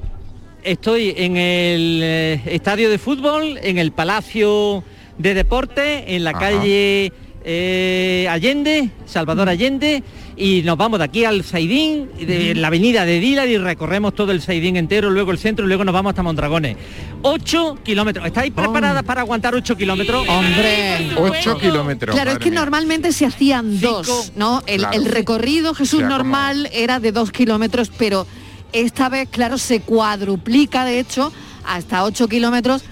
Estoy 0.62 1.15
en 1.17 1.37
el 1.37 2.01
eh, 2.03 2.41
estadio 2.47 2.89
de 2.91 2.99
fútbol, 2.99 3.59
en 3.62 3.79
el 3.79 3.93
Palacio 3.93 4.83
de 5.19 5.35
Deportes, 5.35 6.05
en 6.07 6.25
la 6.25 6.31
Ajá. 6.31 6.41
calle 6.41 7.12
eh, 7.45 8.26
Allende, 8.30 8.90
Salvador 9.07 9.49
Allende, 9.49 10.03
y 10.36 10.62
nos 10.62 10.76
vamos 10.76 10.99
de 10.99 11.05
aquí 11.05 11.24
al 11.24 11.45
Saidín, 11.45 12.09
de 12.18 12.55
la 12.55 12.68
avenida 12.68 13.05
de 13.05 13.20
Dilar 13.20 13.49
y 13.49 13.59
recorremos 13.59 14.14
todo 14.14 14.32
el 14.32 14.40
Saidín 14.40 14.76
entero, 14.76 15.11
luego 15.11 15.30
el 15.30 15.38
centro 15.38 15.64
y 15.64 15.68
luego 15.68 15.84
nos 15.84 15.92
vamos 15.92 16.11
hasta 16.11 16.22
Mondragones. 16.22 16.76
8 17.22 17.78
kilómetros. 17.84 18.26
¿Estáis 18.26 18.53
preparadas 18.53 19.03
para 19.05 19.20
aguantar 19.20 19.55
8 19.55 19.76
kilómetros? 19.76 20.26
Hombre. 20.28 21.11
8 21.16 21.59
kilómetros. 21.59 22.14
Claro, 22.14 22.32
es 22.32 22.38
que 22.38 22.51
mía. 22.51 22.61
normalmente 22.61 23.12
se 23.12 23.26
hacían 23.26 23.80
dos, 23.80 24.32
¿no? 24.36 24.62
El, 24.66 24.78
Claro. 24.80 24.97
el 24.97 25.05
recorrido 25.05 25.74
Jesús 25.74 25.95
O 25.95 25.99
sea, 26.01 26.09
como- 26.09 26.18
normal 26.18 26.68
era 26.72 26.99
de 26.99 27.12
dos 27.12 27.30
kilómetros, 27.30 27.90
pero 27.97 28.26
esta 28.72 29.09
vez, 29.09 29.28
claro, 29.30 29.57
se 29.59 29.80
cuadruplica, 29.80 30.84
de 30.84 30.99
hecho, 30.99 31.32
hasta 31.66 32.05
8 32.05 32.26
kilómetros 32.28 32.82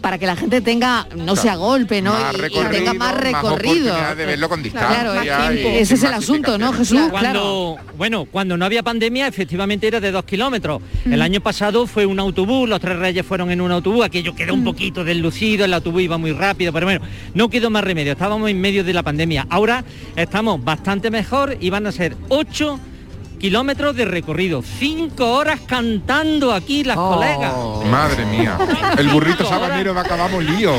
para 0.00 0.18
que 0.18 0.26
la 0.26 0.36
gente 0.36 0.60
tenga, 0.60 1.06
no 1.16 1.36
sea 1.36 1.56
golpe, 1.56 2.02
¿no? 2.02 2.12
Más 2.12 2.34
Y- 2.34 2.70
tenga 2.70 2.94
más 2.94 3.16
recorrido. 3.16 3.94
de 4.16 4.26
verlo 4.26 4.48
con 4.48 4.62
distancia. 4.62 5.02
Claro, 5.02 5.54
y 5.54 5.66
ese 5.66 5.94
es 5.94 6.02
el 6.02 6.12
asunto, 6.14 6.58
¿no, 6.58 6.72
Jesús? 6.72 7.00
Claro. 7.10 7.10
Cuando, 7.10 7.76
bueno, 7.96 8.24
cuando 8.24 8.56
no 8.56 8.64
había 8.64 8.82
pandemia, 8.82 9.26
efectivamente 9.26 9.86
era 9.86 10.00
de 10.00 10.10
dos 10.10 10.24
kilómetros. 10.24 10.82
El 11.04 11.20
año 11.22 11.40
pasado 11.40 11.86
fue 11.86 12.06
un 12.06 12.18
autobús, 12.20 12.68
los 12.68 12.80
tres 12.80 12.98
reyes 12.98 13.24
fueron 13.24 13.50
en 13.50 13.60
un 13.60 13.70
autobús, 13.72 14.04
aquello 14.04 14.34
quedó 14.34 14.54
un 14.54 14.64
poquito 14.64 15.04
deslucido, 15.04 15.64
el 15.64 15.74
autobús 15.74 16.02
iba 16.02 16.18
muy 16.18 16.32
rápido, 16.32 16.72
pero 16.72 16.86
bueno, 16.86 17.00
no 17.34 17.48
quedó 17.48 17.70
más 17.70 17.84
remedio, 17.84 18.12
estábamos 18.12 18.50
en 18.50 18.60
medio 18.60 18.84
de 18.84 18.92
la 18.92 19.02
pandemia. 19.02 19.46
Ahora 19.50 19.84
estamos 20.16 20.62
bastante 20.62 21.10
mejor 21.10 21.56
y 21.60 21.70
van 21.70 21.86
a 21.86 21.92
ser 21.92 22.16
ocho 22.28 22.78
kilómetros 23.40 23.96
de 23.96 24.04
recorrido, 24.04 24.62
cinco 24.62 25.32
horas 25.32 25.60
cantando 25.66 26.52
aquí 26.52 26.84
las 26.84 26.96
colegas. 26.96 27.52
Madre 27.90 28.24
mía. 28.26 28.58
El 28.98 29.08
burrito 29.08 29.44
sabanero 29.48 29.94
va 29.94 30.02
a 30.02 30.04
acabar 30.04 30.30
lío. 30.42 30.74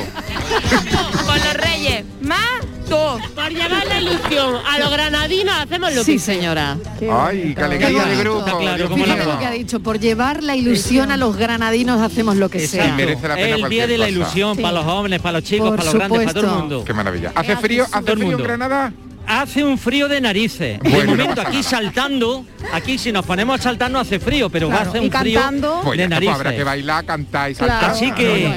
Con 1.25 1.35
los 1.35 1.53
reyes. 1.55 2.05
Más 2.21 2.39
dos. 2.87 3.21
Por 3.33 3.49
llevar 3.49 3.85
la 3.87 3.99
ilusión 3.99 4.55
a 4.69 4.77
los 4.79 4.91
granadinos 4.91 5.55
hacemos 5.55 5.93
lo 5.95 6.03
Sí, 6.03 6.13
que 6.13 6.19
señora. 6.19 6.77
Ay, 7.11 7.53
qué 7.55 7.63
alegría 7.63 8.05
de 8.05 8.15
grupo. 8.17 8.39
Está 8.45 8.57
claro. 8.57 8.89
Fíjate 8.95 9.25
lo 9.25 9.39
que 9.39 9.45
ha 9.45 9.51
dicho, 9.51 9.79
por 9.79 9.99
llevar 9.99 10.43
la 10.43 10.55
ilusión 10.55 11.11
a 11.11 11.17
los 11.17 11.35
granadinos 11.37 11.99
hacemos 12.01 12.35
lo 12.37 12.49
que 12.49 12.59
sea. 12.67 12.83
Exacto. 12.83 12.97
merece 12.97 13.27
la 13.27 13.35
pena 13.35 13.55
el 13.55 13.69
día 13.69 13.87
de 13.87 13.97
la 13.97 14.05
cosa. 14.05 14.17
ilusión 14.17 14.55
Sí. 14.55 14.61
para 14.61 14.73
los 14.75 14.85
jóvenes, 14.85 15.19
para 15.21 15.39
los 15.39 15.43
chicos, 15.47 15.69
Por 15.69 15.77
para 15.79 15.85
los 15.85 15.93
grandes, 15.95 16.19
para 16.25 16.33
todo 16.33 16.51
el 16.53 16.59
mundo. 16.59 16.83
Qué 16.85 16.93
maravilla. 16.93 17.31
¿Hace 17.33 17.55
frío, 17.57 17.83
hace 17.85 18.01
Todo 18.01 18.11
el 18.13 18.17
frío 18.19 18.23
en 18.23 18.31
mundo. 18.31 18.43
Granada? 18.43 18.93
Hace 19.27 19.63
un 19.63 19.77
frío 19.77 20.07
de 20.07 20.19
narices. 20.19 20.79
de 20.79 20.89
Bueno, 20.89 21.15
no 21.15 21.23
momento 21.23 21.41
aquí 21.41 21.57
nada. 21.57 21.63
saltando, 21.69 22.45
aquí 22.73 22.97
si 22.97 23.11
nos 23.11 23.25
ponemos 23.25 23.59
a 23.59 23.63
saltar 23.63 23.89
no 23.89 23.99
hace 23.99 24.19
frío, 24.19 24.49
pero 24.49 24.67
va 24.69 24.77
a 24.77 24.81
hacer 24.81 25.01
un 25.01 25.11
frío. 25.11 25.39
Pues 25.83 25.97
de 25.97 26.03
está, 26.03 26.09
pues 26.09 26.09
narices. 26.09 26.35
habrá 26.35 26.55
que 26.55 26.63
bailar, 26.63 27.05
cantar 27.05 27.51
y 27.51 27.55
Claro. 27.55 27.71
saltar. 27.73 27.91
Así 27.91 28.11
que-. 28.11 28.53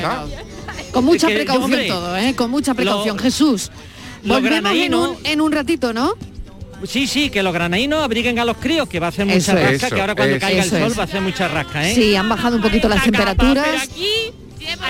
Con 0.92 1.04
mucha 1.04 1.28
Que, 1.28 1.34
precaución 1.34 1.64
hombre, 1.64 1.86
todo, 1.88 2.16
¿eh? 2.16 2.34
Con 2.36 2.50
mucha 2.50 2.74
precaución. 2.74 3.16
lo- 3.16 3.22
Jesús, 3.22 3.70
lo 4.24 4.34
volvemos 4.34 4.72
en 4.74 4.94
un, 4.94 5.16
en 5.24 5.40
un 5.40 5.52
ratito, 5.52 5.92
¿no? 5.92 6.14
Sí, 6.86 7.06
sí, 7.06 7.30
que 7.30 7.42
los 7.42 7.52
granaínos 7.54 8.02
abriguen 8.02 8.38
a 8.38 8.44
los 8.44 8.56
críos, 8.58 8.88
que 8.88 9.00
va 9.00 9.06
a 9.06 9.08
hacer 9.08 9.24
mucha 9.26 9.38
Eso 9.38 9.52
es. 9.56 9.70
rasca, 9.70 9.86
Eso, 9.86 9.94
que 9.94 10.00
ahora 10.00 10.14
cuando 10.14 10.36
eso. 10.36 10.46
caiga 10.46 10.62
el 10.62 10.68
sol 10.70 10.82
es. 10.82 10.98
va 10.98 11.02
a 11.02 11.04
hacer 11.06 11.20
mucha 11.20 11.48
rasca, 11.48 11.88
¿eh? 11.88 11.94
Sí, 11.94 12.14
han 12.16 12.28
bajado 12.28 12.56
un 12.56 12.62
poquito 12.62 12.88
las 12.88 13.02
temperaturas. 13.02 13.88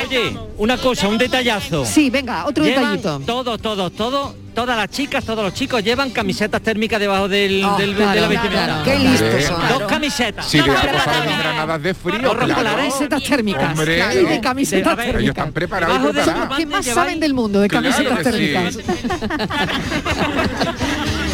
Oye, 0.09 0.37
una 0.59 0.77
cosa, 0.79 1.09
un 1.09 1.19
detallazo. 1.19 1.85
Sí, 1.85 2.11
venga, 2.11 2.47
otro 2.47 2.65
Llevan 2.65 2.97
detallito. 2.97 3.21
todos, 3.27 3.61
todos, 3.61 3.93
todos, 3.93 4.35
todas 4.55 4.77
las 4.77 4.89
chicas, 4.91 5.25
todos 5.25 5.45
los 5.45 5.55
chicos 5.55 5.83
llevan 5.83 6.11
camisetas 6.11 6.61
térmicas 6.63 7.01
debajo 7.01 7.29
del, 7.29 7.65
Oh, 7.65 7.77
del- 7.77 7.95
de 7.97 8.05
la 8.05 8.29
vestimenta. 8.29 8.49
claro. 8.67 8.83
Qué 8.85 8.99
listos 8.99 9.45
son. 9.45 9.69
Dos 9.69 9.83
camisetas. 9.89 10.47
Si 10.47 10.61
le 10.61 10.67
Dos 10.69 10.77
ha 10.77 10.83
pasado 10.83 11.05
camisetas. 11.05 11.33
en 11.33 11.39
Granada 11.39 11.79
de 11.79 11.95
frío, 11.95 12.37
polares. 12.37 12.95
Camisetas 12.95 13.23
térmicas. 13.23 13.71
Hombre. 13.71 13.97
Claro, 13.97 14.21
y 14.21 14.25
de 14.25 14.41
camisetas 14.41 14.93
Ellos 14.95 15.07
térmicas. 15.07 15.29
están 15.37 15.53
preparados 15.53 15.99
preparados. 16.13 16.57
¿Qué 16.57 16.67
más 16.67 16.85
lleváis- 16.87 16.95
saben 16.95 17.21
del 17.21 17.35
mundo 17.35 17.61
de 17.61 17.69
Claro 17.69 17.91
camisetas 17.91 18.23
térmicas? 18.23 18.79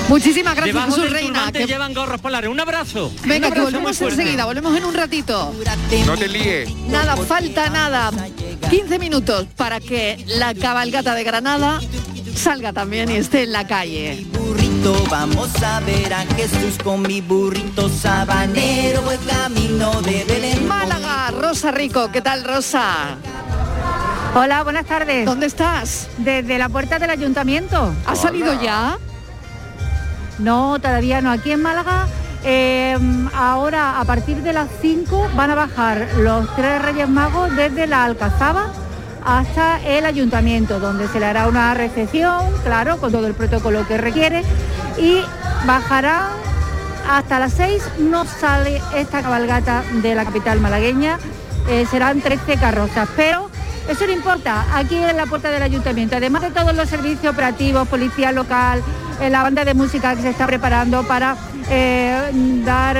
Muchísimas 0.08 0.54
gracias, 0.56 0.74
Debajo 0.74 0.96
Jesús 0.96 1.10
Reina. 1.12 1.52
que- 1.52 1.66
llevan 1.66 1.94
gorros 1.94 2.20
polares. 2.20 2.50
Un 2.50 2.58
abrazo. 2.58 3.12
Venga, 3.22 3.34
Un 3.34 3.40
que 3.40 3.46
abrazo 3.60 3.64
volvemos 3.66 4.00
enseguida, 4.00 4.44
volvemos 4.44 4.76
en 4.76 4.84
un 4.84 4.94
ratito. 4.94 5.54
No 6.06 6.16
te 6.16 6.28
líes. 6.28 6.74
Nada, 6.88 7.16
falta 7.16 7.70
nada. 7.70 8.10
15 8.68 8.98
minutos 8.98 9.46
para 9.56 9.80
que 9.80 10.22
la 10.26 10.54
cabalgata 10.54 11.14
de 11.14 11.24
Granada 11.24 11.80
salga 12.40 12.72
también 12.72 13.10
y 13.10 13.16
esté 13.16 13.42
en 13.42 13.52
la 13.52 13.66
calle. 13.66 14.26
burrito, 14.32 14.94
vamos 15.10 15.62
a 15.62 15.80
ver 15.80 16.12
a 16.14 16.24
Jesús 16.36 16.78
con 16.82 17.02
mi 17.02 17.20
burrito 17.20 17.90
sabanero, 17.90 19.02
voy 19.02 19.18
camino 19.18 20.00
de 20.00 20.24
Belén. 20.24 20.66
Málaga, 20.66 21.30
Rosa 21.32 21.70
Rico, 21.70 22.10
¿qué 22.10 22.22
tal 22.22 22.44
Rosa? 22.44 23.16
Hola, 24.34 24.62
buenas 24.62 24.86
tardes. 24.86 25.26
¿Dónde 25.26 25.46
estás? 25.46 26.08
Desde 26.16 26.56
la 26.56 26.70
puerta 26.70 26.98
del 26.98 27.10
ayuntamiento. 27.10 27.92
¿Has 28.06 28.20
salido 28.20 28.58
ya? 28.62 28.96
No, 30.38 30.78
todavía 30.78 31.20
no. 31.20 31.30
Aquí 31.32 31.52
en 31.52 31.60
Málaga, 31.60 32.06
eh, 32.42 32.96
ahora 33.34 34.00
a 34.00 34.04
partir 34.06 34.42
de 34.42 34.54
las 34.54 34.70
5 34.80 35.32
van 35.36 35.50
a 35.50 35.54
bajar 35.56 36.08
los 36.16 36.56
tres 36.56 36.80
Reyes 36.80 37.08
Magos 37.08 37.54
desde 37.54 37.86
la 37.86 38.04
Alcazaba 38.04 38.72
hasta 39.24 39.80
el 39.84 40.06
ayuntamiento, 40.06 40.80
donde 40.80 41.08
se 41.08 41.20
le 41.20 41.26
hará 41.26 41.46
una 41.46 41.74
recepción, 41.74 42.46
claro, 42.64 42.98
con 42.98 43.12
todo 43.12 43.26
el 43.26 43.34
protocolo 43.34 43.86
que 43.86 43.98
requiere, 43.98 44.42
y 44.98 45.20
bajarán 45.66 46.28
hasta 47.08 47.38
las 47.38 47.52
6, 47.54 47.82
no 47.98 48.24
sale 48.24 48.80
esta 48.94 49.22
cabalgata 49.22 49.82
de 50.02 50.14
la 50.14 50.24
capital 50.24 50.60
malagueña, 50.60 51.18
eh, 51.68 51.86
serán 51.90 52.20
13 52.20 52.56
carrozas, 52.56 53.08
pero 53.16 53.49
eso 53.90 54.06
no 54.06 54.12
importa, 54.12 54.64
aquí 54.72 54.94
en 54.94 55.16
la 55.16 55.26
puerta 55.26 55.50
del 55.50 55.62
ayuntamiento, 55.62 56.16
además 56.16 56.42
de 56.42 56.50
todos 56.50 56.74
los 56.74 56.88
servicios 56.88 57.32
operativos, 57.32 57.88
policía 57.88 58.30
local, 58.30 58.82
eh, 59.20 59.28
la 59.28 59.42
banda 59.42 59.64
de 59.64 59.74
música 59.74 60.14
que 60.14 60.22
se 60.22 60.30
está 60.30 60.46
preparando 60.46 61.02
para 61.02 61.36
eh, 61.68 62.30
dar 62.64 62.96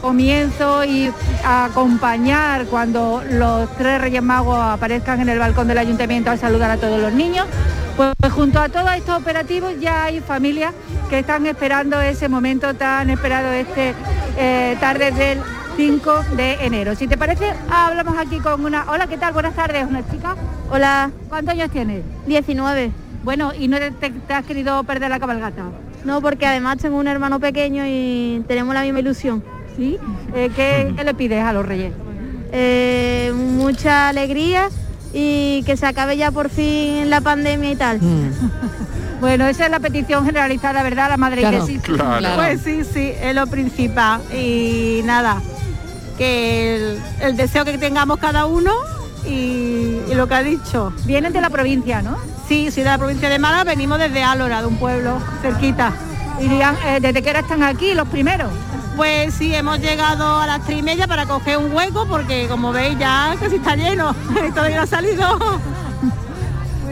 comienzo 0.00 0.84
y 0.84 1.12
acompañar 1.44 2.66
cuando 2.66 3.22
los 3.30 3.70
tres 3.76 4.00
Reyes 4.00 4.22
Magos 4.22 4.58
aparezcan 4.58 5.20
en 5.20 5.28
el 5.28 5.38
balcón 5.38 5.68
del 5.68 5.78
ayuntamiento 5.78 6.30
a 6.30 6.36
saludar 6.36 6.72
a 6.72 6.76
todos 6.76 7.00
los 7.00 7.12
niños. 7.12 7.46
Pues, 7.96 8.12
junto 8.32 8.60
a 8.60 8.68
todos 8.68 8.90
estos 8.96 9.20
operativos 9.20 9.74
ya 9.80 10.04
hay 10.04 10.20
familias 10.20 10.74
que 11.08 11.20
están 11.20 11.46
esperando 11.46 12.00
ese 12.00 12.28
momento 12.28 12.74
tan 12.74 13.10
esperado 13.10 13.52
este 13.52 13.94
eh, 14.36 14.76
tarde 14.80 15.12
del 15.12 15.38
5 15.76 16.24
de 16.36 16.54
enero. 16.64 16.94
Si 16.94 17.06
te 17.08 17.16
parece, 17.16 17.52
hablamos 17.70 18.16
aquí 18.18 18.38
con 18.38 18.64
una... 18.64 18.84
Hola, 18.90 19.06
¿qué 19.06 19.16
tal? 19.16 19.32
Buenas 19.32 19.54
tardes, 19.54 19.86
una 19.88 20.08
chica. 20.10 20.36
Hola. 20.70 21.10
¿Cuántos 21.28 21.54
años 21.54 21.70
tienes? 21.70 22.02
19. 22.26 22.90
Bueno, 23.24 23.52
¿y 23.58 23.68
no 23.68 23.78
te, 23.78 23.90
te- 23.92 24.10
te 24.10 24.34
has 24.34 24.44
querido 24.44 24.82
perder 24.84 25.10
la 25.10 25.18
cabalgata? 25.18 25.62
No, 26.04 26.20
porque 26.20 26.46
además 26.46 26.78
tengo 26.78 26.98
un 26.98 27.08
hermano 27.08 27.40
pequeño 27.40 27.84
y 27.86 28.42
tenemos 28.48 28.74
la 28.74 28.82
misma 28.82 29.00
ilusión. 29.00 29.42
¿Sí? 29.76 29.96
Eh, 30.34 30.50
¿qué, 30.54 30.92
qué 30.96 31.04
le 31.04 31.14
pides 31.14 31.42
a 31.42 31.52
los 31.52 31.64
reyes? 31.64 31.92
Eh, 32.52 33.32
mucha 33.34 34.08
alegría 34.08 34.68
y 35.14 35.62
que 35.64 35.76
se 35.78 35.86
acabe 35.86 36.16
ya 36.18 36.30
por 36.30 36.50
fin 36.50 37.08
la 37.08 37.20
pandemia 37.20 37.70
y 37.72 37.76
tal. 37.76 38.00
Bueno, 39.22 39.46
esa 39.46 39.66
es 39.66 39.70
la 39.70 39.78
petición 39.78 40.24
generalizada, 40.24 40.82
¿verdad? 40.82 41.08
La 41.08 41.16
madre 41.16 41.42
Claro. 41.42 41.64
que 41.64 41.72
sí. 41.74 41.78
Claro. 41.78 42.18
Claro. 42.18 42.42
Pues 42.42 42.60
sí, 42.60 42.82
sí, 42.82 43.12
es 43.22 43.32
lo 43.36 43.46
principal. 43.46 44.20
Y 44.36 45.00
nada, 45.04 45.40
que 46.22 46.76
el, 46.76 47.02
el 47.20 47.36
deseo 47.36 47.64
que 47.64 47.76
tengamos 47.78 48.18
cada 48.18 48.46
uno 48.46 48.70
y, 49.26 49.98
y 50.08 50.14
lo 50.14 50.28
que 50.28 50.34
ha 50.34 50.42
dicho. 50.44 50.92
Vienen 51.04 51.32
de 51.32 51.40
la 51.40 51.50
provincia, 51.50 52.00
¿no? 52.00 52.16
Sí, 52.46 52.70
soy 52.70 52.84
de 52.84 52.90
la 52.90 52.98
provincia 52.98 53.28
de 53.28 53.40
Málaga, 53.40 53.64
venimos 53.64 53.98
desde 53.98 54.22
Álora, 54.22 54.60
de 54.60 54.68
un 54.68 54.76
pueblo 54.76 55.18
cerquita. 55.40 55.92
Irían, 56.40 56.76
eh, 56.86 57.00
¿Desde 57.00 57.22
qué 57.22 57.30
hora 57.30 57.40
están 57.40 57.64
aquí 57.64 57.94
los 57.94 58.06
primeros? 58.06 58.52
Pues 58.96 59.34
sí, 59.34 59.52
hemos 59.52 59.80
llegado 59.80 60.38
a 60.38 60.46
las 60.46 60.64
tres 60.64 60.78
y 60.78 60.82
media 60.82 61.08
para 61.08 61.26
coger 61.26 61.56
un 61.58 61.74
hueco 61.74 62.06
porque 62.06 62.46
como 62.46 62.70
veis 62.72 62.96
ya 63.00 63.34
casi 63.40 63.56
está 63.56 63.74
lleno, 63.74 64.14
todavía 64.54 64.76
no 64.76 64.82
ha 64.82 64.86
salido. 64.86 65.38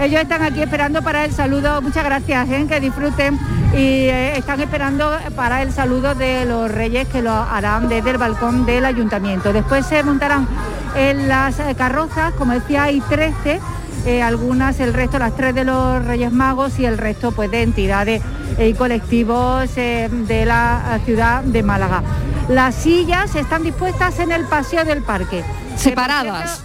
Ellos 0.00 0.22
están 0.22 0.42
aquí 0.42 0.62
esperando 0.62 1.02
para 1.02 1.26
el 1.26 1.32
saludo, 1.32 1.82
muchas 1.82 2.04
gracias, 2.04 2.48
¿eh? 2.48 2.64
que 2.66 2.80
disfruten 2.80 3.38
y 3.74 4.08
eh, 4.08 4.38
están 4.38 4.58
esperando 4.62 5.10
para 5.36 5.60
el 5.60 5.72
saludo 5.72 6.14
de 6.14 6.46
los 6.46 6.70
reyes 6.70 7.06
que 7.08 7.20
lo 7.20 7.30
harán 7.30 7.86
desde 7.90 8.12
el 8.12 8.16
balcón 8.16 8.64
del 8.64 8.86
ayuntamiento. 8.86 9.52
Después 9.52 9.84
se 9.84 10.02
montarán 10.02 10.48
en 10.96 11.28
las 11.28 11.56
carrozas, 11.76 12.32
como 12.32 12.54
decía, 12.54 12.84
hay 12.84 13.02
13, 13.02 13.60
eh, 14.06 14.22
algunas, 14.22 14.80
el 14.80 14.94
resto, 14.94 15.18
las 15.18 15.36
tres 15.36 15.54
de 15.54 15.66
los 15.66 16.02
Reyes 16.02 16.32
Magos 16.32 16.78
y 16.78 16.86
el 16.86 16.96
resto 16.96 17.32
pues 17.32 17.50
de 17.50 17.62
entidades 17.62 18.22
y 18.58 18.72
colectivos 18.72 19.74
de 19.74 20.44
la 20.46 20.98
ciudad 21.04 21.42
de 21.42 21.62
Málaga. 21.62 22.02
Las 22.48 22.74
sillas 22.74 23.34
están 23.34 23.64
dispuestas 23.64 24.18
en 24.18 24.32
el 24.32 24.46
paseo 24.46 24.82
del 24.86 25.02
parque. 25.02 25.44
Separadas. 25.80 26.62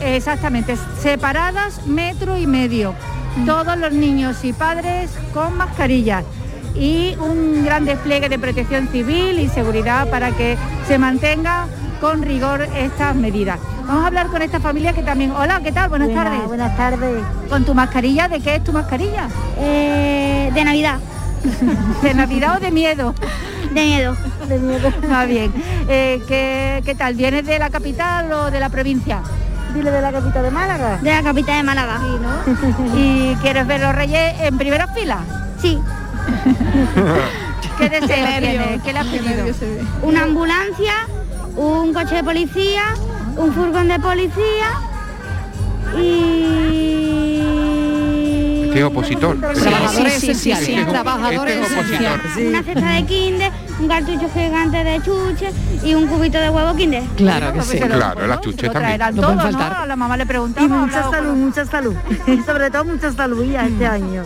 Exactamente, 0.00 0.76
separadas 1.00 1.86
metro 1.86 2.36
y 2.36 2.46
medio. 2.46 2.94
Todos 3.46 3.76
los 3.78 3.92
niños 3.92 4.44
y 4.44 4.52
padres 4.52 5.10
con 5.32 5.56
mascarillas 5.56 6.24
y 6.74 7.14
un 7.18 7.64
gran 7.64 7.84
despliegue 7.84 8.28
de 8.28 8.38
protección 8.38 8.88
civil 8.88 9.38
y 9.38 9.48
seguridad 9.48 10.08
para 10.10 10.32
que 10.32 10.56
se 10.86 10.98
mantengan 10.98 11.68
con 12.00 12.22
rigor 12.22 12.62
estas 12.76 13.14
medidas. 13.16 13.58
Vamos 13.86 14.04
a 14.04 14.06
hablar 14.08 14.26
con 14.28 14.40
esta 14.42 14.60
familia 14.60 14.92
que 14.92 15.02
también... 15.02 15.32
Hola, 15.32 15.60
¿qué 15.62 15.72
tal? 15.72 15.88
Buenas 15.88 16.08
Buena- 16.08 16.24
tardes. 16.30 16.46
buenas 16.46 16.76
tardes. 16.76 17.22
¿Con 17.48 17.64
tu 17.64 17.74
mascarilla? 17.74 18.28
¿De 18.28 18.40
qué 18.40 18.56
es 18.56 18.64
tu 18.64 18.72
mascarilla? 18.72 19.28
de 19.56 20.62
Navidad. 20.64 20.98
¿De 22.02 22.14
Navidad 22.14 22.56
o 22.56 22.60
de 22.60 22.70
miedo? 22.70 23.14
De 23.72 23.84
miedo. 23.84 24.16
De 24.50 24.58
miedo. 24.58 24.88
Está 24.88 25.24
bien. 25.26 25.52
Eh, 25.88 26.20
¿qué, 26.26 26.82
qué 26.84 26.94
tal? 26.96 27.14
¿Vienes 27.14 27.46
de 27.46 27.58
la 27.58 27.70
capital 27.70 28.32
o 28.32 28.50
de 28.50 28.58
la 28.58 28.68
provincia? 28.68 29.20
Dile 29.72 29.92
de 29.92 30.02
la 30.02 30.10
capital 30.10 30.42
de 30.42 30.50
Málaga. 30.50 30.98
De 31.00 31.10
la 31.10 31.22
capital 31.22 31.56
de 31.58 31.62
Málaga. 31.62 32.00
¿Y 32.96 33.36
quieres 33.36 33.66
ver 33.68 33.80
los 33.80 33.94
reyes 33.94 34.34
en 34.40 34.58
primera 34.58 34.88
fila? 34.88 35.18
Sí. 35.62 35.78
¿Qué 37.78 37.88
deseo 37.88 38.08
Qué 38.08 38.22
nervio, 38.22 38.50
tienes? 38.50 38.82
¿Qué 38.82 38.92
le 38.92 38.98
has 38.98 39.06
pedido? 39.06 39.46
Una 40.02 40.22
ambulancia, 40.24 40.94
un 41.56 41.94
coche 41.94 42.16
de 42.16 42.24
policía, 42.24 42.82
un 43.36 43.54
furgón 43.54 43.88
de 43.88 44.00
policía 44.00 44.70
y... 45.96 47.29
Qué 48.72 48.84
opositor. 48.84 49.38
Trabajadores 49.40 50.14
Sí, 50.14 50.34
sí, 50.34 50.54
sí. 50.54 50.76
Trabajadores 50.88 51.56
Este. 51.70 52.48
Una 52.48 52.62
cesta 52.62 52.90
de 52.92 53.04
kinder, 53.04 53.52
un 53.78 53.88
cartucho 53.88 54.28
gigante 54.32 54.84
de 54.84 55.02
chuche 55.02 55.50
y 55.82 55.94
un 55.94 56.06
cubito 56.06 56.38
de 56.38 56.50
huevo 56.50 56.74
kinder. 56.74 57.02
Claro 57.16 57.52
que 57.52 57.62
sí. 57.62 57.78
Claro, 57.78 58.26
las 58.26 58.40
chuches 58.40 58.72
también. 58.72 59.00
A 59.02 59.86
la 59.86 59.96
mamá 59.96 60.16
le 60.16 60.26
preguntamos. 60.26 60.68
Y 60.68 60.72
mucha 60.72 61.10
salud, 61.10 61.28
con- 61.30 61.40
mucha 61.40 61.64
salud. 61.64 61.94
Y 62.26 62.36
sobre 62.46 62.70
todo 62.70 62.84
mucha 62.84 63.12
salud 63.12 63.44
ya 63.44 63.66
este 63.66 63.86
año. 63.86 64.24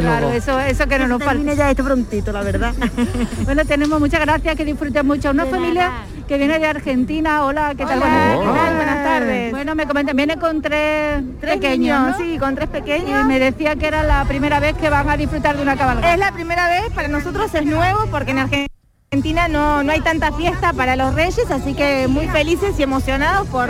Claro, 0.00 0.30
eso, 0.32 0.58
eso 0.60 0.86
que 0.86 0.98
no 0.98 1.08
nos 1.08 1.22
falta. 1.22 1.54
Ya 1.54 1.70
esto 1.70 1.84
prontito, 1.84 2.32
la 2.32 2.42
verdad. 2.42 2.72
Bueno, 3.44 3.64
tenemos 3.64 4.00
muchas 4.00 4.20
gracias, 4.20 4.56
que 4.56 4.64
disfruten 4.64 5.06
mucho. 5.06 5.30
Una 5.30 5.46
familia 5.46 5.92
que 6.26 6.38
viene 6.38 6.58
de 6.58 6.66
Argentina. 6.66 7.44
Hola, 7.44 7.74
¿qué 7.76 7.84
tal? 7.84 7.98
Hola, 7.98 8.34
Buenas, 8.36 8.38
¿qué 8.38 8.58
tal? 8.58 8.76
Buenas 8.76 9.04
tardes. 9.04 9.50
Bueno, 9.52 9.74
me 9.74 9.86
comentan, 9.86 10.16
viene 10.16 10.36
con 10.36 10.60
tres, 10.60 11.22
Tres 11.40 11.54
pequeños, 11.54 11.78
niños, 11.78 12.18
¿no? 12.18 12.24
sí, 12.24 12.38
con 12.38 12.54
tres 12.54 12.68
pequeños. 12.68 13.24
Y 13.24 13.28
me 13.28 13.38
decía 13.38 13.76
que 13.76 13.86
era 13.86 14.02
la 14.02 14.24
primera 14.24 14.60
vez 14.60 14.76
que 14.76 14.90
van 14.90 15.08
a 15.08 15.16
disfrutar 15.16 15.56
de 15.56 15.62
una 15.62 15.76
cabalgata. 15.76 16.12
Es 16.12 16.18
la 16.18 16.32
primera 16.32 16.68
vez, 16.68 16.90
para 16.94 17.08
nosotros 17.08 17.54
es 17.54 17.64
nuevo 17.64 18.06
porque 18.10 18.32
en 18.32 18.38
Argentina 18.38 18.75
no, 19.48 19.82
no 19.82 19.92
hay 19.92 20.00
tanta 20.00 20.32
fiesta 20.32 20.72
para 20.72 20.96
los 20.96 21.14
reyes, 21.14 21.50
así 21.50 21.74
que 21.74 22.08
muy 22.08 22.26
felices 22.28 22.78
y 22.78 22.82
emocionados 22.82 23.46
por, 23.48 23.68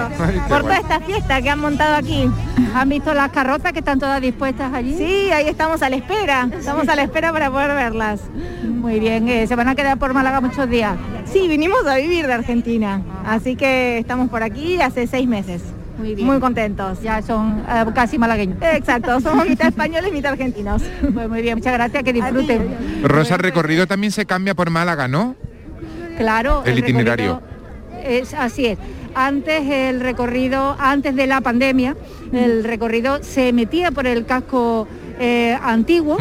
por 0.48 0.62
toda 0.62 0.78
esta 0.78 1.00
fiesta 1.00 1.42
que 1.42 1.50
han 1.50 1.58
montado 1.58 1.94
aquí. 1.96 2.30
¿Han 2.74 2.88
visto 2.88 3.14
las 3.14 3.30
carrozas 3.30 3.72
que 3.72 3.80
están 3.80 3.98
todas 3.98 4.20
dispuestas 4.20 4.72
allí? 4.72 4.96
Sí, 4.96 5.30
ahí 5.30 5.48
estamos 5.48 5.82
a 5.82 5.90
la 5.90 5.96
espera, 5.96 6.48
estamos 6.58 6.88
a 6.88 6.96
la 6.96 7.02
espera 7.02 7.32
para 7.32 7.50
poder 7.50 7.74
verlas. 7.74 8.20
Muy 8.64 8.98
bien, 9.00 9.28
eh, 9.28 9.46
¿se 9.46 9.56
van 9.56 9.68
a 9.68 9.74
quedar 9.74 9.98
por 9.98 10.14
Málaga 10.14 10.40
muchos 10.40 10.68
días? 10.68 10.96
Sí, 11.24 11.48
vinimos 11.48 11.86
a 11.86 11.96
vivir 11.96 12.26
de 12.26 12.32
Argentina, 12.32 13.02
así 13.24 13.56
que 13.56 13.98
estamos 13.98 14.28
por 14.28 14.42
aquí 14.42 14.80
hace 14.80 15.06
seis 15.06 15.28
meses. 15.28 15.62
Muy 15.98 16.14
bien. 16.14 16.26
Muy 16.26 16.40
contentos. 16.40 17.00
Ya 17.02 17.22
son 17.22 17.64
eh, 17.68 17.84
casi 17.94 18.18
malagueños. 18.18 18.58
Exacto, 18.60 19.20
somos 19.20 19.46
mitad 19.48 19.68
españoles 19.68 20.10
y 20.10 20.14
mitad 20.14 20.32
argentinos. 20.32 20.82
Pues 21.12 21.28
muy 21.28 21.42
bien, 21.42 21.58
muchas 21.58 21.72
gracias, 21.72 22.02
que 22.02 22.12
disfruten. 22.12 22.76
Rosa, 23.02 23.34
el 23.34 23.40
recorrido 23.40 23.86
también 23.86 24.12
se 24.12 24.26
cambia 24.26 24.54
por 24.54 24.70
Málaga, 24.70 25.08
¿no? 25.08 25.36
Claro. 26.16 26.62
El 26.64 26.78
itinerario. 26.78 27.42
Es, 28.02 28.34
así 28.34 28.66
es. 28.66 28.78
Antes 29.14 29.66
el 29.66 30.00
recorrido, 30.00 30.76
antes 30.78 31.16
de 31.16 31.26
la 31.26 31.40
pandemia, 31.40 31.96
el 32.32 32.64
recorrido 32.64 33.22
se 33.22 33.52
metía 33.52 33.90
por 33.90 34.06
el 34.06 34.26
casco 34.26 34.86
eh, 35.18 35.58
antiguo 35.62 36.18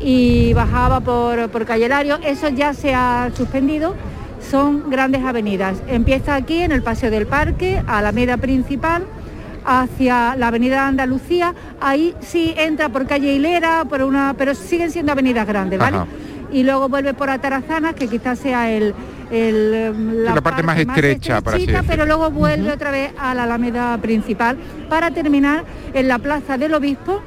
y 0.00 0.52
bajaba 0.52 1.00
por, 1.00 1.48
por 1.50 1.64
Calle 1.64 1.88
Lario. 1.88 2.18
Eso 2.24 2.48
ya 2.48 2.74
se 2.74 2.94
ha 2.94 3.30
suspendido. 3.34 3.94
Son 4.50 4.90
grandes 4.90 5.24
avenidas. 5.24 5.78
Empieza 5.88 6.34
aquí 6.36 6.62
en 6.62 6.72
el 6.72 6.82
Paseo 6.82 7.10
del 7.10 7.26
Parque, 7.26 7.82
Alameda 7.86 8.36
Principal, 8.36 9.04
hacia 9.64 10.36
la 10.36 10.48
Avenida 10.48 10.86
Andalucía. 10.86 11.54
Ahí 11.80 12.14
sí 12.20 12.54
entra 12.56 12.88
por 12.88 13.06
calle 13.06 13.32
Hilera, 13.32 13.84
por 13.88 14.02
una, 14.02 14.34
pero 14.38 14.54
siguen 14.54 14.90
siendo 14.90 15.12
avenidas 15.12 15.46
grandes, 15.46 15.78
¿vale? 15.78 15.96
Ajá. 15.96 16.06
Y 16.52 16.62
luego 16.62 16.88
vuelve 16.88 17.12
por 17.12 17.28
Atarazanas, 17.28 17.94
que 17.94 18.06
quizás 18.06 18.38
sea 18.38 18.70
el, 18.70 18.94
el- 19.32 20.24
La 20.24 20.40
parte 20.40 20.62
más 20.62 20.78
estrecha, 20.78 21.38
estrechita, 21.38 21.82
pero 21.86 22.06
luego 22.06 22.30
vuelve 22.30 22.70
otra 22.70 22.92
vez 22.92 23.10
a 23.18 23.34
la 23.34 23.42
Alameda 23.44 23.98
principal 23.98 24.56
para 24.88 25.10
terminar 25.10 25.64
en 25.92 26.06
la 26.06 26.20
Plaza 26.20 26.56
del 26.56 26.72
Obispo, 26.74 27.20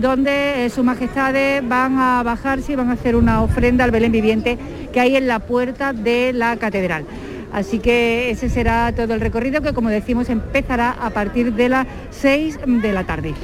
donde 0.00 0.66
eh, 0.66 0.70
sus 0.70 0.84
majestades 0.84 1.66
van 1.66 1.96
a 1.98 2.22
bajarse 2.24 2.72
y 2.72 2.76
van 2.76 2.90
a 2.90 2.94
hacer 2.94 3.14
una 3.14 3.42
ofrenda 3.42 3.84
al 3.84 3.92
Belén 3.92 4.10
viviente 4.10 4.58
que 4.96 5.00
hay 5.00 5.14
en 5.16 5.26
la 5.26 5.40
puerta 5.40 5.92
de 5.92 6.32
la 6.32 6.56
catedral. 6.56 7.04
Así 7.52 7.80
que 7.80 8.30
ese 8.30 8.48
será 8.48 8.94
todo 8.96 9.12
el 9.12 9.20
recorrido 9.20 9.60
que, 9.60 9.74
como 9.74 9.90
decimos, 9.90 10.30
empezará 10.30 10.90
a 10.92 11.10
partir 11.10 11.52
de 11.52 11.68
las 11.68 11.86
6 12.22 12.60
de 12.64 12.92
la 12.94 13.04
tarde. 13.04 13.34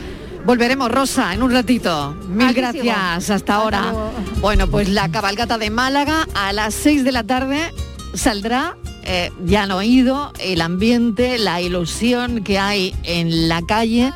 Volveremos, 0.46 0.90
Rosa, 0.90 1.34
en 1.34 1.42
un 1.42 1.52
ratito. 1.52 2.16
Mil 2.26 2.46
Aquí 2.46 2.54
gracias. 2.54 3.24
sigo. 3.24 3.34
Hasta 3.34 3.54
ahora. 3.54 3.92
Bueno, 4.40 4.66
pues 4.66 4.88
la 4.88 5.10
cabalgata 5.10 5.58
de 5.58 5.68
Málaga 5.68 6.26
a 6.34 6.54
las 6.54 6.72
6 6.72 7.04
de 7.04 7.12
la 7.12 7.22
tarde 7.24 7.58
saldrá. 8.14 8.74
eh, 9.04 9.30
ya 9.44 9.64
han 9.64 9.72
oído 9.72 10.32
el 10.40 10.62
ambiente, 10.62 11.36
la 11.36 11.60
ilusión 11.60 12.42
que 12.44 12.58
hay 12.58 12.94
en 13.02 13.50
la 13.50 13.60
calle. 13.60 14.10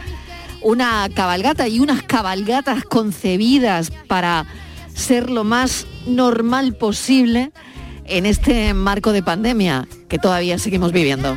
Una 0.62 1.06
cabalgata 1.14 1.68
y 1.68 1.80
unas 1.80 2.02
cabalgatas 2.02 2.82
concebidas 2.84 3.90
para 4.08 4.46
ser 4.94 5.28
lo 5.28 5.44
más 5.44 5.86
normal 6.06 6.74
posible 6.74 7.52
en 8.04 8.26
este 8.26 8.74
marco 8.74 9.12
de 9.12 9.22
pandemia 9.22 9.88
que 10.08 10.18
todavía 10.18 10.58
seguimos 10.58 10.92
viviendo. 10.92 11.36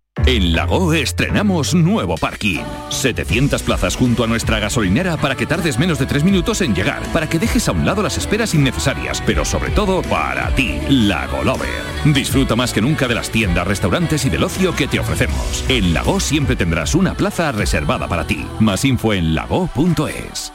En 0.27 0.53
Lago 0.53 0.93
estrenamos 0.93 1.73
nuevo 1.73 2.15
parking. 2.15 2.63
700 2.89 3.63
plazas 3.63 3.95
junto 3.95 4.23
a 4.23 4.27
nuestra 4.27 4.59
gasolinera 4.59 5.17
para 5.17 5.35
que 5.35 5.47
tardes 5.47 5.79
menos 5.79 5.97
de 5.97 6.05
3 6.05 6.23
minutos 6.23 6.61
en 6.61 6.75
llegar, 6.75 7.01
para 7.11 7.27
que 7.27 7.39
dejes 7.39 7.67
a 7.67 7.71
un 7.71 7.85
lado 7.85 8.03
las 8.03 8.19
esperas 8.19 8.53
innecesarias, 8.53 9.21
pero 9.25 9.43
sobre 9.43 9.71
todo 9.71 10.03
para 10.03 10.53
ti, 10.53 10.79
Lago 10.89 11.43
Lover. 11.43 11.69
Disfruta 12.05 12.55
más 12.55 12.71
que 12.71 12.81
nunca 12.81 13.07
de 13.07 13.15
las 13.15 13.31
tiendas, 13.31 13.67
restaurantes 13.67 14.23
y 14.25 14.29
del 14.29 14.43
ocio 14.43 14.75
que 14.75 14.87
te 14.87 14.99
ofrecemos. 14.99 15.65
En 15.67 15.91
Lago 15.91 16.19
siempre 16.19 16.55
tendrás 16.55 16.93
una 16.93 17.15
plaza 17.15 17.51
reservada 17.51 18.07
para 18.07 18.27
ti. 18.27 18.45
Más 18.59 18.85
info 18.85 19.13
en 19.13 19.33
lago.es. 19.33 20.53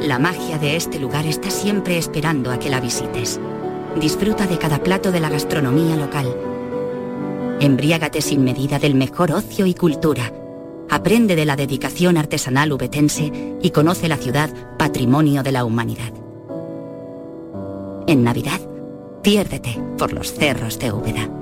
La 0.00 0.18
magia 0.18 0.58
de 0.58 0.74
este 0.74 0.98
lugar 0.98 1.24
está 1.26 1.50
siempre 1.50 1.98
esperando 1.98 2.50
a 2.50 2.58
que 2.58 2.68
la 2.68 2.80
visites. 2.80 3.38
Disfruta 4.00 4.48
de 4.48 4.58
cada 4.58 4.82
plato 4.82 5.12
de 5.12 5.20
la 5.20 5.28
gastronomía 5.28 5.94
local. 5.94 6.51
Embriágate 7.62 8.22
sin 8.22 8.42
medida 8.42 8.80
del 8.80 8.96
mejor 8.96 9.30
ocio 9.30 9.66
y 9.66 9.74
cultura. 9.74 10.32
Aprende 10.90 11.36
de 11.36 11.44
la 11.44 11.54
dedicación 11.54 12.16
artesanal 12.16 12.72
ubetense 12.72 13.30
y 13.62 13.70
conoce 13.70 14.08
la 14.08 14.16
ciudad 14.16 14.50
patrimonio 14.76 15.44
de 15.44 15.52
la 15.52 15.64
humanidad. 15.64 16.12
En 18.08 18.24
Navidad, 18.24 18.60
piérdete 19.22 19.80
por 19.96 20.12
los 20.12 20.32
cerros 20.32 20.80
de 20.80 20.90
Úbeda. 20.90 21.41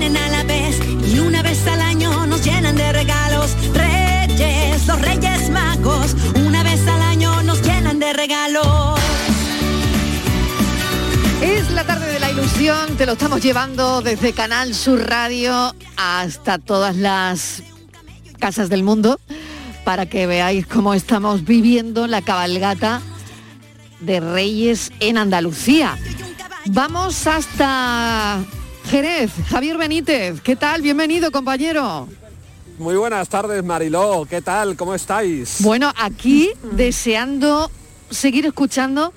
Vienen 0.00 0.16
a 0.16 0.28
la 0.30 0.44
vez 0.44 0.80
y 1.12 1.18
una 1.18 1.42
vez 1.42 1.66
al 1.66 1.80
año 1.80 2.26
nos 2.26 2.42
llenan 2.42 2.74
de 2.74 2.90
regalos? 2.92 3.54
Reyes, 3.74 4.86
los 4.86 5.00
Reyes 5.00 5.50
Magos, 5.50 6.16
una 6.36 6.62
vez 6.62 6.86
al 6.86 7.02
año 7.02 7.42
nos 7.42 7.60
llenan 7.60 7.98
de 7.98 8.12
regalos. 8.14 8.98
Es 11.42 11.70
la 11.70 11.84
tarde 11.84 12.12
de 12.12 12.18
la 12.18 12.30
ilusión, 12.30 12.96
te 12.96 13.04
lo 13.04 13.12
estamos 13.12 13.42
llevando 13.42 14.00
desde 14.00 14.32
Canal 14.32 14.74
Sur 14.74 15.06
Radio 15.06 15.74
hasta 15.96 16.58
todas 16.58 16.96
las 16.96 17.62
casas 18.38 18.70
del 18.70 18.82
mundo 18.82 19.20
para 19.84 20.06
que 20.06 20.26
veáis 20.26 20.66
cómo 20.66 20.94
estamos 20.94 21.44
viviendo 21.44 22.06
la 22.06 22.22
cabalgata 22.22 23.02
de 24.00 24.20
Reyes 24.20 24.92
en 25.00 25.18
Andalucía. 25.18 25.98
Vamos 26.66 27.26
hasta 27.26 28.42
Jerez. 28.90 29.30
Javier 29.48 29.78
Benítez, 29.78 30.40
¿qué 30.40 30.56
tal? 30.56 30.82
Bienvenido, 30.82 31.30
compañero. 31.30 32.08
Muy 32.78 32.96
buenas 32.96 33.28
tardes, 33.28 33.62
Mariló. 33.62 34.26
¿Qué 34.28 34.42
tal? 34.42 34.74
¿Cómo 34.76 34.94
estáis? 34.96 35.58
Bueno, 35.60 35.92
aquí 35.96 36.50
deseando 36.72 37.70
seguir 38.10 38.46
escuchando 38.46 39.12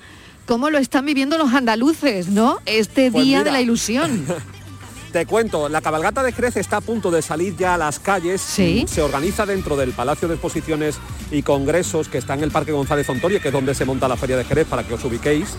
cómo 0.46 0.70
lo 0.70 0.78
están 0.78 1.04
viviendo 1.06 1.38
los 1.38 1.52
andaluces, 1.52 2.28
¿no? 2.28 2.60
Este 2.66 3.10
Pues 3.10 3.24
día 3.24 3.38
mira. 3.38 3.44
de 3.44 3.52
la 3.52 3.60
ilusión. 3.60 4.24
Te 5.12 5.26
cuento, 5.26 5.68
la 5.68 5.80
cabalgata 5.80 6.22
de 6.22 6.32
Jerez 6.32 6.56
está 6.56 6.78
a 6.78 6.80
punto 6.80 7.10
de 7.10 7.22
salir 7.22 7.56
ya 7.56 7.74
a 7.74 7.78
las 7.78 8.00
calles. 8.00 8.40
Sí. 8.40 8.84
Se 8.88 9.00
organiza 9.00 9.46
dentro 9.46 9.76
del 9.76 9.92
Palacio 9.92 10.26
de 10.28 10.34
Exposiciones 10.34 10.96
y 11.30 11.42
Congresos 11.42 12.08
que 12.08 12.18
está 12.18 12.34
en 12.34 12.42
el 12.42 12.50
Parque 12.50 12.72
González 12.72 13.08
Ontoria, 13.08 13.38
que 13.40 13.48
es 13.48 13.54
donde 13.54 13.74
se 13.74 13.84
monta 13.84 14.08
la 14.08 14.16
Feria 14.16 14.36
de 14.36 14.44
Jerez, 14.44 14.66
para 14.66 14.82
que 14.82 14.94
os 14.94 15.04
ubiquéis. 15.04 15.50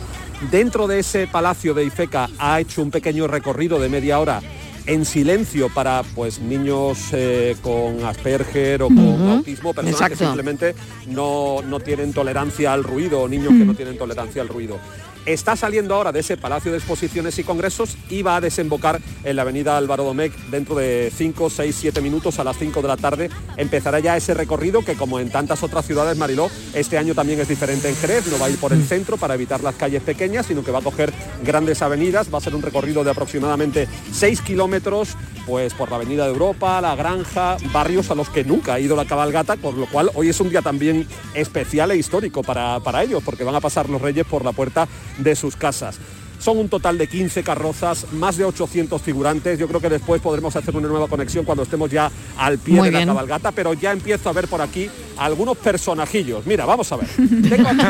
Dentro 0.51 0.87
de 0.87 0.99
ese 0.99 1.27
palacio 1.27 1.73
de 1.73 1.85
Ifeca 1.85 2.29
ha 2.37 2.59
hecho 2.59 2.81
un 2.81 2.91
pequeño 2.91 3.27
recorrido 3.27 3.79
de 3.79 3.89
media 3.89 4.19
hora 4.19 4.41
en 4.85 5.05
silencio 5.05 5.69
para 5.69 6.03
pues 6.13 6.39
niños 6.39 6.99
eh, 7.11 7.55
con 7.61 8.03
Asperger 8.05 8.83
o 8.83 8.87
con 8.87 9.29
autismo, 9.29 9.73
personas 9.73 10.09
que 10.09 10.15
simplemente 10.15 10.75
no, 11.07 11.61
no 11.63 11.79
tienen 11.79 12.13
tolerancia 12.13 12.73
al 12.73 12.83
ruido, 12.83 13.21
o 13.21 13.27
niños 13.27 13.49
que 13.49 13.65
no 13.65 13.73
tienen 13.73 13.97
tolerancia 13.97 14.41
al 14.41 14.49
ruido. 14.49 14.77
Está 15.25 15.55
saliendo 15.55 15.95
ahora 15.95 16.11
de 16.11 16.19
ese 16.19 16.37
Palacio 16.37 16.71
de 16.71 16.77
Exposiciones 16.77 17.39
y 17.39 17.43
Congresos 17.43 17.97
y 18.09 18.21
va 18.21 18.35
a 18.35 18.41
desembocar 18.41 19.01
en 19.23 19.35
la 19.35 19.41
avenida 19.41 19.75
Álvaro 19.75 20.03
Domecq 20.03 20.35
dentro 20.51 20.75
de 20.75 21.11
5, 21.15 21.49
6, 21.49 21.75
7 21.79 22.01
minutos 22.01 22.37
a 22.37 22.43
las 22.43 22.57
5 22.57 22.79
de 22.83 22.87
la 22.87 22.95
tarde. 22.95 23.31
Empezará 23.57 23.99
ya 23.99 24.15
ese 24.15 24.35
recorrido 24.35 24.85
que 24.85 24.93
como 24.93 25.19
en 25.19 25.31
tantas 25.31 25.63
otras 25.63 25.87
ciudades, 25.87 26.15
Mariló, 26.15 26.51
este 26.75 26.99
año 26.99 27.15
también 27.15 27.39
es 27.39 27.47
diferente 27.47 27.89
en 27.89 27.95
Jerez. 27.95 28.27
No 28.27 28.37
va 28.37 28.45
a 28.45 28.49
ir 28.51 28.59
por 28.59 28.71
el 28.71 28.83
centro 28.83 29.17
para 29.17 29.33
evitar 29.33 29.61
las 29.61 29.73
calles 29.73 30.03
pequeñas, 30.03 30.45
sino 30.45 30.63
que 30.63 30.69
va 30.69 30.79
a 30.79 30.83
coger 30.83 31.11
grandes 31.43 31.81
avenidas. 31.81 32.31
Va 32.31 32.37
a 32.37 32.41
ser 32.41 32.53
un 32.53 32.61
recorrido 32.61 33.03
de 33.03 33.09
aproximadamente 33.09 33.87
6 34.11 34.41
kilómetros 34.41 35.17
pues 35.45 35.73
por 35.73 35.89
la 35.89 35.97
Avenida 35.97 36.25
de 36.25 36.31
Europa, 36.31 36.81
La 36.81 36.95
Granja, 36.95 37.57
barrios 37.71 38.09
a 38.09 38.15
los 38.15 38.29
que 38.29 38.43
nunca 38.43 38.73
ha 38.73 38.79
ido 38.79 38.95
la 38.95 39.05
cabalgata, 39.05 39.55
por 39.55 39.75
lo 39.75 39.85
cual 39.85 40.09
hoy 40.15 40.29
es 40.29 40.39
un 40.39 40.49
día 40.49 40.61
también 40.61 41.07
especial 41.35 41.91
e 41.91 41.97
histórico 41.97 42.41
para, 42.41 42.79
para 42.79 43.03
ellos, 43.03 43.21
porque 43.23 43.43
van 43.43 43.55
a 43.55 43.61
pasar 43.61 43.89
los 43.89 44.01
reyes 44.01 44.25
por 44.25 44.43
la 44.43 44.53
puerta 44.53 44.87
de 45.17 45.35
sus 45.35 45.55
casas. 45.55 45.97
Son 46.37 46.57
un 46.59 46.67
total 46.69 46.97
de 46.97 47.07
15 47.07 47.43
carrozas, 47.43 48.05
más 48.11 48.35
de 48.37 48.43
800 48.43 49.01
figurantes. 49.01 49.57
Yo 49.57 49.67
creo 49.67 49.79
que 49.79 49.89
después 49.89 50.21
podremos 50.21 50.55
hacer 50.55 50.75
una 50.75 50.87
nueva 50.87 51.07
conexión 51.07 51.43
cuando 51.45 51.63
estemos 51.63 51.89
ya 51.89 52.11
al 52.37 52.59
pie 52.59 52.75
Muy 52.75 52.89
de 52.89 52.97
bien. 52.97 53.07
la 53.07 53.13
cabalgata, 53.13 53.51
pero 53.51 53.73
ya 53.73 53.91
empiezo 53.93 54.29
a 54.29 54.33
ver 54.33 54.47
por 54.47 54.61
aquí 54.61 54.89
algunos 55.17 55.57
personajillos. 55.57 56.45
Mira, 56.45 56.65
vamos 56.65 56.91
a 56.91 56.97
ver. 56.97 57.07
Tengo 57.17 57.69
aquí, 57.69 57.81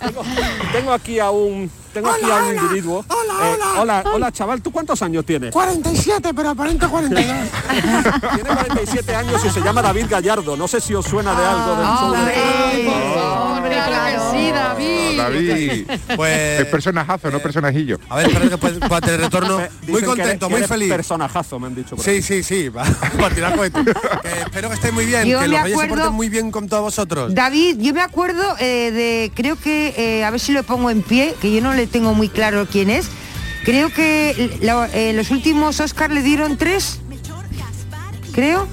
tengo- 0.00 0.22
tengo 0.72 0.92
aquí 0.92 1.18
a 1.18 1.30
un, 1.30 1.68
tengo 1.94 2.10
aquí 2.10 2.30
a 2.30 2.36
un 2.36 2.54
individuo. 2.56 3.00
Eh, 3.10 3.58
hola, 3.80 4.04
hola, 4.12 4.30
chaval, 4.32 4.60
¿tú 4.62 4.70
cuántos 4.70 5.00
años 5.02 5.24
tienes? 5.24 5.50
47, 5.52 6.34
pero 6.34 6.50
aparenta 6.50 6.88
42. 6.88 7.34
Tiene 8.34 8.48
47 8.50 9.14
años 9.14 9.44
y 9.44 9.50
se 9.50 9.60
llama 9.60 9.80
David 9.82 10.06
Gallardo. 10.10 10.56
No 10.56 10.68
sé 10.68 10.80
si 10.80 10.94
os 10.94 11.06
suena 11.06 11.34
de 11.34 11.44
algo 11.46 11.74
del 11.76 11.86
show 11.86 12.12
de- 12.12 12.18
Hombre, 12.18 13.55
claro 13.84 14.30
que 14.32 14.38
sí, 14.38 14.50
David. 14.52 15.16
David. 15.18 15.90
Pues- 16.16 16.60
es 16.60 16.66
personajazo, 16.66 17.30
no 17.30 17.38
personajillo. 17.40 17.98
A 18.08 18.16
ver, 18.16 18.26
espero 18.28 18.50
que 18.50 18.58
pueda 18.58 18.88
pueda 18.88 19.00
tener 19.00 19.20
retorno. 19.20 19.58
Dicen 19.80 19.92
Muy 19.92 20.00
que 20.00 20.06
contento, 20.06 20.46
que 20.46 20.50
muy 20.50 20.58
eres 20.58 20.68
feliz. 20.68 20.88
Personajazo, 20.90 21.58
me 21.60 21.66
han 21.66 21.74
dicho. 21.74 21.96
por 21.96 22.04
Sí, 22.04 22.22
sí, 22.22 22.42
sí, 22.42 22.68
va, 22.68 22.84
para 23.18 23.34
tirar 23.34 23.56
cohetes. 23.56 23.84
Que 23.84 24.40
espero 24.40 24.68
que 24.68 24.74
estéis 24.76 24.94
muy 24.94 25.04
bien, 25.06 25.24
Yo 25.26 25.38
que 25.40 25.48
me 25.48 25.54
los 25.54 25.62
reyes 25.62 25.80
se 25.80 25.86
porten 25.86 26.12
muy 26.12 26.28
bien 26.28 26.50
con 26.50 26.68
todos 26.68 26.82
vosotros. 26.82 27.34
David, 27.34 27.76
yo 27.80 27.92
me 27.94 28.02
acuerdo 28.02 28.56
eh, 28.58 28.90
de, 28.92 29.32
creo 29.34 29.56
que, 29.56 29.94
eh, 29.96 30.24
a 30.24 30.30
ver 30.30 30.40
si 30.40 30.52
lo 30.52 30.62
pongo 30.62 30.90
en 30.90 31.02
pie, 31.02 31.34
que 31.40 31.52
yo 31.52 31.60
no 31.60 31.74
le 31.74 31.86
tengo 31.86 32.14
muy 32.14 32.28
claro 32.28 32.66
quién 32.70 32.90
es. 32.90 33.06
Creo 33.64 33.92
que 33.92 34.58
la- 34.60 34.88
eh, 34.94 35.12
los 35.12 35.30
últimos 35.30 35.80
Oscar 35.80 36.10
le 36.12 36.22
dieron 36.22 36.56
tres. 36.56 37.00
Creo. 38.32 38.68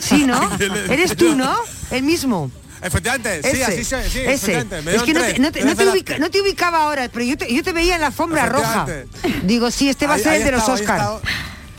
Sí, 0.00 0.24
¿no? 0.26 0.40
Eres 0.88 1.16
tú, 1.16 1.34
¿no? 1.36 1.54
El 1.90 2.02
mismo. 2.04 2.50
Efectivamente, 2.84 3.42
sí, 3.42 3.48
Ese, 3.48 3.64
así 3.64 3.84
se, 3.84 4.10
sí, 4.10 4.20
ese. 4.20 4.58
Es 4.58 5.02
que 5.02 5.14
no 5.14 5.20
te, 5.22 5.38
no 5.38 5.50
te- 5.52 5.60
tres 5.60 5.64
no 5.64 5.70
te 5.74 5.84
Velázquez. 5.84 5.92
ubica- 5.94 6.18
no 6.18 6.30
te 6.30 6.40
ubicaba 6.42 6.82
ahora, 6.82 7.08
pero 7.10 7.24
yo 7.24 7.36
te, 7.38 7.52
yo 7.52 7.62
veía 7.72 7.94
en 7.94 8.02
la 8.02 8.08
alfombra 8.08 8.44
roja. 8.46 8.86
Digo, 9.42 9.70
sí, 9.70 9.88
este 9.88 10.06
va 10.06 10.14
a 10.14 10.18
ser 10.18 10.34
el 10.34 10.44
de 10.44 10.50
los 10.52 10.60
estaba, 10.60 10.76
ahí 10.78 10.82
Oscar. 10.82 10.98
estaba. 10.98 11.20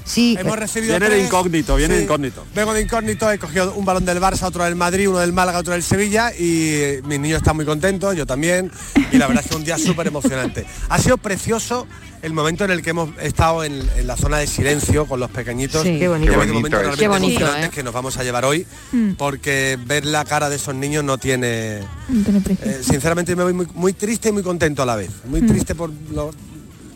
Sí. 0.05 0.37
Hemos 0.39 0.57
recibido 0.57 0.97
Viene 0.99 1.13
de 1.15 1.23
incógnito, 1.25 1.75
viene 1.75 1.95
de 1.95 1.99
Sí. 2.01 2.03
incógnito. 2.05 2.45
Vengo 2.53 2.73
de 2.73 2.81
incógnito, 2.83 3.29
he 3.31 3.39
cogido 3.39 3.73
un 3.73 3.83
balón 3.85 4.05
del 4.05 4.19
Barça, 4.19 4.43
otro 4.43 4.63
del 4.63 4.75
Madrid, 4.75 5.09
uno 5.09 5.17
del 5.19 5.33
Málaga, 5.33 5.57
otro 5.59 5.73
del 5.73 5.81
Sevilla 5.83 6.31
y 6.37 6.99
mis 7.05 7.19
niños 7.19 7.37
están 7.39 7.55
muy 7.55 7.65
contentos, 7.65 8.15
yo 8.15 8.25
también. 8.25 8.71
Y 9.11 9.17
la 9.17 9.27
verdad 9.27 9.43
es 9.43 9.49
que 9.49 9.57
un 9.57 9.63
día 9.63 9.77
súper 9.79 10.07
emocionante. 10.07 10.65
Ha 10.89 10.99
sido 10.99 11.17
precioso 11.17 11.87
el 12.21 12.33
momento 12.33 12.65
en 12.65 12.71
el 12.71 12.81
que 12.83 12.91
hemos 12.91 13.09
estado 13.19 13.63
en, 13.63 13.73
en 13.97 14.07
la 14.07 14.15
zona 14.15 14.37
de 14.37 14.47
silencio 14.47 15.05
con 15.07 15.19
los 15.19 15.29
pequeñitos. 15.31 15.81
Sí. 15.83 15.97
Qué 15.99 16.07
bonito. 16.07 16.31
Qué 16.31 16.37
bonito 16.37 16.53
momentos 16.55 16.79
es. 16.79 16.85
realmente 16.85 16.99
Qué 17.03 17.07
bonito, 17.07 17.39
emocionantes 17.39 17.69
¿eh? 17.69 17.71
que 17.73 17.83
nos 17.83 17.93
vamos 17.93 18.17
a 18.17 18.23
llevar 18.23 18.45
hoy, 18.45 18.65
Mm. 18.91 19.11
porque 19.13 19.77
ver 19.85 20.05
la 20.05 20.23
cara 20.25 20.49
de 20.49 20.55
esos 20.57 20.75
niños 20.75 21.03
no 21.03 21.17
tiene... 21.17 21.79
Eh, 21.79 22.81
sinceramente 22.81 23.35
me 23.35 23.43
voy 23.43 23.53
muy, 23.53 23.67
muy 23.73 23.93
triste 23.93 24.29
y 24.29 24.31
muy 24.31 24.43
contento 24.43 24.83
a 24.83 24.85
la 24.85 24.95
vez. 24.95 25.09
Muy 25.25 25.41
Mm. 25.41 25.47
triste 25.47 25.73
por 25.75 25.89
lo, 26.13 26.31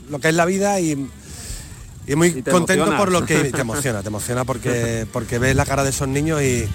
lo 0.09 0.19
que 0.19 0.29
es 0.29 0.35
la 0.35 0.45
vida 0.45 0.79
y, 0.79 1.07
y 2.11 2.15
muy 2.15 2.27
Y 2.29 2.41
contento 2.41 2.73
emociona. 2.73 2.97
por 2.97 3.11
lo 3.11 3.25
que 3.25 3.35
te 3.51 3.61
emociona, 3.61 4.01
te 4.01 4.07
emociona 4.07 4.43
porque 4.45 5.05
porque 5.13 5.37
ves 5.39 5.55
la 5.55 5.65
cara 5.65 5.83
de 5.83 5.91
esos 5.91 6.07
niños 6.07 6.41
y, 6.41 6.67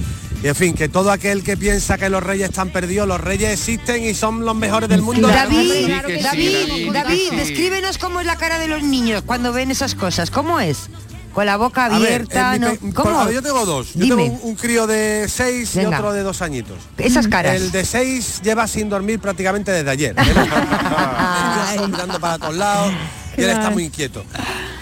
y, 0.43 0.47
en 0.49 0.55
fin, 0.55 0.75
que 0.75 0.89
todo 0.89 1.11
aquel 1.11 1.43
que 1.43 1.57
piensa 1.57 1.99
que 1.99 2.09
los 2.09 2.23
reyes 2.23 2.49
están 2.51 2.71
perdidos, 2.71 3.09
los 3.09 3.21
reyes 3.21 3.51
existen 3.53 4.05
y 4.05 4.15
son 4.15 4.45
los 4.45 4.55
mejores 4.55 4.89
del 4.89 5.03
mundo. 5.03 5.27
David, 5.29 5.87
Claro 5.87 6.09
que 6.09 6.19
sí, 6.19 6.23
David, 6.25 6.93
David, 6.93 7.21
sí. 7.31 7.37
descríbenos 7.37 7.99
cómo 7.99 8.21
es 8.21 8.27
la 8.27 8.37
cara 8.37 8.59
de 8.59 8.69
los 8.69 8.83
niños 8.83 9.23
cuando 9.27 9.53
ven 9.53 9.71
esas 9.71 9.95
cosas. 9.95 10.31
¿Cómo 10.31 10.61
es? 10.61 10.89
Con 11.33 11.47
la 11.47 11.57
boca 11.57 11.87
A 11.87 11.89
ver, 11.89 11.97
abierta, 11.97 12.59
¿no? 12.59 12.75
por- 12.77 12.95
¿Cómo? 12.95 13.19
a 13.21 13.25
ver, 13.25 13.35
yo 13.35 13.43
tengo 13.43 13.67
dos. 13.67 13.95
Yo 13.95 14.05
Dime. 14.05 14.23
tengo 14.25 14.35
un, 14.45 14.51
un 14.51 14.55
crío 14.55 14.87
de 14.87 15.27
seis 15.29 15.75
y 15.75 15.85
otro 15.85 16.13
de 16.13 16.23
dos 16.23 16.41
añitos. 16.43 16.77
Esas 16.97 17.27
caras. 17.27 17.57
El 17.57 17.73
de 17.73 17.85
seis 17.85 18.41
lleva 18.45 18.69
sin 18.69 18.89
dormir 18.89 19.19
prácticamente 19.19 19.73
desde 19.73 19.91
ayer. 19.91 20.15
Está 20.19 21.87
mirando 21.89 22.21
para 22.21 22.39
todos 22.39 22.55
lados 22.55 22.93
y 23.37 23.43
él 23.43 23.51
está 23.51 23.71
muy 23.71 23.85
inquieto. 23.85 24.25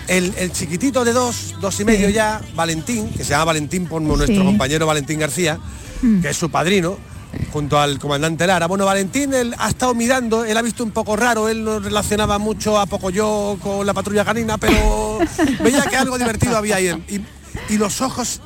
El, 0.09 0.32
el 0.36 0.53
chiquitito 0.53 1.05
de 1.05 1.12
dos, 1.12 1.55
dos 1.61 1.78
y 1.80 1.84
medio 1.84 2.09
ya, 2.11 2.40
Valentín, 2.55 3.09
que 3.11 3.24
se 3.24 3.30
llama 3.30 3.44
Valentín 3.46 3.86
por 3.86 4.03
nuestro 4.03 4.26
Sí. 4.36 4.44
compañero 4.44 4.86
Valentín 4.86 5.18
García, 5.20 5.59
Mm. 6.03 6.20
que 6.20 6.30
es 6.30 6.36
su 6.36 6.50
padrino, 6.50 6.98
junto 7.53 7.78
al 7.80 7.98
comandante 8.00 8.46
Lara. 8.46 8.66
Bueno, 8.66 8.84
Valentín 8.84 9.32
él 9.32 9.55
ha 9.59 9.68
estado 9.68 9.94
mirando, 9.94 10.44
él 10.44 10.57
ha 10.57 10.62
visto 10.62 10.82
un 10.84 10.90
poco 10.90 11.14
raro, 11.16 11.48
él 11.48 11.62
no 11.64 11.78
relacionaba 11.78 12.38
mucho 12.38 12.78
a 12.78 12.86
poco 12.86 13.11
yo 13.11 13.57
con 13.62 13.86
la 13.86 13.94
patrulla 13.94 14.24
canina, 14.24 14.59
pero 14.59 15.18
veía 15.62 15.82
que 15.84 15.96
algo 15.96 16.18
divertido 16.18 16.57
había 16.57 16.76
ahí. 16.76 16.88
Y, 17.09 17.74
y 17.74 17.78
los 17.78 18.00
ojos 18.00 18.40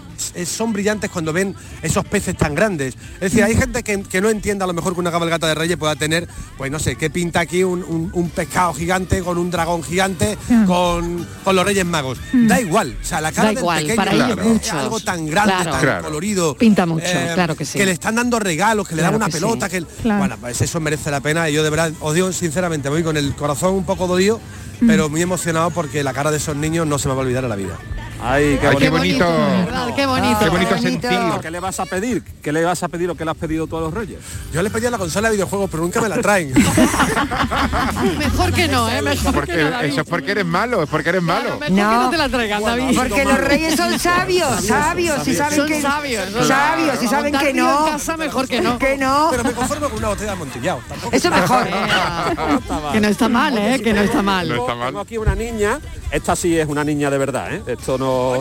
son 0.46 0.72
brillantes 0.72 1.10
cuando 1.10 1.32
ven 1.32 1.54
esos 1.82 2.04
peces 2.06 2.36
tan 2.36 2.54
grandes. 2.54 2.94
Es 3.14 3.20
decir, 3.32 3.42
hay 3.44 3.56
gente 3.56 3.82
que, 3.82 4.02
que 4.02 4.20
no 4.20 4.28
entiende 4.30 4.64
a 4.64 4.66
lo 4.66 4.72
mejor 4.72 4.94
que 4.94 5.00
una 5.00 5.10
cabalgata 5.10 5.46
de 5.46 5.54
reyes 5.54 5.76
pueda 5.76 5.96
tener, 5.96 6.28
pues 6.56 6.70
no 6.70 6.78
sé, 6.78 6.96
qué 6.96 7.10
pinta 7.10 7.40
aquí 7.40 7.62
un, 7.64 7.82
un- 7.84 8.10
un 8.12 8.30
pescado 8.30 8.72
gigante 8.74 9.20
con 9.22 9.38
un 9.38 9.50
dragón 9.50 9.82
gigante 9.82 10.36
con, 10.66 11.26
con 11.44 11.56
los 11.56 11.64
reyes 11.64 11.84
magos. 11.86 12.18
Da 12.32 12.60
igual, 12.60 12.96
o 13.00 13.04
sea, 13.04 13.20
la 13.20 13.32
cara 13.32 13.48
Da 13.48 13.50
del 13.50 13.58
igual, 13.58 13.78
pequeño 13.82 13.96
para 13.96 14.10
es 14.12 14.16
ellos 14.16 14.72
algo 14.72 15.00
tan 15.00 15.26
grande, 15.26 15.52
Claro. 15.54 15.70
tan 15.70 15.80
Claro. 15.80 16.04
colorido. 16.04 16.54
Pinta 16.56 16.86
mucho, 16.86 17.06
eh, 17.06 17.30
claro 17.34 17.54
que 17.56 17.64
sí. 17.64 17.78
Que 17.78 17.86
le 17.86 17.92
están 17.92 18.14
dando 18.16 18.38
regalos, 18.38 18.88
que 18.88 18.94
le 18.94 19.02
Claro 19.02 19.12
dan 19.12 19.22
una 19.22 19.26
que 19.26 19.32
sí. 19.32 19.38
pelota, 19.38 19.68
que 19.68 19.76
el- 19.78 19.86
Claro. 19.86 20.18
bueno, 20.18 20.36
pues 20.40 20.60
eso 20.60 20.80
merece 20.80 21.10
la 21.10 21.20
pena 21.20 21.48
y 21.48 21.52
yo 21.54 21.62
de 21.62 21.70
verdad 21.70 21.92
os 22.00 22.14
digo 22.14 22.32
sinceramente, 22.32 22.88
voy 22.88 23.02
con 23.02 23.16
el 23.16 23.34
corazón 23.34 23.74
un 23.74 23.84
poco 23.84 24.06
dolido, 24.06 24.40
Mm. 24.80 24.86
pero 24.88 25.08
muy 25.08 25.22
emocionado 25.22 25.70
porque 25.70 26.02
la 26.02 26.12
cara 26.12 26.30
de 26.30 26.36
esos 26.36 26.54
niños 26.56 26.86
no 26.86 26.98
se 26.98 27.08
me 27.08 27.14
va 27.14 27.20
a 27.20 27.24
olvidar 27.24 27.44
en 27.44 27.50
la 27.50 27.56
vida. 27.56 27.78
Ay, 28.22 28.58
Ay, 28.62 28.76
qué 28.78 28.88
bonito. 28.90 29.24
¿verdad? 29.26 29.94
Qué 29.94 30.06
bonito. 30.06 30.38
Qué 30.40 30.48
bonito 30.48 30.78
sentir. 30.78 31.18
¿Qué 31.42 31.50
le 31.50 31.60
vas 31.60 31.78
a 31.80 31.86
pedir? 31.86 32.22
¿Qué 32.42 32.52
le 32.52 32.64
vas 32.64 32.82
a 32.82 32.88
pedir 32.88 33.10
o 33.10 33.14
qué 33.14 33.24
le 33.24 33.30
has 33.30 33.36
pedido 33.36 33.66
tú 33.66 33.76
a 33.76 33.80
los 33.80 33.92
reyes? 33.94 34.18
Yo 34.52 34.62
le 34.62 34.70
pedí 34.70 34.86
a 34.86 34.90
la 34.90 34.98
consola 34.98 35.28
de 35.28 35.34
videojuegos, 35.36 35.70
pero 35.70 35.82
nunca 35.82 36.00
me 36.00 36.08
la 36.08 36.18
traen. 36.20 36.52
Mejor 38.18 38.52
que 38.52 38.68
no, 38.68 38.88
¿eh? 38.88 39.02
Mejor 39.02 39.34
Porque 39.34 39.52
que 39.52 39.64
no, 39.64 39.80
eso 39.80 40.00
es 40.00 40.06
porque 40.08 40.30
eres 40.32 40.46
malo, 40.46 40.82
es 40.82 40.88
porque 40.88 41.08
eres 41.10 41.22
malo. 41.22 41.58
Mejor 41.58 41.66
que 41.66 41.72
no 41.72 42.10
te 42.10 42.16
la 42.16 42.28
traigan, 42.28 42.62
David. 42.62 42.96
Porque 42.96 43.24
los 43.24 43.38
reyes 43.38 43.76
son 43.76 43.98
sabios, 43.98 44.64
sabios, 44.64 45.26
y 45.28 45.34
saben 45.34 45.56
Son 45.58 45.66
que 45.68 45.80
sabios, 45.82 46.30
son 46.32 46.44
sabios 46.48 47.02
y 47.02 47.06
saben 47.08 47.34
que 47.38 47.52
no. 47.52 47.86
En 47.86 47.92
casa 47.92 48.16
mejor 48.16 48.48
que 48.48 48.60
no. 48.60 48.78
Que 48.78 48.96
no. 48.96 49.28
Pero 49.30 49.44
me 49.44 49.52
conformo 49.52 49.88
con 49.88 49.98
una 49.98 50.08
botella 50.08 50.26
de 50.26 50.32
amontillado. 50.32 50.80
tampoco 50.88 51.16
Eso 51.16 51.28
está 51.28 51.40
mejor. 51.40 51.70
mal. 51.70 52.56
Que 52.92 53.00
no 53.00 53.08
está 53.08 53.28
mal, 53.28 53.58
¿eh? 53.58 53.80
Que 53.82 53.92
no 53.92 54.00
está 54.00 54.22
mal. 54.22 54.48
Tengo 54.48 55.00
aquí 55.00 55.18
una 55.18 55.34
niña, 55.34 55.78
esta 56.10 56.36
sí 56.36 56.56
es 56.58 56.68
una 56.68 56.84
niña 56.84 57.10
de 57.10 57.18
verdad, 57.18 57.54
¿eh? 57.54 57.62
Esto 57.66 57.98
no... 57.98 58.34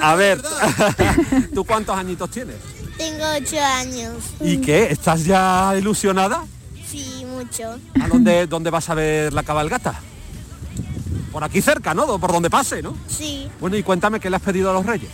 A 0.00 0.14
ver, 0.14 0.40
¿tú 1.54 1.64
cuántos 1.64 1.96
añitos 1.96 2.30
tienes? 2.30 2.56
Tengo 2.96 3.24
ocho 3.38 3.58
años. 3.60 4.12
¿Y 4.40 4.58
qué? 4.58 4.88
¿Estás 4.90 5.24
ya 5.24 5.74
ilusionada? 5.78 6.44
Sí, 6.86 7.24
mucho. 7.26 7.78
¿A 8.00 8.08
dónde, 8.08 8.46
dónde 8.46 8.70
vas 8.70 8.88
a 8.90 8.94
ver 8.94 9.32
la 9.32 9.42
cabalgata? 9.42 10.00
Por 11.32 11.44
aquí 11.44 11.62
cerca, 11.62 11.94
¿no? 11.94 12.18
Por 12.18 12.32
donde 12.32 12.50
pase, 12.50 12.82
¿no? 12.82 12.96
Sí, 13.08 13.48
Bueno, 13.60 13.76
y 13.76 13.82
cuéntame 13.82 14.18
qué 14.18 14.28
le 14.28 14.36
has 14.36 14.42
pedido 14.42 14.70
a 14.70 14.72
los 14.74 14.84
reyes. 14.84 15.10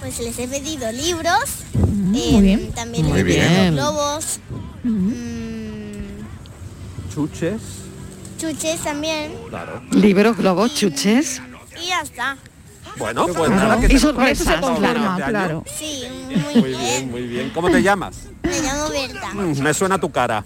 pues 0.00 0.18
les 0.18 0.36
he 0.38 0.48
pedido 0.48 0.90
libros. 0.92 1.38
eh, 1.74 1.78
muy 1.86 2.40
bien. 2.42 2.72
También 2.72 3.06
Muy 3.06 3.22
les 3.22 3.22
he 3.22 3.24
pedido 3.24 3.48
bien. 3.62 3.74
globos. 3.74 4.40
Chuches. 7.14 7.60
Chuches 8.52 8.80
también. 8.80 9.32
Claro. 9.48 9.80
Libros, 9.92 10.36
globos, 10.36 10.74
chuches. 10.74 11.40
Y 11.82 11.86
ya 11.88 12.00
está. 12.02 12.36
Bueno, 12.96 13.26
pues 13.26 13.36
Claro. 13.50 13.54
nada, 13.56 13.80
que 13.80 13.86
Y 13.86 13.88
te- 13.88 13.98
sorpresas, 13.98 14.40
Eso 14.46 14.54
se 14.54 14.60
conforma, 14.60 15.16
claro, 15.16 15.62
este. 15.66 15.78
Sí, 15.78 16.04
Muy 16.54 16.68
bien, 16.74 17.10
muy 17.10 17.22
bien. 17.26 17.50
¿Cómo 17.50 17.70
te 17.70 17.82
llamas? 17.82 18.16
Me 18.42 18.60
llamo 18.60 18.88
Berta. 18.90 19.30
Mm, 19.32 19.58
Me 19.62 19.74
suena 19.74 19.98
tu 19.98 20.10
cara. 20.12 20.44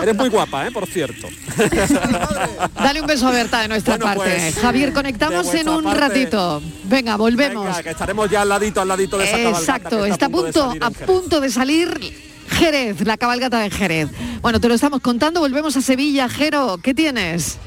Eres 0.00 0.14
muy 0.16 0.28
guapa, 0.28 0.66
¿eh? 0.66 0.70
Por 0.70 0.86
cierto. 0.86 1.26
Dale 2.74 3.00
un 3.00 3.06
beso 3.06 3.26
a 3.26 3.30
Berta 3.32 3.60
de 3.62 3.68
nuestra 3.68 3.96
Bueno, 3.96 4.14
parte. 4.20 4.30
pues, 4.38 4.58
Javier, 4.58 4.92
conectamos 4.92 5.52
en 5.54 5.68
un 5.68 5.82
parte- 5.82 6.00
ratito. 6.00 6.62
Venga, 6.84 7.16
volvemos. 7.16 7.64
Venga, 7.66 7.82
que 7.82 7.90
estaremos 7.90 8.30
ya 8.30 8.42
al 8.42 8.48
ladito, 8.48 8.80
al 8.80 8.88
ladito 8.88 9.18
de 9.18 9.24
esa 9.24 9.48
Exacto, 9.50 10.04
está 10.06 10.26
a 10.26 10.28
punto, 10.28 10.46
de 10.72 10.78
salir 10.78 10.84
a 10.84 10.90
punto 10.90 11.40
de 11.40 11.50
salir 11.50 12.31
Jerez, 12.48 13.00
la 13.06 13.16
cabalgata 13.16 13.58
de 13.60 13.70
Jerez. 13.70 14.08
Bueno, 14.40 14.60
te 14.60 14.68
lo 14.68 14.74
estamos 14.74 15.00
contando, 15.00 15.40
volvemos 15.40 15.76
a 15.76 15.82
Sevilla. 15.82 16.28
Jero, 16.28 16.78
¿qué 16.82 16.94
tienes? 16.94 17.58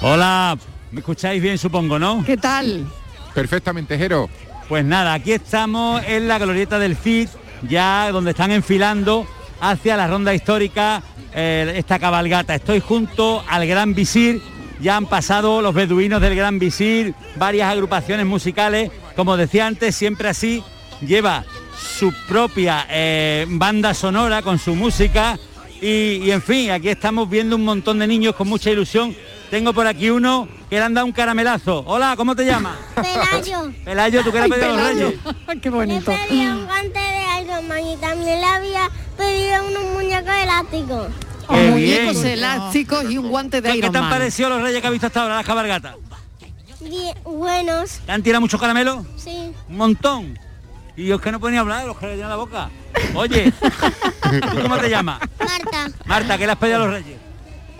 Hola, 0.00 0.56
¿me 0.90 1.00
escucháis 1.00 1.42
bien 1.42 1.58
supongo, 1.58 1.98
no? 1.98 2.24
¿Qué 2.24 2.36
tal? 2.36 2.86
Perfectamente, 3.34 3.98
Jero. 3.98 4.28
Pues 4.68 4.84
nada, 4.84 5.14
aquí 5.14 5.32
estamos 5.32 6.02
en 6.06 6.28
la 6.28 6.38
glorieta 6.38 6.78
del 6.78 6.96
CID, 6.96 7.28
ya 7.68 8.10
donde 8.12 8.32
están 8.32 8.52
enfilando 8.52 9.26
hacia 9.60 9.96
la 9.96 10.06
ronda 10.06 10.34
histórica 10.34 11.02
eh, 11.34 11.74
esta 11.76 11.98
cabalgata. 11.98 12.54
Estoy 12.54 12.80
junto 12.80 13.42
al 13.48 13.66
Gran 13.66 13.94
Visir, 13.94 14.42
ya 14.80 14.96
han 14.96 15.06
pasado 15.06 15.62
los 15.62 15.74
beduinos 15.74 16.20
del 16.20 16.34
Gran 16.34 16.58
Visir, 16.58 17.14
varias 17.36 17.70
agrupaciones 17.72 18.26
musicales, 18.26 18.90
como 19.16 19.36
decía 19.36 19.66
antes, 19.66 19.96
siempre 19.96 20.28
así, 20.28 20.62
lleva 21.00 21.44
su 21.80 22.12
propia 22.26 22.86
eh, 22.90 23.46
banda 23.48 23.94
sonora 23.94 24.42
con 24.42 24.58
su 24.58 24.74
música 24.74 25.38
y, 25.80 25.86
y, 26.24 26.30
en 26.32 26.42
fin, 26.42 26.70
aquí 26.70 26.88
estamos 26.88 27.28
viendo 27.30 27.56
un 27.56 27.64
montón 27.64 27.98
de 28.00 28.06
niños 28.06 28.34
con 28.34 28.48
mucha 28.48 28.70
ilusión. 28.70 29.14
Tengo 29.50 29.72
por 29.72 29.86
aquí 29.86 30.10
uno 30.10 30.48
que 30.68 30.76
le 30.76 30.82
han 30.82 30.92
dado 30.92 31.06
un 31.06 31.12
caramelazo. 31.12 31.82
Hola, 31.86 32.14
¿cómo 32.16 32.34
te 32.36 32.44
llamas? 32.44 32.76
Pelayo. 32.94 33.72
Pelayo, 33.84 34.22
¿tú 34.24 34.32
qué 34.32 34.38
le 34.38 34.44
has 34.44 34.50
pedido 34.50 34.76
los 34.76 34.86
reyes? 34.86 35.14
Qué 35.62 35.70
bonito. 35.70 36.10
Le 36.10 36.18
pedí 36.18 36.46
un 36.46 36.66
guante 36.66 36.98
de 36.98 37.42
Iron 37.42 37.68
Man 37.68 37.86
y 37.86 37.96
también 37.96 38.40
le 38.40 38.46
había 38.46 38.90
pedido 39.16 39.66
unos 39.66 39.84
muñecos 39.94 40.34
elásticos. 40.34 41.06
Qué 41.48 41.70
Muñecos 41.70 42.22
bien. 42.22 42.34
elásticos 42.34 43.10
y 43.10 43.16
un 43.16 43.28
guante 43.30 43.62
de 43.62 43.70
¿Qué 43.70 43.78
Iron 43.78 43.92
te 43.92 43.98
han 43.98 44.04
Man. 44.04 44.12
parecido 44.12 44.50
los 44.50 44.60
reyes 44.60 44.80
que 44.82 44.86
has 44.86 44.92
visto 44.92 45.06
hasta 45.06 45.22
ahora, 45.22 45.36
las 45.36 45.46
cabalgatas? 45.46 45.94
Bien, 46.80 47.16
buenos. 47.24 48.00
¿Te 48.04 48.12
han 48.12 48.22
tirado 48.22 48.40
mucho 48.42 48.58
caramelo? 48.58 49.06
Sí. 49.16 49.52
Un 49.68 49.76
montón. 49.76 50.38
Y 50.98 51.06
yo 51.06 51.14
es 51.14 51.20
que 51.20 51.30
no 51.30 51.38
ni 51.38 51.56
hablar, 51.56 51.86
los 51.86 51.96
que 51.96 52.06
le 52.08 52.16
llenan 52.16 52.30
la 52.30 52.36
boca. 52.36 52.70
Oye, 53.14 53.52
¿tú 53.52 54.62
cómo 54.62 54.78
te 54.78 54.90
llamas? 54.90 55.20
Marta. 55.38 55.86
Marta, 56.04 56.36
¿qué 56.36 56.44
le 56.46 56.52
has 56.52 56.58
pedido 56.58 56.76
a 56.76 56.80
los 56.80 56.90
reyes? 56.90 57.16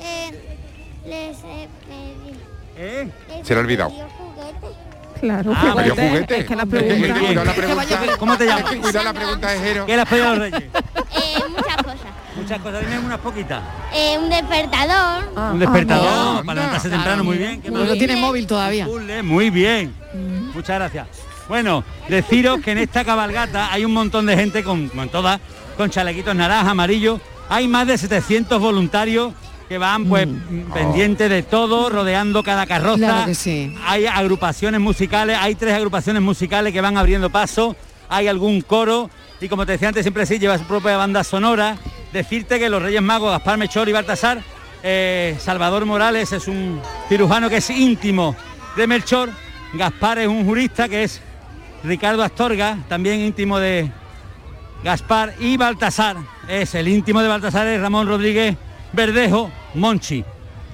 Eh, 0.00 0.30
les 1.04 1.36
he 1.38 1.68
pedido. 1.88 2.40
¿Eh? 2.76 3.10
Se 3.42 3.54
le 3.54 3.60
ha 3.60 3.62
olvidado. 3.64 3.90
Claro, 5.20 5.52
Ah, 5.52 5.74
¿Me 5.76 5.82
dio 5.82 5.94
juguete. 5.96 6.08
juguete? 6.10 6.38
Es 6.38 6.46
que 6.46 6.54
la 6.54 6.62
Es 6.62 6.68
que 6.68 6.78
pregunta. 6.78 7.44
la 7.44 7.52
pregunta. 7.54 8.16
¿Cómo 8.20 8.38
te 8.38 8.46
llamas? 8.46 8.62
Es 8.62 8.70
que 8.70 8.78
cuidado 8.78 9.04
la 9.04 9.12
pregunta 9.12 9.50
de 9.50 9.58
Jero. 9.58 9.86
¿Qué 9.86 9.96
le 9.96 10.02
has 10.02 10.08
pedido 10.08 10.26
a 10.26 10.30
los 10.30 10.38
reyes? 10.38 10.62
Eh, 10.62 11.42
muchas 11.50 11.76
cosas. 11.78 11.98
Muchas 12.36 12.60
cosas, 12.60 12.80
dime 12.82 12.98
unas 13.00 13.18
poquitas. 13.18 13.62
Eh, 13.92 14.16
un 14.16 14.30
despertador. 14.30 15.24
Un 15.54 15.58
despertador 15.58 16.08
Ah, 16.08 16.42
para 16.46 16.54
levantarse 16.60 16.88
temprano, 16.88 17.24
muy 17.24 17.36
bien. 17.36 17.60
¿Qué 17.60 17.68
No, 17.68 17.80
más? 17.80 17.88
no 17.88 17.94
tiene 17.94 18.14
móvil 18.14 18.46
todavía. 18.46 18.86
Muy 19.24 19.50
bien. 19.50 19.92
Muchas 20.54 20.76
gracias. 20.78 21.08
Bueno, 21.48 21.84
deciros 22.08 22.60
que 22.60 22.72
en 22.72 22.78
esta 22.78 23.04
cabalgata 23.04 23.72
hay 23.72 23.84
un 23.84 23.92
montón 23.92 24.26
de 24.26 24.36
gente 24.36 24.62
con, 24.62 24.88
con 24.88 25.08
todas, 25.08 25.40
con 25.76 25.90
chalequitos 25.90 26.34
naranjas, 26.34 26.68
amarillos. 26.68 27.20
Hay 27.48 27.66
más 27.68 27.86
de 27.86 27.96
700 27.96 28.60
voluntarios 28.60 29.32
que 29.68 29.78
van 29.78 30.06
pues 30.06 30.26
pendientes 30.72 31.28
de 31.28 31.42
todo, 31.42 31.90
rodeando 31.90 32.42
cada 32.42 32.66
carroza. 32.66 32.96
Claro 32.96 33.26
que 33.26 33.34
sí. 33.34 33.74
Hay 33.84 34.06
agrupaciones 34.06 34.80
musicales, 34.80 35.36
hay 35.40 35.54
tres 35.54 35.74
agrupaciones 35.74 36.22
musicales 36.22 36.72
que 36.72 36.80
van 36.80 36.96
abriendo 36.96 37.30
paso, 37.30 37.76
hay 38.08 38.28
algún 38.28 38.62
coro 38.62 39.10
y 39.40 39.48
como 39.48 39.66
te 39.66 39.72
decía 39.72 39.88
antes, 39.88 40.02
siempre 40.02 40.26
sí 40.26 40.38
lleva 40.38 40.58
su 40.58 40.64
propia 40.64 40.96
banda 40.96 41.22
sonora. 41.22 41.76
Decirte 42.12 42.58
que 42.58 42.68
los 42.68 42.82
Reyes 42.82 43.02
Magos, 43.02 43.30
Gaspar 43.30 43.58
Melchor 43.58 43.88
y 43.88 43.92
Baltasar, 43.92 44.42
eh, 44.82 45.36
Salvador 45.38 45.84
Morales 45.84 46.32
es 46.32 46.48
un 46.48 46.80
cirujano 47.08 47.48
que 47.48 47.58
es 47.58 47.70
íntimo 47.70 48.34
de 48.76 48.86
Melchor, 48.86 49.30
Gaspar 49.74 50.18
es 50.18 50.28
un 50.28 50.44
jurista 50.44 50.88
que 50.88 51.04
es 51.04 51.20
Ricardo 51.84 52.22
Astorga, 52.22 52.78
también 52.88 53.20
íntimo 53.20 53.58
de 53.58 53.90
Gaspar 54.82 55.34
y 55.40 55.56
Baltasar, 55.56 56.16
es 56.48 56.74
el 56.74 56.88
íntimo 56.88 57.22
de 57.22 57.28
Baltasar, 57.28 57.66
es 57.66 57.80
Ramón 57.80 58.06
Rodríguez 58.06 58.56
Verdejo 58.92 59.50
Monchi, 59.74 60.24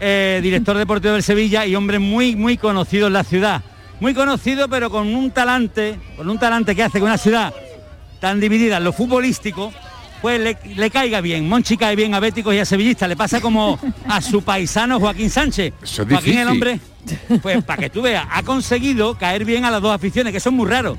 eh, 0.00 0.40
director 0.42 0.76
deportivo 0.76 1.14
del 1.14 1.22
Sevilla 1.22 1.66
y 1.66 1.74
hombre 1.76 1.98
muy, 1.98 2.36
muy 2.36 2.56
conocido 2.56 3.06
en 3.08 3.12
la 3.12 3.24
ciudad. 3.24 3.62
Muy 4.00 4.12
conocido, 4.12 4.68
pero 4.68 4.90
con 4.90 5.14
un 5.14 5.30
talante, 5.30 5.98
con 6.16 6.28
un 6.28 6.38
talante 6.38 6.74
que 6.74 6.82
hace 6.82 6.98
que 6.98 7.04
una 7.04 7.18
ciudad 7.18 7.54
tan 8.20 8.40
dividida 8.40 8.78
en 8.78 8.84
lo 8.84 8.92
futbolístico, 8.92 9.72
pues 10.20 10.40
le, 10.40 10.58
le 10.74 10.90
caiga 10.90 11.20
bien. 11.20 11.48
Monchi 11.48 11.76
cae 11.76 11.94
bien 11.94 12.14
a 12.14 12.20
béticos 12.20 12.54
y 12.54 12.58
a 12.58 12.64
sevillistas. 12.64 13.08
Le 13.08 13.16
pasa 13.16 13.40
como 13.40 13.78
a 14.08 14.20
su 14.20 14.42
paisano 14.42 14.98
Joaquín 14.98 15.30
Sánchez. 15.30 15.74
Eso 15.82 16.02
es 16.02 16.08
Joaquín 16.08 16.38
el 16.38 16.48
hombre, 16.48 16.80
pues 17.42 17.62
para 17.64 17.82
que 17.82 17.90
tú 17.90 18.02
veas, 18.02 18.26
ha 18.30 18.42
conseguido 18.42 19.16
caer 19.16 19.44
bien 19.44 19.64
a 19.64 19.70
las 19.70 19.80
dos 19.82 19.94
aficiones, 19.94 20.32
que 20.32 20.40
son 20.40 20.54
muy 20.54 20.68
raros. 20.68 20.98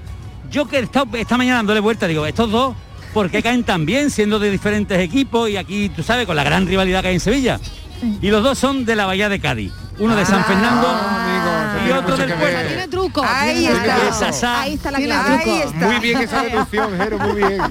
Yo 0.52 0.68
que 0.68 0.78
he 0.78 0.82
estado 0.82 1.08
esta 1.18 1.38
mañana 1.38 1.58
dándole 1.58 1.80
vuelta, 1.80 2.08
digo, 2.08 2.26
estos 2.26 2.52
dos, 2.52 2.76
¿por 3.14 3.30
qué 3.30 3.42
caen 3.42 3.64
tan 3.64 3.86
bien 3.86 4.10
siendo 4.10 4.40
de 4.40 4.52
diferentes 4.52 5.00
equipos 5.00 5.50
y 5.50 5.58
aquí, 5.58 5.90
tú 5.90 6.04
sabes, 6.04 6.26
con 6.26 6.36
la 6.36 6.44
gran 6.44 6.68
rivalidad 6.68 7.02
que 7.02 7.10
hay 7.10 7.16
en 7.16 7.20
Sevilla? 7.20 7.60
Y 8.22 8.30
los 8.30 8.44
dos 8.44 8.58
son 8.58 8.86
de 8.86 8.96
la 8.96 9.06
Bahía 9.06 9.30
de 9.30 9.40
Cádiz. 9.40 9.72
Uno 9.98 10.14
de 10.16 10.26
San 10.26 10.44
Fernando 10.44 10.88
y 11.88 11.92
otro 11.92 12.18
del 12.18 12.34
puerto. 12.34 12.68
Tiene 12.68 12.88
truco. 12.90 13.24
Ahí 13.26 13.66
está. 13.66 14.62
Ahí 14.62 14.74
está 14.74 14.92
la 14.92 14.98
Tiene 14.98 15.14
clave. 15.14 15.44
Ahí 15.44 15.62
está. 15.62 15.86
Muy 15.88 16.00
bien 16.00 16.22
esa 16.22 16.44
deducción, 16.44 16.98
Jero, 16.98 17.20
muy 17.20 17.36
bien. 17.36 17.62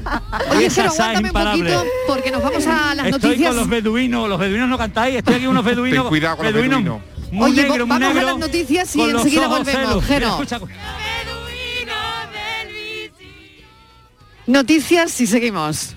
Oye, 0.50 0.66
es 0.66 0.78
aguántame 0.78 1.30
un 1.30 1.34
poquito 1.34 1.84
porque 2.06 2.30
nos 2.30 2.42
vamos 2.42 2.66
a 2.66 2.94
las 2.94 3.06
Estoy 3.06 3.30
noticias. 3.30 3.48
con 3.50 3.56
los 3.58 3.68
beduinos, 3.68 4.28
los 4.28 4.38
beduinos 4.38 4.68
no 4.70 4.78
cantáis, 4.78 5.16
estoy 5.16 5.34
aquí 5.34 5.46
unos 5.46 5.64
beduinos. 5.64 6.04
Ten 6.04 6.08
cuidado 6.08 6.36
con 6.38 6.46
los 6.46 6.54
beduinos. 6.54 7.00
Muy 7.30 7.50
Oye, 7.50 7.62
negro, 7.62 7.86
muy 7.86 7.98
vamos 7.98 8.16
a 8.16 8.22
las 8.22 8.38
noticias 8.38 8.96
y 8.96 9.00
enseguida 9.00 9.48
volvemos, 9.48 10.04
Noticias 14.46 15.20
y 15.20 15.26
seguimos. 15.26 15.93